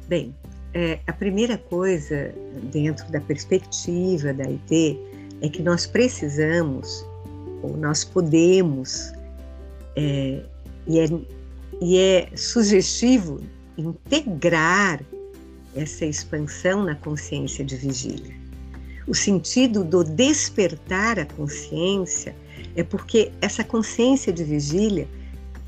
Bem, 0.07 0.33
é, 0.73 0.99
a 1.05 1.13
primeira 1.13 1.55
coisa, 1.55 2.33
dentro 2.71 3.07
da 3.11 3.21
perspectiva 3.21 4.33
da 4.33 4.45
IT, 4.45 4.99
é 5.41 5.49
que 5.49 5.61
nós 5.61 5.85
precisamos, 5.85 7.05
ou 7.61 7.77
nós 7.77 8.03
podemos, 8.03 9.13
é, 9.95 10.43
e, 10.87 10.99
é, 10.99 11.05
e 11.81 11.99
é 11.99 12.29
sugestivo 12.35 13.39
integrar 13.77 14.99
essa 15.75 16.05
expansão 16.05 16.83
na 16.83 16.95
consciência 16.95 17.63
de 17.63 17.75
vigília. 17.75 18.33
O 19.07 19.13
sentido 19.13 19.83
do 19.83 20.03
despertar 20.03 21.19
a 21.19 21.25
consciência 21.25 22.35
é 22.75 22.83
porque 22.83 23.31
essa 23.41 23.63
consciência 23.63 24.31
de 24.33 24.43
vigília 24.43 25.07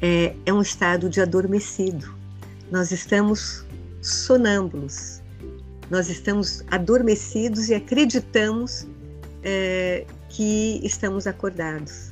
é, 0.02 0.36
é 0.46 0.54
um 0.54 0.62
estado 0.62 1.10
de 1.10 1.22
adormecido. 1.22 2.14
Nós 2.72 2.92
estamos 2.92 3.66
sonâmbulos, 4.02 5.22
nós 5.90 6.10
estamos 6.10 6.64
adormecidos 6.70 7.70
e 7.70 7.74
acreditamos 7.74 8.86
é, 9.44 10.06
que 10.30 10.80
estamos 10.84 11.26
acordados. 11.26 12.12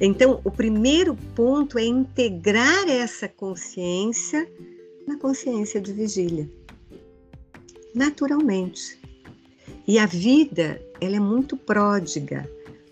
Então, 0.00 0.40
o 0.42 0.50
primeiro 0.50 1.14
ponto 1.36 1.78
é 1.78 1.84
integrar 1.84 2.88
essa 2.88 3.28
consciência 3.28 4.48
na 5.06 5.16
consciência 5.16 5.80
de 5.80 5.92
vigília, 5.92 6.50
naturalmente. 7.94 8.98
E 9.86 9.98
a 9.98 10.06
vida, 10.06 10.80
ela 11.00 11.16
é 11.16 11.20
muito 11.20 11.56
pródiga 11.56 12.48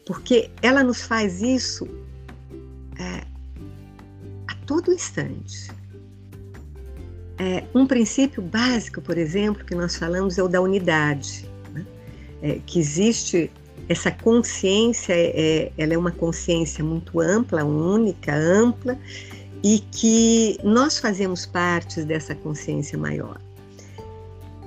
porque 0.07 0.50
ela 0.61 0.82
nos 0.82 1.03
faz 1.03 1.40
isso 1.42 1.86
é, 2.98 3.24
a 4.48 4.55
todo 4.66 4.92
instante. 4.92 5.70
É, 7.38 7.64
um 7.74 7.86
princípio 7.86 8.42
básico, 8.42 9.00
por 9.00 9.18
exemplo, 9.18 9.64
que 9.64 9.74
nós 9.74 9.96
falamos 9.96 10.38
é 10.38 10.42
o 10.42 10.48
da 10.48 10.61
unidade, 10.61 11.48
né? 11.72 11.84
é, 12.42 12.61
que 12.66 12.78
existe 12.78 13.50
essa 13.88 14.11
consciência, 14.11 15.12
é, 15.14 15.72
ela 15.76 15.94
é 15.94 15.98
uma 15.98 16.12
consciência 16.12 16.84
muito 16.84 17.20
ampla, 17.20 17.64
única, 17.64 18.34
ampla, 18.34 18.98
e 19.62 19.80
que 19.90 20.59
nós 20.62 20.98
fazemos 20.98 21.46
parte 21.46 22.03
dessa 22.03 22.34
consciência 22.34 22.98
maior. 22.98 23.40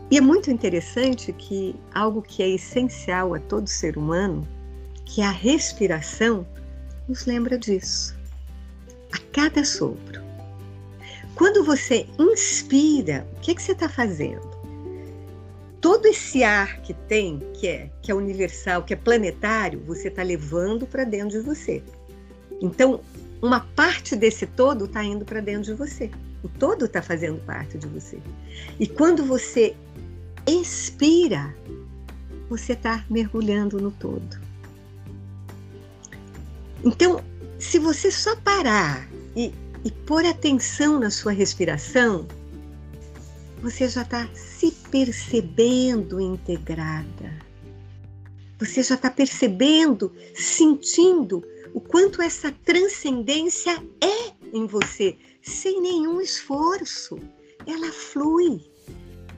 E 0.10 0.18
é 0.18 0.22
muito 0.22 0.52
interessante 0.52 1.34
que 1.34 1.76
algo 1.94 2.22
que 2.22 2.44
é 2.44 2.50
essencial 2.50 3.34
a 3.34 3.40
todo 3.40 3.68
ser 3.68 3.98
humano 3.98 4.48
que 5.06 5.22
a 5.22 5.32
respiração 5.32 6.46
nos 7.08 7.26
lembra 7.26 7.58
disso. 7.58 8.16
A 9.12 9.18
cada 9.32 9.64
sopro. 9.64 10.22
Quando 11.36 11.64
você 11.64 12.08
inspira, 12.18 13.28
o 13.38 13.40
que, 13.42 13.56
que 13.56 13.62
você 13.62 13.74
está 13.74 13.90
fazendo? 13.90 14.56
Todo 15.82 16.08
esse 16.08 16.44
ar 16.44 16.82
que 16.82 16.94
tem, 16.94 17.40
que 17.54 17.68
é, 17.68 17.90
que 18.02 18.12
é 18.12 18.16
universal, 18.16 18.84
que 18.84 18.94
é 18.94 18.98
planetário, 18.98 19.80
você 19.86 20.08
está 20.08 20.24
levando 20.24 20.88
para 20.88 21.04
dentro 21.04 21.30
de 21.30 21.40
você. 21.40 21.84
Então, 22.62 23.02
uma 23.42 23.60
parte 23.76 24.16
desse 24.16 24.48
todo 24.48 24.86
está 24.86 25.04
indo 25.04 25.26
para 25.26 25.42
dentro 25.42 25.64
de 25.64 25.74
você. 25.74 26.10
O 26.42 26.50
todo 26.50 26.86
está 26.86 27.02
fazendo 27.02 27.40
parte 27.46 27.78
de 27.78 27.86
você. 27.88 28.18
E 28.80 28.88
quando 28.88 29.24
você 29.26 29.76
expira, 30.48 31.56
você 32.50 32.74
está 32.74 33.04
mergulhando 33.10 33.80
no 33.80 33.92
todo. 33.92 34.45
Então, 36.84 37.24
se 37.60 37.80
você 37.80 38.12
só 38.12 38.36
parar 38.38 39.10
e, 39.36 39.54
e 39.84 39.92
pôr 39.92 40.26
atenção 40.26 41.00
na 41.00 41.10
sua 41.10 41.32
respiração, 41.32 42.28
você 43.62 43.88
já 43.88 44.02
está 44.04 44.30
se 44.34 44.72
percebendo 44.92 46.20
integrada. 46.20 47.46
Você 48.60 48.84
já 48.84 48.96
está 48.96 49.10
percebendo, 49.10 50.12
sentindo 50.36 51.44
o 51.74 51.82
quanto 51.82 52.22
essa 52.22 52.52
transcendência 52.64 53.84
é 54.02 54.32
em 54.54 54.66
você, 54.66 55.18
sem 55.42 55.82
nenhum 55.82 56.22
esforço. 56.22 57.20
ela 57.68 57.92
flui, 57.92 58.62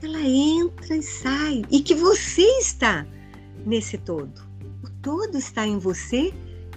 ela 0.02 0.20
entra 0.20 0.96
e 0.96 1.02
sai, 1.02 1.62
e 1.70 1.80
que 1.80 1.94
você 1.94 2.42
está 2.58 3.06
nesse 3.66 3.98
todo. 3.98 4.40
O 4.84 4.90
todo 5.02 5.36
está 5.36 5.66
em 5.66 5.78
você 5.78 6.32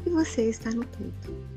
e 0.05 0.09
você 0.09 0.49
está 0.49 0.71
no 0.71 0.85
todo. 0.85 1.51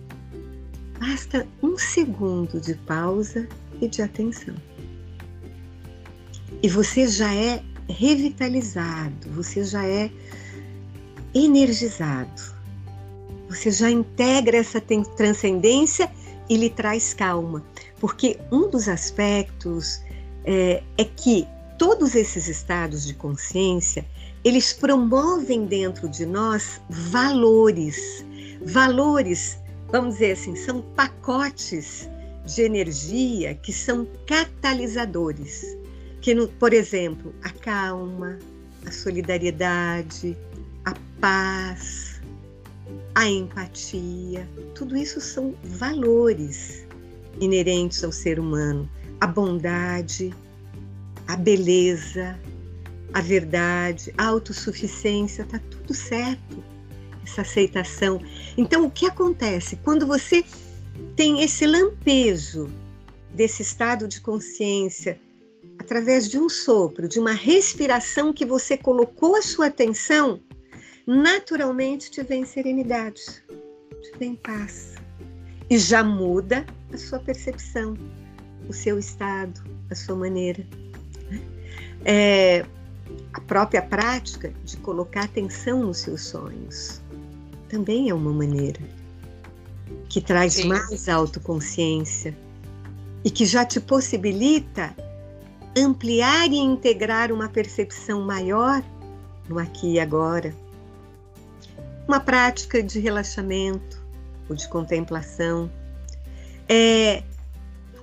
Basta 0.99 1.47
um 1.63 1.77
segundo 1.77 2.61
de 2.61 2.75
pausa 2.75 3.49
e 3.81 3.89
de 3.89 4.03
atenção. 4.03 4.55
E 6.63 6.69
você 6.69 7.07
já 7.07 7.35
é 7.35 7.63
revitalizado, 7.89 9.31
você 9.31 9.65
já 9.65 9.87
é 9.87 10.11
energizado, 11.35 12.43
você 13.49 13.71
já 13.71 13.91
integra 13.91 14.57
essa 14.57 14.81
transcendência 14.81 16.11
e 16.49 16.57
lhe 16.57 16.71
traz 16.71 17.13
calma. 17.13 17.65
Porque 18.01 18.39
um 18.51 18.71
dos 18.71 18.89
aspectos 18.89 20.01
é, 20.45 20.83
é 20.97 21.05
que 21.05 21.47
todos 21.79 22.15
esses 22.15 22.49
estados 22.49 23.07
de 23.07 23.15
consciência 23.15 24.07
eles 24.45 24.75
promovem 24.75 25.65
dentro 25.65 26.07
de 26.07 26.27
nós 26.27 26.81
valores, 26.91 28.25
valores, 28.67 29.59
vamos 29.91 30.15
dizer 30.15 30.33
assim, 30.33 30.55
são 30.57 30.81
pacotes 30.81 32.09
de 32.45 32.63
energia 32.63 33.55
que 33.55 33.73
são 33.73 34.07
catalisadores, 34.27 35.77
que, 36.21 36.35
por 36.59 36.73
exemplo, 36.73 37.35
a 37.43 37.51
calma, 37.51 38.39
a 38.87 38.91
solidariedade, 38.91 40.37
a 40.85 40.95
paz, 41.21 42.21
a 43.15 43.29
empatia, 43.29 44.49
tudo 44.75 44.97
isso 44.97 45.21
são 45.21 45.55
valores 45.63 46.87
inerentes 47.41 48.03
ao 48.05 48.13
ser 48.13 48.39
humano, 48.39 48.89
a 49.21 49.27
bondade, 49.27 50.35
a 51.27 51.37
beleza, 51.37 52.39
a 53.13 53.21
verdade, 53.21 54.13
a 54.19 54.27
autossuficiência, 54.27 55.45
tá 55.45 55.61
tudo 55.71 55.95
certo. 55.95 56.74
Essa 57.25 57.43
aceitação. 57.43 58.21
Então, 58.57 58.85
o 58.85 58.91
que 58.91 59.07
acontece 59.07 59.77
quando 59.77 60.07
você 60.07 60.45
tem 61.17 61.43
esse 61.43 61.67
lampejo 61.67 62.71
desse 63.33 63.63
estado 63.63 64.07
de 64.07 64.21
consciência 64.21 65.21
através 65.79 66.29
de 66.29 66.39
um 66.39 66.49
sopro, 66.49 67.09
de 67.09 67.19
uma 67.19 67.33
respiração 67.33 68.33
que 68.33 68.45
você 68.45 68.77
colocou 68.77 69.37
a 69.37 69.43
sua 69.43 69.67
atenção, 69.67 70.41
naturalmente 71.07 72.11
te 72.11 72.23
vem 72.23 72.45
serenidade, 72.45 73.23
te 74.03 74.19
vem 74.19 74.37
paz. 74.37 74.95
E 75.69 75.79
já 75.79 76.05
muda 76.05 76.65
a 76.93 76.99
sua 76.99 77.19
percepção, 77.19 77.97
o 78.69 78.73
seu 78.73 78.99
estado, 78.99 79.63
a 79.91 79.95
sua 79.95 80.15
maneira. 80.15 80.65
É, 82.05 82.65
a 83.33 83.41
própria 83.41 83.83
prática 83.83 84.53
de 84.63 84.77
colocar 84.79 85.25
atenção 85.25 85.83
nos 85.83 85.99
seus 85.99 86.23
sonhos 86.23 87.03
também 87.75 88.09
é 88.09 88.15
uma 88.15 88.33
maneira 88.33 88.79
que 90.09 90.21
traz 90.21 90.55
Sim. 90.55 90.69
mais 90.69 91.09
autoconsciência 91.09 92.33
e 93.25 93.31
que 93.31 93.45
já 93.45 93.65
te 93.65 93.81
possibilita 93.81 94.95
ampliar 95.77 96.47
e 96.53 96.57
integrar 96.57 97.33
uma 97.33 97.49
percepção 97.49 98.23
maior 98.23 98.81
no 99.49 99.59
aqui 99.59 99.95
e 99.95 100.01
agora. 100.01 100.55
Uma 102.07 102.21
prática 102.21 102.81
de 102.81 103.01
relaxamento 103.01 104.01
ou 104.49 104.55
de 104.55 104.69
contemplação. 104.69 105.69
É 106.69 107.25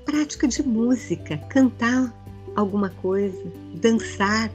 prática 0.05 0.49
de 0.49 0.61
música, 0.63 1.37
cantar 1.47 2.13
alguma 2.57 2.89
coisa, 2.89 3.41
dançar? 3.75 4.51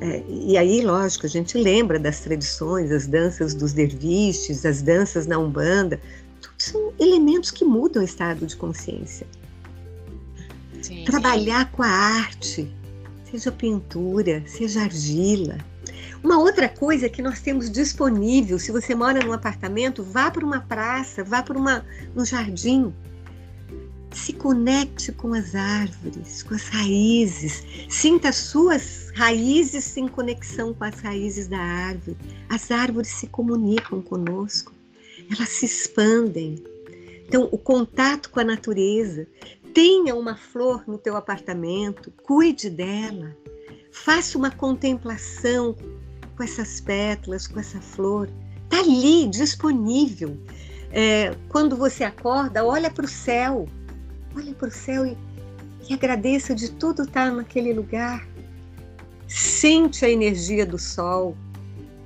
É, 0.00 0.24
e 0.26 0.56
aí, 0.56 0.80
lógico, 0.80 1.26
a 1.26 1.28
gente 1.28 1.58
lembra 1.58 1.98
das 1.98 2.20
tradições, 2.20 2.90
as 2.90 3.06
danças 3.06 3.54
dos 3.54 3.72
derviches, 3.72 4.64
as 4.64 4.80
danças 4.80 5.26
na 5.26 5.38
Umbanda, 5.38 6.00
tudo 6.40 6.54
são 6.56 6.92
elementos 6.98 7.50
que 7.50 7.64
mudam 7.64 8.02
o 8.02 8.04
estado 8.04 8.46
de 8.46 8.56
consciência. 8.56 9.26
Sim, 10.80 11.04
Trabalhar 11.04 11.66
sim. 11.66 11.72
com 11.72 11.82
a 11.82 11.88
arte, 11.88 12.74
seja 13.30 13.52
pintura, 13.52 14.42
seja 14.46 14.80
argila. 14.82 15.58
Uma 16.24 16.38
outra 16.38 16.68
coisa 16.68 17.08
que 17.08 17.20
nós 17.20 17.40
temos 17.40 17.70
disponível, 17.70 18.58
se 18.58 18.72
você 18.72 18.94
mora 18.94 19.24
num 19.24 19.32
apartamento, 19.32 20.02
vá 20.02 20.30
para 20.30 20.44
uma 20.44 20.60
praça, 20.60 21.22
vá 21.22 21.42
para 21.42 21.58
um 22.16 22.24
jardim, 22.24 22.92
se 24.12 24.32
conecte 24.32 25.12
com 25.12 25.32
as 25.32 25.54
árvores, 25.54 26.42
com 26.42 26.54
as 26.54 26.68
raízes. 26.68 27.64
Sinta 27.88 28.30
as 28.30 28.36
suas 28.36 29.10
raízes 29.14 29.96
em 29.96 30.08
conexão 30.08 30.74
com 30.74 30.84
as 30.84 31.00
raízes 31.00 31.46
da 31.46 31.58
árvore. 31.58 32.16
As 32.48 32.70
árvores 32.70 33.08
se 33.08 33.26
comunicam 33.28 34.02
conosco, 34.02 34.72
elas 35.30 35.48
se 35.48 35.66
expandem. 35.66 36.62
Então, 37.26 37.48
o 37.52 37.58
contato 37.58 38.30
com 38.30 38.40
a 38.40 38.44
natureza. 38.44 39.26
Tenha 39.72 40.16
uma 40.16 40.34
flor 40.34 40.82
no 40.88 40.98
teu 40.98 41.16
apartamento, 41.16 42.12
cuide 42.24 42.68
dela. 42.68 43.36
Faça 43.92 44.36
uma 44.36 44.50
contemplação 44.50 45.76
com 46.36 46.42
essas 46.42 46.80
pétalas, 46.80 47.46
com 47.46 47.60
essa 47.60 47.80
flor. 47.80 48.28
Está 48.64 48.80
ali, 48.80 49.28
disponível. 49.28 50.36
É, 50.90 51.36
quando 51.48 51.76
você 51.76 52.02
acorda, 52.02 52.64
olha 52.64 52.90
para 52.90 53.04
o 53.04 53.08
céu 53.08 53.68
Olhe 54.36 54.54
para 54.54 54.68
o 54.68 54.70
céu 54.70 55.06
e, 55.06 55.16
e 55.88 55.94
agradeça 55.94 56.54
de 56.54 56.70
tudo 56.70 57.02
estar 57.02 57.32
naquele 57.32 57.72
lugar. 57.72 58.26
Sente 59.26 60.04
a 60.04 60.10
energia 60.10 60.64
do 60.64 60.78
sol. 60.78 61.36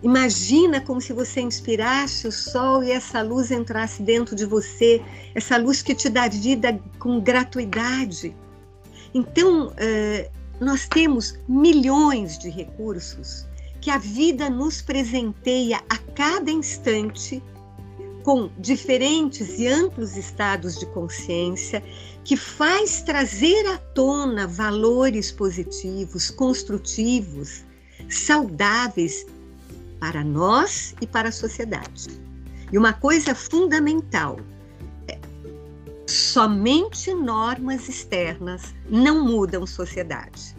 Imagina 0.03 0.81
como 0.83 1.01
se 1.01 1.12
você 1.12 1.41
inspirasse 1.41 2.29
o 2.29 2.33
sol 2.33 2.85
e 2.85 2.91
essa 2.91 3.22
luz 3.22 3.51
entrasse 3.51 4.03
dentro 4.03 4.37
de 4.37 4.45
você, 4.45 5.03
essa 5.35 5.57
luz 5.57 5.81
que 5.81 5.95
te 5.95 6.11
dá 6.11 6.29
vida 6.29 6.79
com 6.99 7.20
gratuidade. 7.20 8.37
Então, 9.14 9.68
uh, 9.68 10.31
nós 10.61 10.87
temos 10.87 11.39
milhões 11.49 12.39
de 12.39 12.51
recursos 12.51 13.47
que 13.81 13.91
a 13.91 13.99
vida 13.99 14.49
nos 14.49 14.81
presenteia 14.83 15.83
a 15.89 15.99
cada 16.14 16.51
instante 16.51 17.43
com 18.22 18.51
diferentes 18.59 19.59
e 19.59 19.68
amplos 19.68 20.16
estados 20.16 20.79
de 20.79 20.87
consciência 20.87 21.83
que 22.25 22.37
faz 22.37 23.03
trazer 23.03 23.66
à 23.66 23.77
tona 23.77 24.47
valores 24.47 25.31
positivos, 25.31 26.31
construtivos, 26.31 27.62
saudáveis 28.09 29.27
para 30.01 30.25
nós 30.25 30.95
e 31.01 31.07
para 31.07 31.29
a 31.29 31.33
sociedade. 31.33 32.09
E 32.72 32.79
uma 32.79 32.95
coisa 32.95 33.35
fundamental: 33.35 34.39
é, 35.07 35.18
somente 36.07 37.12
normas 37.12 37.89
externas 37.89 38.75
não 38.89 39.25
mudam 39.25 39.66
sociedade. 39.66 40.57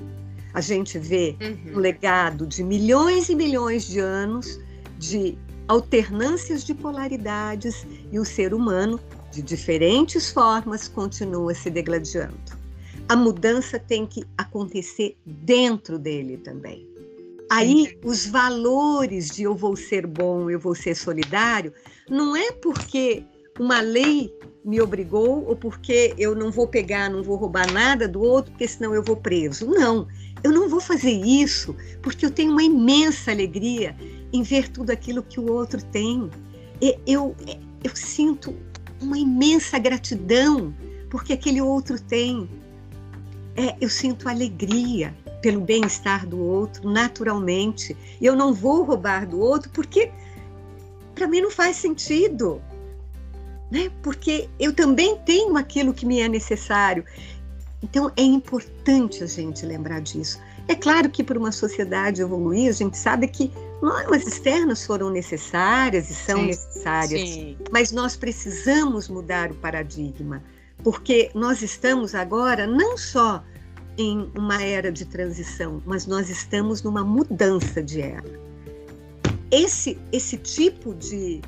A 0.53 0.61
gente 0.61 0.97
vê 0.97 1.36
uhum. 1.41 1.74
um 1.76 1.80
legado 1.80 2.45
de 2.45 2.63
milhões 2.63 3.28
e 3.28 3.36
milhões 3.36 3.86
de 3.86 3.99
anos 3.99 4.59
de 4.97 5.38
alternâncias 5.68 6.63
de 6.63 6.74
polaridades 6.74 7.86
e 8.11 8.20
o 8.20 8.24
ser 8.24 8.53
humano 8.53 8.99
de 9.36 9.41
diferentes 9.41 10.29
formas, 10.29 10.88
continua 10.88 11.53
se 11.53 11.69
degladiando. 11.69 12.38
A 13.09 13.17
mudança 13.17 13.77
tem 13.77 14.05
que 14.05 14.23
acontecer 14.38 15.17
dentro 15.25 15.99
dele 15.99 16.38
também. 16.38 16.88
Aí, 17.51 17.97
os 18.03 18.25
valores 18.25 19.29
de 19.29 19.43
eu 19.43 19.53
vou 19.53 19.75
ser 19.75 20.07
bom, 20.07 20.49
eu 20.49 20.57
vou 20.59 20.73
ser 20.73 20.95
solidário, 20.95 21.73
não 22.09 22.36
é 22.36 22.51
porque 22.53 23.23
uma 23.59 23.81
lei 23.81 24.33
me 24.63 24.81
obrigou 24.81 25.45
ou 25.45 25.55
porque 25.55 26.15
eu 26.17 26.33
não 26.33 26.49
vou 26.49 26.67
pegar, 26.67 27.09
não 27.09 27.21
vou 27.21 27.36
roubar 27.36 27.71
nada 27.71 28.07
do 28.07 28.21
outro, 28.21 28.51
porque 28.51 28.67
senão 28.67 28.95
eu 28.95 29.03
vou 29.03 29.17
preso. 29.17 29.67
Não, 29.67 30.07
eu 30.43 30.51
não 30.51 30.69
vou 30.69 30.79
fazer 30.79 31.11
isso 31.11 31.75
porque 32.01 32.25
eu 32.25 32.31
tenho 32.31 32.51
uma 32.51 32.63
imensa 32.63 33.31
alegria 33.31 33.95
em 34.33 34.41
ver 34.41 34.69
tudo 34.69 34.91
aquilo 34.91 35.21
que 35.21 35.39
o 35.39 35.51
outro 35.51 35.83
tem. 35.86 36.29
Eu, 36.81 36.99
eu, 37.05 37.36
eu 37.83 37.95
sinto 37.95 38.55
uma 39.02 39.18
imensa 39.18 39.78
gratidão 39.78 40.74
porque 41.10 41.34
aquele 41.34 41.62
outro 41.62 42.00
tem. 42.02 42.50
É, 43.56 43.76
eu 43.80 43.89
sinto 43.89 44.28
alegria 44.28 45.16
pelo 45.41 45.62
bem-estar 45.62 46.28
do 46.28 46.38
outro, 46.38 46.89
naturalmente. 46.89 47.96
E 48.20 48.26
eu 48.26 48.36
não 48.36 48.54
vou 48.54 48.84
roubar 48.84 49.26
do 49.26 49.39
outro 49.39 49.70
porque 49.72 50.12
para 51.14 51.28
mim 51.28 51.41
não 51.41 51.52
faz 51.52 51.78
sentido. 51.78 52.62
Né? 53.72 53.89
Porque 54.04 54.50
eu 54.60 54.74
também 54.74 55.18
tenho 55.26 55.56
aquilo 55.56 55.93
que 55.93 56.06
me 56.06 56.20
é 56.20 56.28
necessário. 56.28 57.06
Então 57.82 58.12
é 58.18 58.22
importante 58.22 59.24
a 59.24 59.28
gente 59.28 59.66
lembrar 59.66 60.02
disso. 60.02 60.39
É 60.68 60.76
claro 60.76 61.10
que 61.10 61.24
para 61.24 61.38
uma 61.38 61.52
sociedade 61.52 62.22
evoluir, 62.22 62.70
a 62.70 62.74
gente 62.74 62.98
sabe 62.98 63.28
que 63.28 63.52
normas 63.82 64.26
externas 64.26 64.86
foram 64.86 65.09
necessárias 65.09 66.09
e 66.09 66.13
são 66.13 66.39
sim, 66.39 66.45
necessárias, 66.47 67.30
sim. 67.30 67.57
mas 67.71 67.91
nós 67.91 68.15
precisamos 68.15 69.07
mudar 69.07 69.51
o 69.51 69.55
paradigma 69.55 70.41
porque 70.84 71.32
nós 71.34 71.61
estamos 71.61 72.13
agora 72.13 72.67
não 72.67 72.97
só 72.97 73.43
em 73.97 74.30
uma 74.38 74.61
era 74.61 74.91
de 74.91 75.05
transição, 75.05 75.82
mas 75.86 76.05
nós 76.05 76.30
estamos 76.30 76.84
numa 76.84 77.03
mudança 77.03 77.82
de 77.82 78.01
era. 78.01 78.39
Esse, 79.49 79.97
esse 80.11 80.38
tipo 80.38 80.93
de, 80.93 81.41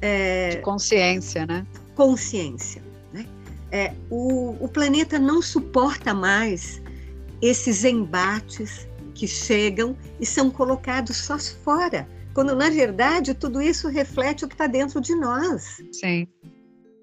é, 0.00 0.50
de 0.50 0.56
consciência, 0.58 1.46
né? 1.46 1.66
Consciência. 1.94 2.82
Né? 3.12 3.26
É, 3.70 3.94
o, 4.10 4.56
o 4.60 4.68
planeta 4.68 5.18
não 5.18 5.40
suporta 5.40 6.12
mais 6.12 6.80
esses 7.40 7.84
embates 7.84 8.86
que 9.22 9.28
chegam 9.28 9.96
e 10.18 10.26
são 10.26 10.50
colocados 10.50 11.16
só 11.16 11.38
fora, 11.38 12.08
quando 12.34 12.56
na 12.56 12.68
verdade 12.68 13.34
tudo 13.34 13.62
isso 13.62 13.86
reflete 13.86 14.44
o 14.44 14.48
que 14.48 14.54
está 14.54 14.66
dentro 14.66 15.00
de 15.00 15.14
nós. 15.14 15.80
Sim. 15.92 16.26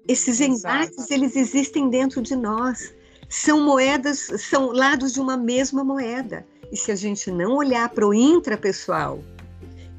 Esses 0.06 0.38
embates 0.38 1.10
eles 1.10 1.34
existem 1.34 1.88
dentro 1.88 2.20
de 2.20 2.36
nós 2.36 2.92
são 3.26 3.64
moedas, 3.64 4.18
são 4.36 4.70
lados 4.70 5.14
de 5.14 5.20
uma 5.20 5.34
mesma 5.34 5.82
moeda. 5.82 6.44
E 6.70 6.76
se 6.76 6.92
a 6.92 6.94
gente 6.94 7.30
não 7.30 7.56
olhar 7.56 7.88
para 7.88 8.06
o 8.06 8.12
intrapessoal 8.12 9.24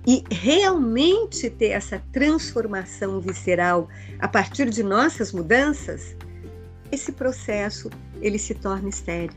e 0.06 0.24
realmente 0.30 1.50
ter 1.50 1.70
essa 1.70 2.04
transformação 2.14 3.20
visceral 3.20 3.90
a 4.20 4.28
partir 4.28 4.70
de 4.70 4.84
nossas 4.84 5.32
mudanças, 5.32 6.16
esse 6.92 7.12
processo 7.14 7.90
ele 8.22 8.38
se 8.38 8.54
torna 8.54 8.90
estéreo. 8.90 9.34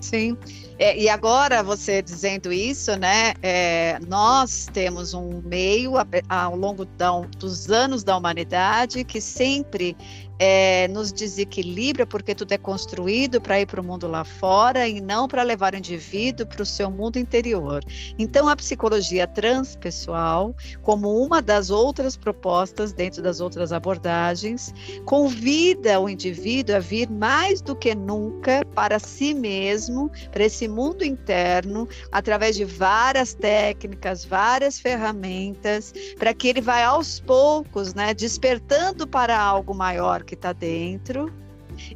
Sim. 0.00 0.38
É, 0.78 0.98
e 0.98 1.08
agora, 1.08 1.62
você 1.62 2.02
dizendo 2.02 2.52
isso, 2.52 2.96
né? 2.96 3.32
É, 3.42 3.98
nós 4.06 4.68
temos 4.72 5.14
um 5.14 5.40
meio 5.42 5.92
ao 6.28 6.54
longo 6.54 6.84
da, 6.84 7.10
dos 7.38 7.70
anos 7.70 8.04
da 8.04 8.16
humanidade 8.16 9.02
que 9.02 9.18
sempre 9.18 9.96
é, 10.38 10.88
nos 10.88 11.12
desequilibra 11.12 12.06
porque 12.06 12.34
tudo 12.34 12.52
é 12.52 12.58
construído 12.58 13.40
para 13.40 13.60
ir 13.60 13.66
para 13.66 13.80
o 13.80 13.84
mundo 13.84 14.06
lá 14.06 14.24
fora 14.24 14.86
e 14.86 15.00
não 15.00 15.26
para 15.26 15.42
levar 15.42 15.74
o 15.74 15.76
indivíduo 15.76 16.46
para 16.46 16.62
o 16.62 16.66
seu 16.66 16.90
mundo 16.90 17.18
interior. 17.18 17.82
Então, 18.18 18.48
a 18.48 18.56
psicologia 18.56 19.26
transpessoal, 19.26 20.54
como 20.82 21.22
uma 21.22 21.40
das 21.40 21.70
outras 21.70 22.16
propostas 22.16 22.92
dentro 22.92 23.22
das 23.22 23.40
outras 23.40 23.72
abordagens, 23.72 24.74
convida 25.04 25.98
o 26.00 26.08
indivíduo 26.08 26.76
a 26.76 26.80
vir 26.80 27.08
mais 27.08 27.60
do 27.60 27.74
que 27.74 27.94
nunca 27.94 28.62
para 28.74 28.98
si 28.98 29.32
mesmo, 29.32 30.10
para 30.30 30.44
esse 30.44 30.68
mundo 30.68 31.04
interno, 31.04 31.88
através 32.12 32.56
de 32.56 32.64
várias 32.64 33.32
técnicas, 33.32 34.24
várias 34.24 34.78
ferramentas, 34.78 35.94
para 36.18 36.34
que 36.34 36.48
ele 36.48 36.60
vá 36.60 36.84
aos 36.84 37.20
poucos, 37.20 37.94
né, 37.94 38.12
despertando 38.12 39.06
para 39.06 39.38
algo 39.38 39.74
maior 39.74 40.25
que 40.26 40.34
está 40.34 40.52
dentro 40.52 41.30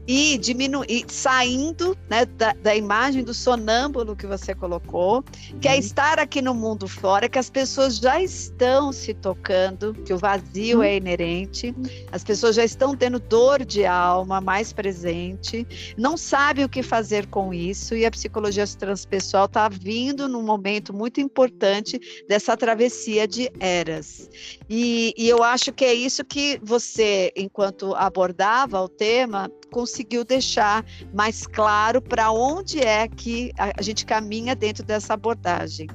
e 0.06 0.38
diminuir, 0.38 1.04
saindo 1.08 1.96
né, 2.08 2.24
da, 2.24 2.52
da, 2.52 2.74
imagem 2.74 3.22
do 3.22 3.34
sonâmbulo 3.34 4.16
que 4.16 4.26
você 4.26 4.54
colocou, 4.54 5.22
que 5.60 5.68
é 5.68 5.72
uhum. 5.72 5.78
estar 5.78 6.18
aqui 6.18 6.40
no 6.42 6.54
mundo 6.54 6.88
fora, 6.88 7.28
que 7.28 7.38
as 7.38 7.50
pessoas 7.50 7.98
já 7.98 8.20
estão 8.20 8.92
se 8.92 9.14
tocando, 9.14 9.94
que 10.04 10.12
o 10.12 10.18
vazio 10.18 10.78
uhum. 10.78 10.84
é 10.84 10.96
inerente, 10.96 11.74
as 12.12 12.24
pessoas 12.24 12.56
já 12.56 12.64
estão 12.64 12.96
tendo 12.96 13.18
dor 13.18 13.64
de 13.64 13.84
alma 13.84 14.40
mais 14.40 14.72
presente, 14.72 15.66
não 15.96 16.16
sabem 16.16 16.64
o 16.64 16.68
que 16.68 16.82
fazer 16.82 17.26
com 17.26 17.52
isso, 17.52 17.94
e 17.94 18.04
a 18.04 18.10
psicologia 18.10 18.66
transpessoal 18.66 19.46
está 19.46 19.68
vindo 19.68 20.28
num 20.28 20.42
momento 20.42 20.92
muito 20.92 21.20
importante 21.20 22.00
dessa 22.28 22.56
travessia 22.56 23.26
de 23.26 23.50
eras. 23.58 24.28
E, 24.68 25.14
e 25.16 25.28
eu 25.28 25.42
acho 25.42 25.72
que 25.72 25.84
é 25.84 25.94
isso 25.94 26.24
que 26.24 26.60
você, 26.62 27.32
enquanto 27.36 27.94
abordava 27.94 28.80
o 28.80 28.88
tema, 28.88 29.50
conseguiu 29.70 30.24
deixar 30.24 30.84
mais 31.14 31.46
claro 31.46 32.02
para 32.02 32.30
onde 32.30 32.80
é 32.80 33.08
que 33.08 33.52
a, 33.56 33.80
gente 33.82 34.04
caminha 34.04 34.54
dentro 34.54 34.84
dessa 34.84 35.14
abordagem. 35.14 35.86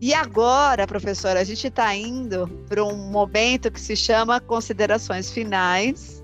E 0.00 0.12
agora, 0.12 0.86
professora, 0.86 1.40
a 1.40 1.44
gente 1.44 1.66
está 1.66 1.94
indo 1.94 2.46
para 2.68 2.84
um 2.84 3.10
momento 3.10 3.70
que 3.70 3.80
se 3.80 3.96
chama 3.96 4.40
considerações 4.40 5.30
finais 5.30 6.19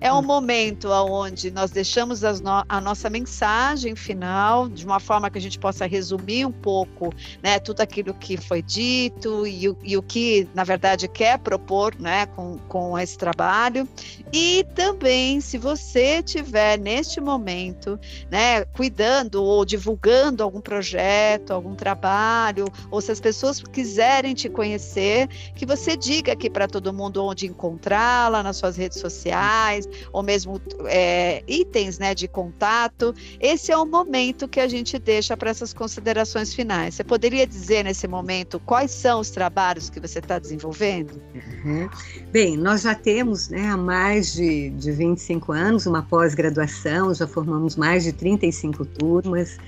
é 0.00 0.12
um 0.12 0.22
momento 0.22 0.88
onde 0.90 1.50
nós 1.50 1.70
deixamos 1.70 2.22
no 2.22 2.64
a 2.68 2.80
nossa 2.80 3.10
mensagem 3.10 3.96
final 3.96 4.68
de 4.68 4.84
uma 4.84 5.00
forma 5.00 5.28
que 5.30 5.38
a 5.38 5.40
gente 5.40 5.58
possa 5.58 5.86
resumir 5.86 6.46
um 6.46 6.52
pouco 6.52 7.12
né, 7.42 7.58
tudo 7.58 7.80
aquilo 7.80 8.14
que 8.14 8.36
foi 8.36 8.62
dito 8.62 9.46
e 9.46 9.68
o, 9.68 9.76
e 9.82 9.96
o 9.96 10.02
que, 10.02 10.48
na 10.54 10.62
verdade, 10.62 11.08
quer 11.08 11.38
propor 11.38 11.94
né, 11.98 12.26
com, 12.26 12.58
com 12.68 12.98
esse 12.98 13.18
trabalho. 13.18 13.88
E 14.32 14.64
também, 14.74 15.40
se 15.40 15.58
você 15.58 16.22
tiver 16.22 16.78
neste 16.78 17.20
momento 17.20 17.98
né, 18.30 18.64
cuidando 18.66 19.42
ou 19.42 19.64
divulgando 19.64 20.42
algum 20.42 20.60
projeto, 20.60 21.52
algum 21.52 21.74
trabalho, 21.74 22.66
ou 22.90 23.00
se 23.00 23.10
as 23.10 23.20
pessoas 23.20 23.60
quiserem 23.60 24.34
te 24.34 24.48
conhecer, 24.48 25.28
que 25.54 25.66
você 25.66 25.96
diga 25.96 26.32
aqui 26.32 26.48
para 26.48 26.68
todo 26.68 26.92
mundo 26.92 27.24
onde 27.24 27.46
encontrá-la 27.46 28.42
nas 28.42 28.56
suas 28.56 28.76
redes 28.76 29.00
sociais 29.00 29.87
ou 30.12 30.22
mesmo 30.22 30.60
é, 30.86 31.42
itens 31.46 31.98
né, 31.98 32.14
de 32.14 32.28
contato, 32.28 33.14
esse 33.40 33.72
é 33.72 33.76
o 33.76 33.86
momento 33.86 34.48
que 34.48 34.60
a 34.60 34.68
gente 34.68 34.98
deixa 34.98 35.36
para 35.36 35.50
essas 35.50 35.72
considerações 35.72 36.54
finais. 36.54 36.94
Você 36.94 37.04
poderia 37.04 37.46
dizer 37.46 37.84
nesse 37.84 38.06
momento 38.06 38.60
quais 38.60 38.90
são 38.90 39.20
os 39.20 39.30
trabalhos 39.30 39.90
que 39.90 40.00
você 40.00 40.18
está 40.18 40.38
desenvolvendo? 40.38 41.20
Uhum. 41.34 41.88
Bem, 42.32 42.56
nós 42.56 42.82
já 42.82 42.94
temos 42.94 43.48
né, 43.48 43.68
há 43.68 43.76
mais 43.76 44.32
de, 44.32 44.70
de 44.70 44.92
25 44.92 45.52
anos 45.52 45.86
uma 45.86 46.02
pós-graduação, 46.02 47.14
já 47.14 47.26
formamos 47.26 47.76
mais 47.76 48.04
de 48.04 48.12
35 48.12 48.84
turmas 48.84 49.58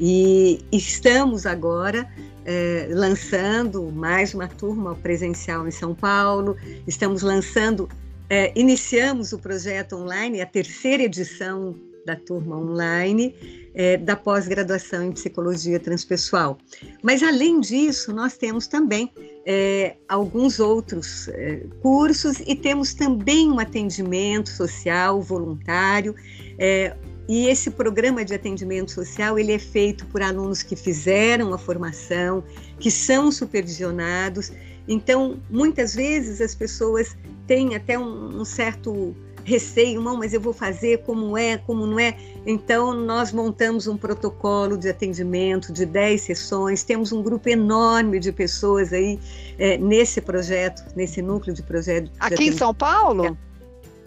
e 0.00 0.60
estamos 0.72 1.46
agora 1.46 2.08
é, 2.44 2.88
lançando 2.90 3.90
mais 3.92 4.32
uma 4.32 4.48
turma 4.48 4.94
presencial 4.94 5.68
em 5.68 5.70
São 5.70 5.94
Paulo, 5.94 6.56
estamos 6.86 7.22
lançando 7.22 7.88
é, 8.30 8.52
iniciamos 8.54 9.32
o 9.32 9.38
projeto 9.38 9.96
online, 9.96 10.40
a 10.40 10.46
terceira 10.46 11.02
edição 11.04 11.74
da 12.04 12.16
turma 12.16 12.56
online 12.56 13.34
é, 13.74 13.96
da 13.96 14.16
pós-graduação 14.16 15.04
em 15.04 15.12
psicologia 15.12 15.78
transpessoal. 15.78 16.58
Mas 17.02 17.22
além 17.22 17.60
disso, 17.60 18.12
nós 18.12 18.36
temos 18.36 18.66
também 18.66 19.12
é, 19.46 19.96
alguns 20.08 20.58
outros 20.58 21.28
é, 21.28 21.64
cursos 21.80 22.40
e 22.40 22.56
temos 22.56 22.94
também 22.94 23.50
um 23.50 23.60
atendimento 23.60 24.48
social 24.48 25.20
voluntário. 25.22 26.14
É, 26.58 26.96
e 27.28 27.46
esse 27.46 27.70
programa 27.70 28.24
de 28.24 28.34
atendimento 28.34 28.90
social 28.90 29.38
ele 29.38 29.52
é 29.52 29.58
feito 29.58 30.06
por 30.06 30.22
alunos 30.22 30.62
que 30.62 30.74
fizeram 30.74 31.52
a 31.52 31.58
formação, 31.58 32.42
que 32.80 32.90
são 32.90 33.30
supervisionados. 33.30 34.50
Então, 34.88 35.38
muitas 35.50 35.94
vezes 35.94 36.40
as 36.40 36.54
pessoas 36.54 37.14
tem 37.48 37.74
até 37.74 37.98
um, 37.98 38.40
um 38.40 38.44
certo 38.44 39.16
receio, 39.42 40.02
não, 40.02 40.18
mas 40.18 40.34
eu 40.34 40.40
vou 40.40 40.52
fazer 40.52 40.98
como 40.98 41.36
é, 41.36 41.56
como 41.56 41.86
não 41.86 41.98
é. 41.98 42.14
Então, 42.46 42.92
nós 42.92 43.32
montamos 43.32 43.86
um 43.86 43.96
protocolo 43.96 44.76
de 44.76 44.90
atendimento 44.90 45.72
de 45.72 45.86
10 45.86 46.20
sessões, 46.20 46.84
temos 46.84 47.10
um 47.10 47.22
grupo 47.22 47.48
enorme 47.48 48.20
de 48.20 48.30
pessoas 48.30 48.92
aí 48.92 49.18
é, 49.58 49.78
nesse 49.78 50.20
projeto, 50.20 50.84
nesse 50.94 51.22
núcleo 51.22 51.54
de 51.54 51.62
projeto. 51.62 52.10
Aqui 52.20 52.48
em 52.48 52.52
São 52.52 52.74
Paulo? 52.74 53.36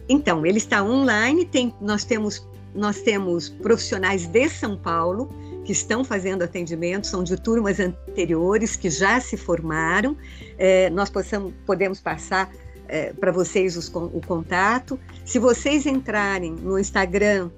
Então, 0.07 0.45
ele 0.45 0.59
está 0.59 0.83
online, 0.83 1.43
tem, 1.45 1.73
nós, 1.81 2.03
temos, 2.03 2.47
nós 2.75 3.01
temos 3.01 3.49
profissionais 3.49 4.27
de 4.27 4.47
São 4.49 4.77
Paulo 4.77 5.27
que 5.65 5.71
estão 5.71 6.03
fazendo 6.03 6.43
atendimento, 6.43 7.07
são 7.07 7.23
de 7.23 7.35
turmas 7.35 7.79
anteriores 7.79 8.75
que 8.75 8.89
já 8.89 9.19
se 9.19 9.37
formaram. 9.37 10.15
É, 10.57 10.89
nós 10.89 11.09
possamos, 11.09 11.53
podemos 11.65 11.99
passar 11.99 12.51
é, 12.91 13.11
para 13.13 13.31
vocês 13.31 13.75
os, 13.77 13.87
o 13.87 14.19
contato. 14.27 14.99
Se 15.23 15.39
vocês 15.39 15.85
entrarem 15.85 16.51
no 16.51 16.77
Instagram, 16.77 17.49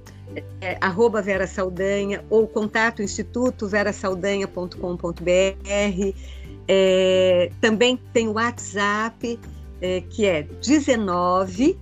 é, 0.61 0.77
arroba 0.79 1.19
Vera 1.21 1.45
Saldanha 1.47 2.23
ou 2.29 2.47
contato 2.47 3.01
instituto 3.01 3.67
verasaudanha.com.br. 3.67 6.13
É, 6.67 7.51
também 7.59 7.99
tem 8.13 8.29
o 8.29 8.33
WhatsApp, 8.33 9.39
é, 9.81 10.01
que 10.01 10.25
é 10.25 10.43
19, 10.43 11.79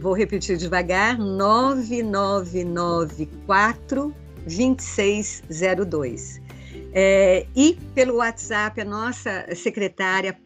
vou 0.00 0.14
repetir 0.14 0.56
devagar, 0.56 1.18
9994 1.18 4.14
2602. 4.44 6.42
É, 6.92 7.46
e 7.54 7.78
pelo 7.94 8.16
WhatsApp, 8.16 8.80
a 8.80 8.84
nossa 8.84 9.46
secretária 9.54 10.36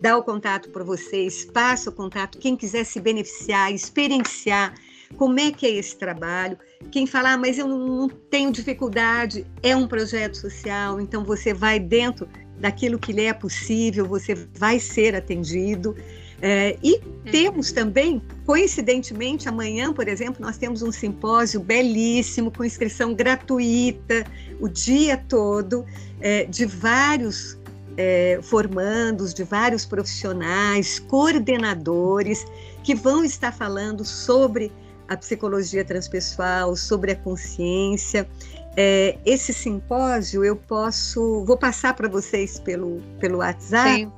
dá 0.00 0.16
o 0.16 0.22
contato 0.22 0.70
para 0.70 0.84
vocês, 0.84 1.44
passa 1.44 1.90
o 1.90 1.92
contato, 1.92 2.38
quem 2.38 2.56
quiser 2.56 2.84
se 2.84 3.00
beneficiar, 3.00 3.72
experienciar 3.72 4.74
como 5.16 5.38
é 5.40 5.50
que 5.50 5.66
é 5.66 5.70
esse 5.70 5.96
trabalho. 5.96 6.58
Quem 6.90 7.06
falar, 7.06 7.34
ah, 7.34 7.38
mas 7.38 7.58
eu 7.58 7.66
não 7.66 8.08
tenho 8.08 8.52
dificuldade, 8.52 9.46
é 9.62 9.74
um 9.74 9.86
projeto 9.86 10.36
social, 10.36 11.00
então 11.00 11.24
você 11.24 11.54
vai 11.54 11.78
dentro 11.78 12.28
daquilo 12.58 12.98
que 12.98 13.12
lhe 13.12 13.24
é 13.24 13.32
possível, 13.32 14.06
você 14.06 14.34
vai 14.34 14.78
ser 14.78 15.14
atendido. 15.14 15.96
É, 16.40 16.78
e 16.82 16.94
uhum. 16.94 17.00
temos 17.32 17.72
também, 17.72 18.22
coincidentemente, 18.46 19.48
amanhã, 19.48 19.92
por 19.92 20.06
exemplo, 20.06 20.40
nós 20.40 20.56
temos 20.56 20.82
um 20.82 20.92
simpósio 20.92 21.58
belíssimo, 21.58 22.50
com 22.52 22.64
inscrição 22.64 23.12
gratuita, 23.12 24.24
o 24.60 24.68
dia 24.68 25.16
todo, 25.16 25.84
é, 26.20 26.44
de 26.44 26.64
vários 26.64 27.57
é, 27.98 28.38
formandos, 28.40 29.34
de 29.34 29.42
vários 29.42 29.84
profissionais, 29.84 31.00
coordenadores, 31.00 32.46
que 32.84 32.94
vão 32.94 33.24
estar 33.24 33.52
falando 33.52 34.04
sobre 34.04 34.72
a 35.08 35.16
psicologia 35.16 35.84
transpessoal, 35.84 36.76
sobre 36.76 37.12
a 37.12 37.16
consciência. 37.16 38.28
É, 38.76 39.18
esse 39.26 39.52
simpósio 39.52 40.44
eu 40.44 40.54
posso, 40.54 41.44
vou 41.44 41.56
passar 41.56 41.94
para 41.94 42.08
vocês 42.08 42.60
pelo, 42.60 43.02
pelo 43.18 43.38
WhatsApp. 43.38 43.96
Sim. 43.96 44.12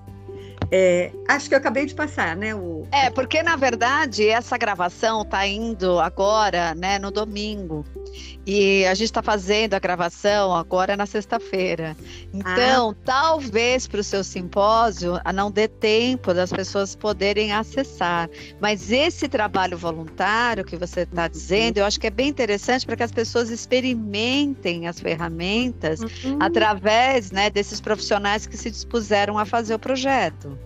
É, 0.72 1.10
acho 1.28 1.48
que 1.48 1.54
eu 1.54 1.58
acabei 1.58 1.84
de 1.84 1.94
passar, 1.94 2.36
né? 2.36 2.54
O... 2.54 2.86
É, 2.92 3.10
porque 3.10 3.42
na 3.42 3.56
verdade 3.56 4.28
essa 4.28 4.56
gravação 4.56 5.22
está 5.22 5.46
indo 5.46 5.98
agora, 5.98 6.74
né, 6.74 6.98
no 6.98 7.10
domingo. 7.10 7.84
E 8.46 8.84
a 8.86 8.94
gente 8.94 9.06
está 9.06 9.22
fazendo 9.22 9.74
a 9.74 9.78
gravação 9.78 10.54
agora 10.54 10.96
na 10.96 11.06
sexta-feira. 11.06 11.96
Então, 12.32 12.90
ah. 12.90 13.02
talvez 13.04 13.86
para 13.86 14.00
o 14.00 14.04
seu 14.04 14.24
simpósio 14.24 15.20
não 15.32 15.50
dê 15.50 15.68
tempo 15.68 16.32
das 16.32 16.50
pessoas 16.50 16.96
poderem 16.96 17.52
acessar. 17.52 18.28
Mas 18.60 18.90
esse 18.90 19.28
trabalho 19.28 19.76
voluntário 19.76 20.64
que 20.64 20.76
você 20.76 21.02
está 21.02 21.28
dizendo, 21.28 21.78
eu 21.78 21.84
acho 21.84 22.00
que 22.00 22.06
é 22.06 22.10
bem 22.10 22.28
interessante 22.28 22.86
para 22.86 22.96
que 22.96 23.02
as 23.02 23.12
pessoas 23.12 23.50
experimentem 23.50 24.88
as 24.88 24.98
ferramentas 24.98 26.00
uhum. 26.00 26.38
através 26.40 27.30
né, 27.30 27.50
desses 27.50 27.80
profissionais 27.80 28.46
que 28.46 28.56
se 28.56 28.70
dispuseram 28.70 29.38
a 29.38 29.44
fazer 29.44 29.74
o 29.74 29.78
projeto. 29.78 30.58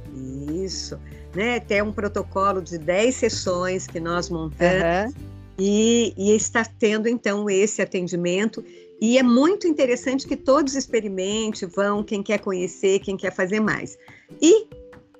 Isso. 0.51 0.99
Né, 1.35 1.59
tem 1.59 1.83
um 1.83 1.93
protocolo 1.93 2.63
de 2.63 2.79
10 2.79 3.15
sessões 3.15 3.87
que 3.87 3.99
nós 3.99 4.31
montamos. 4.31 5.15
Uhum 5.17 5.35
e, 5.59 6.15
e 6.17 6.35
está 6.35 6.65
tendo 6.65 7.09
então 7.09 7.49
esse 7.49 7.81
atendimento. 7.81 8.65
E 9.01 9.19
é 9.19 9.23
muito 9.23 9.67
interessante 9.67 10.27
que 10.27 10.37
todos 10.37 10.75
experimentem, 10.75 11.69
vão, 11.69 12.03
quem 12.03 12.23
quer 12.23 12.39
conhecer, 12.39 13.01
quem 13.01 13.17
quer 13.17 13.33
fazer 13.33 13.61
mais. 13.61 13.99
E 14.41 14.67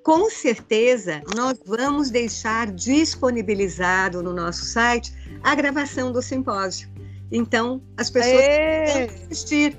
com 0.03 0.29
certeza 0.31 1.23
nós 1.35 1.59
vamos 1.65 2.11
deixar 2.11 2.71
disponibilizado 2.71 4.23
no 4.23 4.33
nosso 4.33 4.65
site 4.65 5.13
a 5.43 5.55
gravação 5.55 6.13
do 6.13 6.23
simpósio. 6.23 6.89
Então, 7.33 7.83
as 7.97 8.11
pessoas 8.11 8.45
podem 8.45 9.25
assistir. 9.27 9.77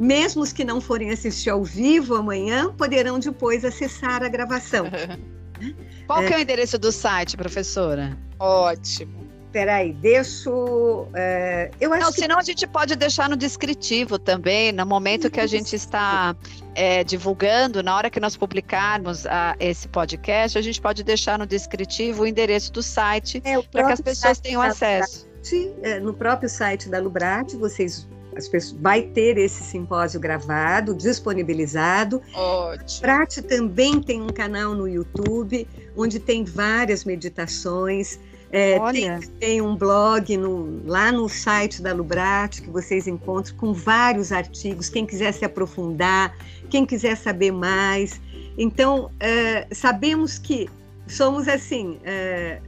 Mesmo 0.00 0.42
os 0.42 0.50
que 0.50 0.64
não 0.64 0.80
forem 0.80 1.10
assistir 1.10 1.50
ao 1.50 1.62
vivo 1.62 2.14
amanhã, 2.14 2.72
poderão 2.72 3.18
depois 3.18 3.66
acessar 3.66 4.22
a 4.22 4.28
gravação. 4.28 4.86
Qual 6.08 6.22
é, 6.22 6.26
que 6.26 6.32
é 6.32 6.38
o 6.38 6.40
endereço 6.40 6.78
do 6.78 6.90
site, 6.90 7.36
professora? 7.36 8.16
Ótimo. 8.38 9.28
Peraí, 9.52 9.92
deixo. 9.92 11.06
É, 11.12 11.70
eu 11.78 11.92
acho 11.92 12.02
Não, 12.02 12.12
que... 12.12 12.20
senão 12.20 12.38
a 12.38 12.42
gente 12.42 12.66
pode 12.66 12.96
deixar 12.96 13.28
no 13.28 13.36
descritivo 13.36 14.18
também, 14.18 14.72
no 14.72 14.86
momento 14.86 15.30
que 15.30 15.40
a 15.40 15.46
gente 15.46 15.76
está 15.76 16.34
é, 16.74 17.04
divulgando, 17.04 17.82
na 17.82 17.94
hora 17.94 18.08
que 18.08 18.20
nós 18.20 18.36
publicarmos 18.36 19.26
a, 19.26 19.54
esse 19.60 19.86
podcast, 19.88 20.56
a 20.56 20.62
gente 20.62 20.80
pode 20.80 21.02
deixar 21.02 21.38
no 21.38 21.46
descritivo 21.46 22.22
o 22.22 22.26
endereço 22.26 22.72
do 22.72 22.82
site 22.82 23.42
é, 23.44 23.60
para 23.60 23.86
que 23.86 23.92
as 23.92 24.00
pessoas 24.00 24.40
tenham 24.40 24.62
acesso. 24.62 25.28
Site, 25.42 25.74
é, 25.82 26.00
no 26.00 26.14
próprio 26.14 26.48
site 26.48 26.88
da 26.88 26.98
Lubrat, 27.00 27.52
vocês 27.56 28.08
pessoas, 28.48 28.80
vai 28.80 29.02
ter 29.02 29.38
esse 29.38 29.62
simpósio 29.62 30.20
gravado, 30.20 30.94
disponibilizado. 30.94 32.22
Ótimo. 32.34 33.00
Prate 33.00 33.42
também 33.42 34.00
tem 34.00 34.22
um 34.22 34.28
canal 34.28 34.74
no 34.74 34.88
YouTube 34.88 35.66
onde 35.96 36.18
tem 36.18 36.44
várias 36.44 37.04
meditações. 37.04 38.18
É, 38.52 38.80
tem, 38.90 39.20
tem, 39.38 39.62
um 39.62 39.76
blog 39.76 40.36
no, 40.36 40.82
lá 40.84 41.12
no 41.12 41.28
site 41.28 41.80
da 41.80 41.92
Lubrat 41.92 42.60
que 42.60 42.68
vocês 42.68 43.06
encontram 43.06 43.56
com 43.56 43.72
vários 43.72 44.32
artigos. 44.32 44.88
Quem 44.88 45.06
quiser 45.06 45.32
se 45.32 45.44
aprofundar, 45.44 46.36
quem 46.68 46.84
quiser 46.84 47.16
saber 47.16 47.52
mais. 47.52 48.20
Então, 48.58 49.10
é, 49.20 49.68
sabemos 49.72 50.36
que 50.36 50.68
somos 51.06 51.46
assim 51.46 51.98
é, 52.04 52.60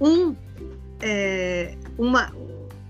um, 0.00 0.34
é, 1.00 1.74
uma, 1.96 2.32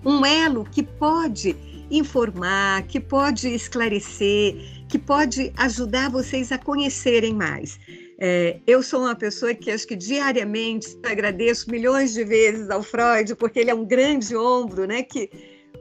um 0.04 0.24
elo 0.24 0.64
que 0.64 0.82
pode 0.82 1.56
informar, 1.90 2.82
que 2.82 3.00
pode 3.00 3.48
esclarecer, 3.48 4.56
que 4.88 4.98
pode 4.98 5.52
ajudar 5.56 6.10
vocês 6.10 6.52
a 6.52 6.58
conhecerem 6.58 7.34
mais. 7.34 7.78
É, 8.20 8.58
eu 8.66 8.82
sou 8.82 9.02
uma 9.02 9.14
pessoa 9.14 9.54
que 9.54 9.70
acho 9.70 9.86
que 9.86 9.94
diariamente 9.94 10.98
agradeço 11.04 11.70
milhões 11.70 12.12
de 12.12 12.24
vezes 12.24 12.68
ao 12.68 12.82
Freud, 12.82 13.34
porque 13.36 13.60
ele 13.60 13.70
é 13.70 13.74
um 13.74 13.84
grande 13.84 14.36
ombro, 14.36 14.86
né, 14.86 15.02
que 15.02 15.30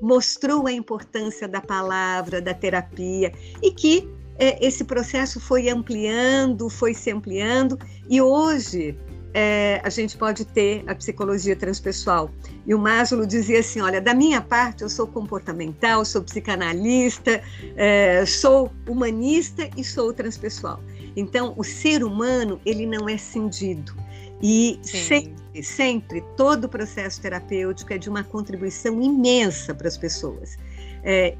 mostrou 0.02 0.68
a 0.68 0.72
importância 0.72 1.48
da 1.48 1.60
palavra, 1.60 2.40
da 2.40 2.54
terapia, 2.54 3.34
e 3.64 3.72
que 3.72 4.08
é, 4.38 4.64
esse 4.66 4.84
processo 4.84 5.40
foi 5.40 5.68
ampliando, 5.68 6.70
foi 6.70 6.94
se 6.94 7.10
ampliando, 7.12 7.78
e 8.08 8.22
hoje 8.22 8.96
é, 9.40 9.80
a 9.84 9.90
gente 9.92 10.18
pode 10.18 10.44
ter 10.46 10.84
a 10.88 10.96
psicologia 10.96 11.56
transpessoal. 11.56 12.32
E 12.66 12.74
o 12.74 12.80
Maslow 12.80 13.24
dizia 13.24 13.60
assim: 13.60 13.80
olha, 13.82 14.02
da 14.02 14.12
minha 14.12 14.42
parte, 14.42 14.82
eu 14.82 14.90
sou 14.90 15.06
comportamental, 15.06 16.04
sou 16.04 16.24
psicanalista, 16.24 17.40
é, 17.76 18.26
sou 18.26 18.72
humanista 18.90 19.70
e 19.78 19.84
sou 19.84 20.12
transpessoal. 20.12 20.82
Então, 21.16 21.54
o 21.56 21.64
ser 21.64 22.04
humano, 22.04 22.60
ele 22.66 22.88
não 22.88 23.08
é 23.08 23.16
cindido. 23.16 23.96
E 24.42 24.80
Sim. 24.82 24.98
sempre, 24.98 25.64
sempre, 25.64 26.24
todo 26.36 26.64
o 26.64 26.70
processo 26.70 27.22
terapêutico 27.22 27.94
é 27.94 27.98
de 28.00 28.10
uma 28.10 28.24
contribuição 28.24 29.00
imensa 29.00 29.72
para 29.72 29.88
as 29.88 29.98
pessoas. 30.00 30.58
É, 31.04 31.38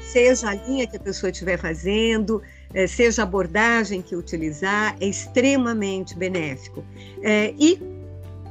seja 0.00 0.50
a 0.50 0.54
linha 0.54 0.84
que 0.86 0.96
a 0.96 1.00
pessoa 1.00 1.30
estiver 1.30 1.58
fazendo, 1.58 2.42
seja 2.86 3.22
a 3.22 3.24
abordagem 3.24 4.02
que 4.02 4.14
utilizar, 4.14 4.96
é 5.00 5.06
extremamente 5.06 6.16
benéfico. 6.16 6.84
É, 7.22 7.54
e 7.58 7.80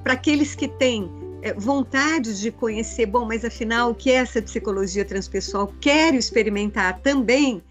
para 0.04 0.14
aqueles 0.14 0.56
que 0.56 0.68
têm 0.68 1.10
é, 1.42 1.54
vontade 1.54 2.40
de 2.40 2.52
conhecer, 2.52 3.06
bom, 3.06 3.26
mas 3.26 3.46
afinal, 3.46 3.92
o 3.92 3.96
que 3.96 4.12
é 4.12 4.16
essa 4.16 4.42
psicologia 4.42 5.06
transpessoal? 5.06 5.72
Quero 5.80 6.16
experimentar 6.18 7.00
também 7.02 7.62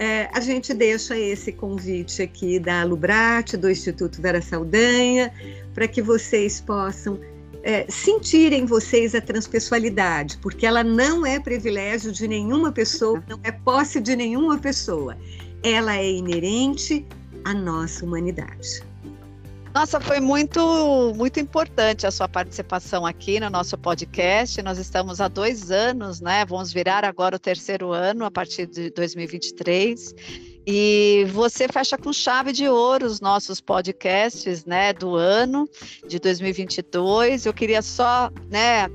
é, 0.00 0.30
a 0.32 0.40
gente 0.40 0.72
deixa 0.72 1.14
esse 1.14 1.52
convite 1.52 2.22
aqui 2.22 2.58
da 2.58 2.82
Lubrat, 2.84 3.52
do 3.52 3.70
Instituto 3.70 4.22
Vera 4.22 4.40
Saldanha, 4.40 5.30
para 5.74 5.86
que 5.86 6.00
vocês 6.00 6.58
possam 6.58 7.20
é, 7.62 7.84
sentirem 7.86 8.64
vocês 8.64 9.14
a 9.14 9.20
transpessoalidade, 9.20 10.38
porque 10.38 10.64
ela 10.64 10.82
não 10.82 11.26
é 11.26 11.38
privilégio 11.38 12.10
de 12.12 12.26
nenhuma 12.26 12.72
pessoa, 12.72 13.22
não 13.28 13.38
é 13.42 13.52
posse 13.52 14.00
de 14.00 14.16
nenhuma 14.16 14.56
pessoa. 14.56 15.18
Ela 15.62 15.96
é 15.96 16.10
inerente 16.10 17.06
à 17.44 17.52
nossa 17.52 18.04
humanidade. 18.04 18.82
Nossa, 19.72 20.00
foi 20.00 20.18
muito, 20.18 21.14
muito 21.14 21.38
importante 21.38 22.04
a 22.04 22.10
sua 22.10 22.28
participação 22.28 23.06
aqui 23.06 23.38
no 23.38 23.48
nosso 23.48 23.78
podcast. 23.78 24.60
Nós 24.62 24.78
estamos 24.78 25.20
há 25.20 25.28
dois 25.28 25.70
anos, 25.70 26.20
né? 26.20 26.44
Vamos 26.44 26.72
virar 26.72 27.04
agora 27.04 27.36
o 27.36 27.38
terceiro 27.38 27.92
ano 27.92 28.24
a 28.24 28.30
partir 28.30 28.66
de 28.66 28.90
2023. 28.90 30.14
E 30.66 31.26
você 31.32 31.66
fecha 31.68 31.96
com 31.96 32.12
chave 32.12 32.52
de 32.52 32.68
ouro 32.68 33.06
os 33.06 33.20
nossos 33.20 33.60
podcasts, 33.60 34.64
né, 34.64 34.92
do 34.92 35.16
ano 35.16 35.68
de 36.06 36.18
2022. 36.18 37.46
Eu 37.46 37.54
queria 37.54 37.80
só, 37.80 38.30
né, 38.50 38.88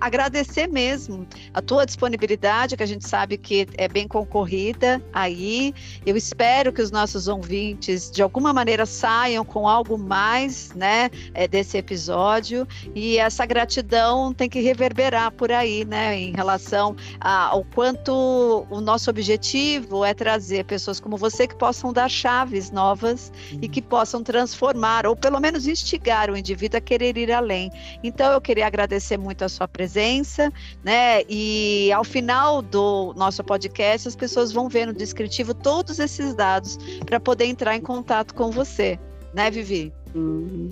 agradecer 0.00 0.68
mesmo 0.68 1.26
a 1.52 1.60
tua 1.60 1.84
disponibilidade, 1.84 2.76
que 2.76 2.82
a 2.82 2.86
gente 2.86 3.06
sabe 3.06 3.36
que 3.36 3.66
é 3.76 3.88
bem 3.88 4.06
concorrida 4.06 5.02
aí. 5.12 5.74
Eu 6.06 6.16
espero 6.16 6.72
que 6.72 6.80
os 6.80 6.90
nossos 6.90 7.26
ouvintes 7.26 8.10
de 8.10 8.22
alguma 8.22 8.52
maneira 8.52 8.86
saiam 8.86 9.44
com 9.44 9.66
algo 9.66 9.98
mais, 9.98 10.72
né, 10.72 11.10
é, 11.34 11.48
desse 11.48 11.76
episódio. 11.76 12.66
E 12.94 13.18
essa 13.18 13.44
gratidão 13.44 14.32
tem 14.32 14.48
que 14.48 14.60
reverberar 14.60 15.32
por 15.32 15.50
aí, 15.50 15.84
né, 15.84 16.16
em 16.16 16.32
relação 16.32 16.94
ao 17.20 17.64
quanto 17.64 18.66
o 18.70 18.80
nosso 18.80 19.10
objetivo 19.10 20.04
é 20.04 20.14
trazer 20.14 20.64
pessoas 20.64 20.92
pessoas 20.92 21.00
como 21.02 21.16
você 21.16 21.46
que 21.46 21.54
possam 21.54 21.92
dar 21.92 22.08
chaves 22.08 22.70
novas 22.70 23.32
uhum. 23.52 23.58
e 23.62 23.68
que 23.68 23.82
possam 23.82 24.22
transformar, 24.22 25.06
ou 25.06 25.14
pelo 25.14 25.38
menos 25.40 25.66
instigar 25.66 26.30
o 26.30 26.36
indivíduo 26.36 26.78
a 26.78 26.80
querer 26.80 27.18
ir 27.18 27.30
além. 27.32 27.70
Então, 28.02 28.32
eu 28.32 28.40
queria 28.40 28.66
agradecer 28.66 29.18
muito 29.18 29.44
a 29.44 29.48
sua 29.48 29.68
presença, 29.68 30.50
né? 30.82 31.22
E 31.28 31.92
ao 31.92 32.04
final 32.04 32.62
do 32.62 33.12
nosso 33.16 33.42
podcast, 33.44 34.08
as 34.08 34.16
pessoas 34.16 34.52
vão 34.52 34.68
ver 34.68 34.86
no 34.86 34.92
descritivo 34.92 35.52
todos 35.52 35.98
esses 35.98 36.34
dados 36.34 36.78
para 37.04 37.20
poder 37.20 37.46
entrar 37.46 37.76
em 37.76 37.80
contato 37.80 38.34
com 38.34 38.50
você, 38.50 38.98
né, 39.34 39.50
Vivi? 39.50 39.92
Uhum. 40.14 40.70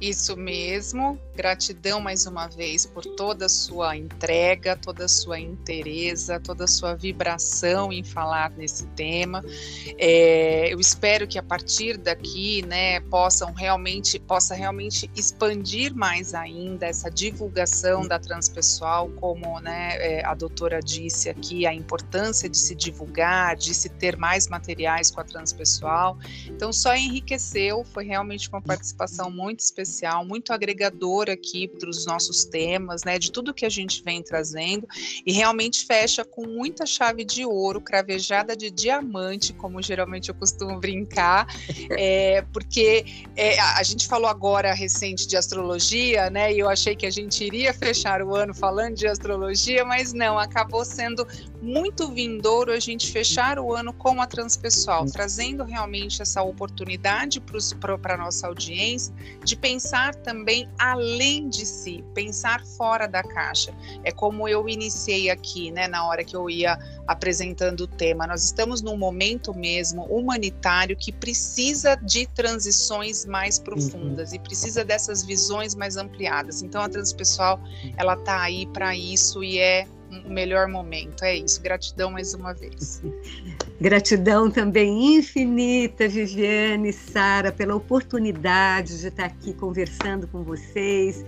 Isso 0.00 0.36
mesmo. 0.36 1.18
Gratidão 1.34 2.00
mais 2.00 2.26
uma 2.26 2.46
vez 2.46 2.86
por 2.86 3.04
toda 3.04 3.46
a 3.46 3.48
sua 3.48 3.96
entrega, 3.96 4.76
toda 4.76 5.06
a 5.06 5.08
sua 5.08 5.40
interesa, 5.40 6.38
toda 6.38 6.62
a 6.62 6.68
sua 6.68 6.94
vibração 6.94 7.92
em 7.92 8.04
falar 8.04 8.50
nesse 8.52 8.86
tema. 8.88 9.44
É, 9.98 10.72
eu 10.72 10.78
espero 10.78 11.26
que 11.26 11.36
a 11.36 11.42
partir 11.42 11.96
daqui, 11.96 12.62
né, 12.62 13.00
possam 13.00 13.52
realmente 13.52 14.20
possa 14.20 14.54
realmente 14.54 15.10
expandir 15.16 15.92
mais 15.92 16.34
ainda 16.34 16.86
essa 16.86 17.10
divulgação 17.10 18.06
da 18.06 18.18
transpessoal, 18.18 19.08
como 19.16 19.58
né, 19.60 19.96
é, 19.96 20.24
a 20.24 20.34
doutora 20.34 20.80
disse 20.80 21.28
aqui, 21.28 21.66
a 21.66 21.74
importância 21.74 22.48
de 22.48 22.56
se 22.56 22.76
divulgar, 22.76 23.56
de 23.56 23.74
se 23.74 23.88
ter 23.88 24.16
mais 24.16 24.46
materiais 24.46 25.10
com 25.10 25.20
a 25.20 25.24
transpessoal. 25.24 26.16
Então, 26.46 26.72
só 26.72 26.94
enriqueceu, 26.94 27.84
foi 27.84 28.04
realmente 28.04 28.48
uma 28.48 28.62
participação 28.62 29.30
muito 29.30 29.60
especial, 29.60 30.24
muito 30.24 30.52
agregadora 30.52 31.23
aqui 31.30 31.68
para 31.68 31.88
os 31.88 32.06
nossos 32.06 32.44
temas, 32.44 33.02
né, 33.04 33.18
de 33.18 33.30
tudo 33.30 33.54
que 33.54 33.64
a 33.64 33.68
gente 33.68 34.02
vem 34.02 34.22
trazendo, 34.22 34.86
e 35.26 35.32
realmente 35.32 35.84
fecha 35.84 36.24
com 36.24 36.46
muita 36.46 36.86
chave 36.86 37.24
de 37.24 37.44
ouro, 37.44 37.80
cravejada 37.80 38.56
de 38.56 38.70
diamante, 38.70 39.52
como 39.52 39.82
geralmente 39.82 40.28
eu 40.28 40.34
costumo 40.34 40.78
brincar, 40.78 41.46
é, 41.90 42.42
porque 42.52 43.04
é, 43.36 43.58
a 43.60 43.82
gente 43.82 44.06
falou 44.06 44.28
agora 44.28 44.72
recente 44.72 45.26
de 45.26 45.36
astrologia, 45.36 46.30
né, 46.30 46.52
e 46.52 46.58
eu 46.58 46.68
achei 46.68 46.94
que 46.94 47.06
a 47.06 47.10
gente 47.10 47.44
iria 47.44 47.72
fechar 47.72 48.22
o 48.22 48.34
ano 48.34 48.54
falando 48.54 48.94
de 48.94 49.06
astrologia, 49.06 49.84
mas 49.84 50.12
não, 50.12 50.38
acabou 50.38 50.84
sendo 50.84 51.26
muito 51.64 52.12
vindouro 52.12 52.70
a 52.70 52.78
gente 52.78 53.10
fechar 53.10 53.58
o 53.58 53.74
ano 53.74 53.92
com 53.92 54.20
a 54.20 54.26
transpessoal, 54.26 55.06
trazendo 55.06 55.64
realmente 55.64 56.20
essa 56.20 56.42
oportunidade 56.42 57.40
para 57.40 58.14
a 58.14 58.18
nossa 58.18 58.46
audiência 58.46 59.14
de 59.42 59.56
pensar 59.56 60.14
também 60.14 60.68
além 60.78 61.48
de 61.48 61.64
si, 61.64 62.04
pensar 62.14 62.64
fora 62.64 63.06
da 63.06 63.22
caixa. 63.22 63.74
É 64.04 64.12
como 64.12 64.46
eu 64.46 64.68
iniciei 64.68 65.30
aqui, 65.30 65.70
né, 65.70 65.88
na 65.88 66.06
hora 66.06 66.22
que 66.22 66.36
eu 66.36 66.50
ia 66.50 66.78
apresentando 67.06 67.82
o 67.82 67.86
tema. 67.86 68.26
Nós 68.26 68.44
estamos 68.44 68.82
num 68.82 68.96
momento 68.96 69.54
mesmo 69.54 70.04
humanitário 70.04 70.96
que 70.96 71.12
precisa 71.12 71.96
de 71.96 72.26
transições 72.26 73.24
mais 73.24 73.58
uhum. 73.58 73.64
profundas 73.64 74.30
uhum. 74.30 74.36
e 74.36 74.38
precisa 74.38 74.84
dessas 74.84 75.24
visões 75.24 75.74
mais 75.74 75.96
ampliadas. 75.96 76.62
Então 76.62 76.82
a 76.82 76.88
transpessoal, 76.88 77.58
ela 77.96 78.16
tá 78.16 78.42
aí 78.42 78.66
para 78.66 78.94
isso 78.94 79.42
e 79.42 79.58
é 79.58 79.86
melhor 80.26 80.68
momento. 80.68 81.24
É 81.24 81.36
isso. 81.36 81.60
Gratidão 81.62 82.10
mais 82.10 82.34
uma 82.34 82.52
vez. 82.52 83.02
Gratidão 83.80 84.50
também 84.50 85.16
infinita, 85.16 86.08
Viviane, 86.08 86.92
Sara, 86.92 87.50
pela 87.50 87.74
oportunidade 87.74 89.00
de 89.00 89.08
estar 89.08 89.26
aqui 89.26 89.52
conversando 89.52 90.26
com 90.28 90.42
vocês. 90.42 91.24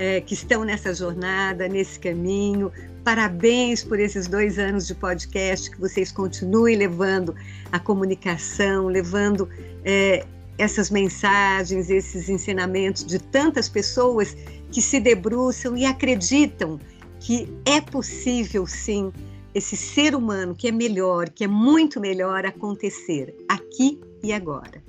É, 0.00 0.20
que 0.20 0.32
estão 0.32 0.62
nessa 0.62 0.94
jornada, 0.94 1.66
nesse 1.66 1.98
caminho. 1.98 2.70
Parabéns 3.02 3.82
por 3.82 3.98
esses 3.98 4.28
dois 4.28 4.56
anos 4.56 4.86
de 4.86 4.94
podcast, 4.94 5.68
que 5.68 5.80
vocês 5.80 6.12
continuem 6.12 6.76
levando 6.76 7.34
a 7.72 7.80
comunicação, 7.80 8.86
levando 8.86 9.48
é, 9.84 10.24
essas 10.58 10.90
mensagens, 10.90 11.88
esses 11.88 12.28
ensinamentos 12.28 13.04
de 13.04 13.18
tantas 13.18 13.68
pessoas 13.68 14.36
que 14.70 14.82
se 14.82 15.00
debruçam 15.00 15.76
e 15.76 15.86
acreditam 15.86 16.78
que 17.20 17.48
é 17.64 17.80
possível 17.80 18.66
sim 18.66 19.12
esse 19.54 19.76
ser 19.76 20.14
humano 20.14 20.54
que 20.54 20.68
é 20.68 20.72
melhor, 20.72 21.28
que 21.30 21.44
é 21.44 21.48
muito 21.48 22.00
melhor 22.00 22.44
acontecer 22.44 23.34
aqui 23.48 24.00
e 24.22 24.32
agora, 24.32 24.82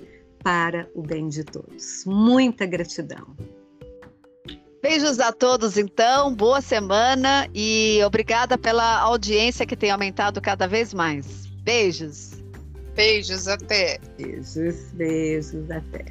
para 0.43 0.87
o 0.93 1.01
bem 1.01 1.27
de 1.27 1.43
todos. 1.43 2.03
Muita 2.05 2.65
gratidão. 2.65 3.27
Beijos 4.81 5.19
a 5.19 5.33
todos, 5.33 5.77
então, 5.77 6.33
boa 6.33 6.61
semana 6.61 7.49
e 7.53 7.99
obrigada 8.05 8.57
pela 8.57 8.99
audiência 8.99 9.65
que 9.65 9.75
tem 9.75 9.91
aumentado 9.91 10.39
cada 10.39 10.67
vez 10.67 10.93
mais. 10.93 11.47
Beijos. 11.63 12.31
Beijos, 12.95 13.47
até. 13.47 13.99
Beijos, 14.17 14.91
beijos, 14.93 15.69
até. 15.69 16.05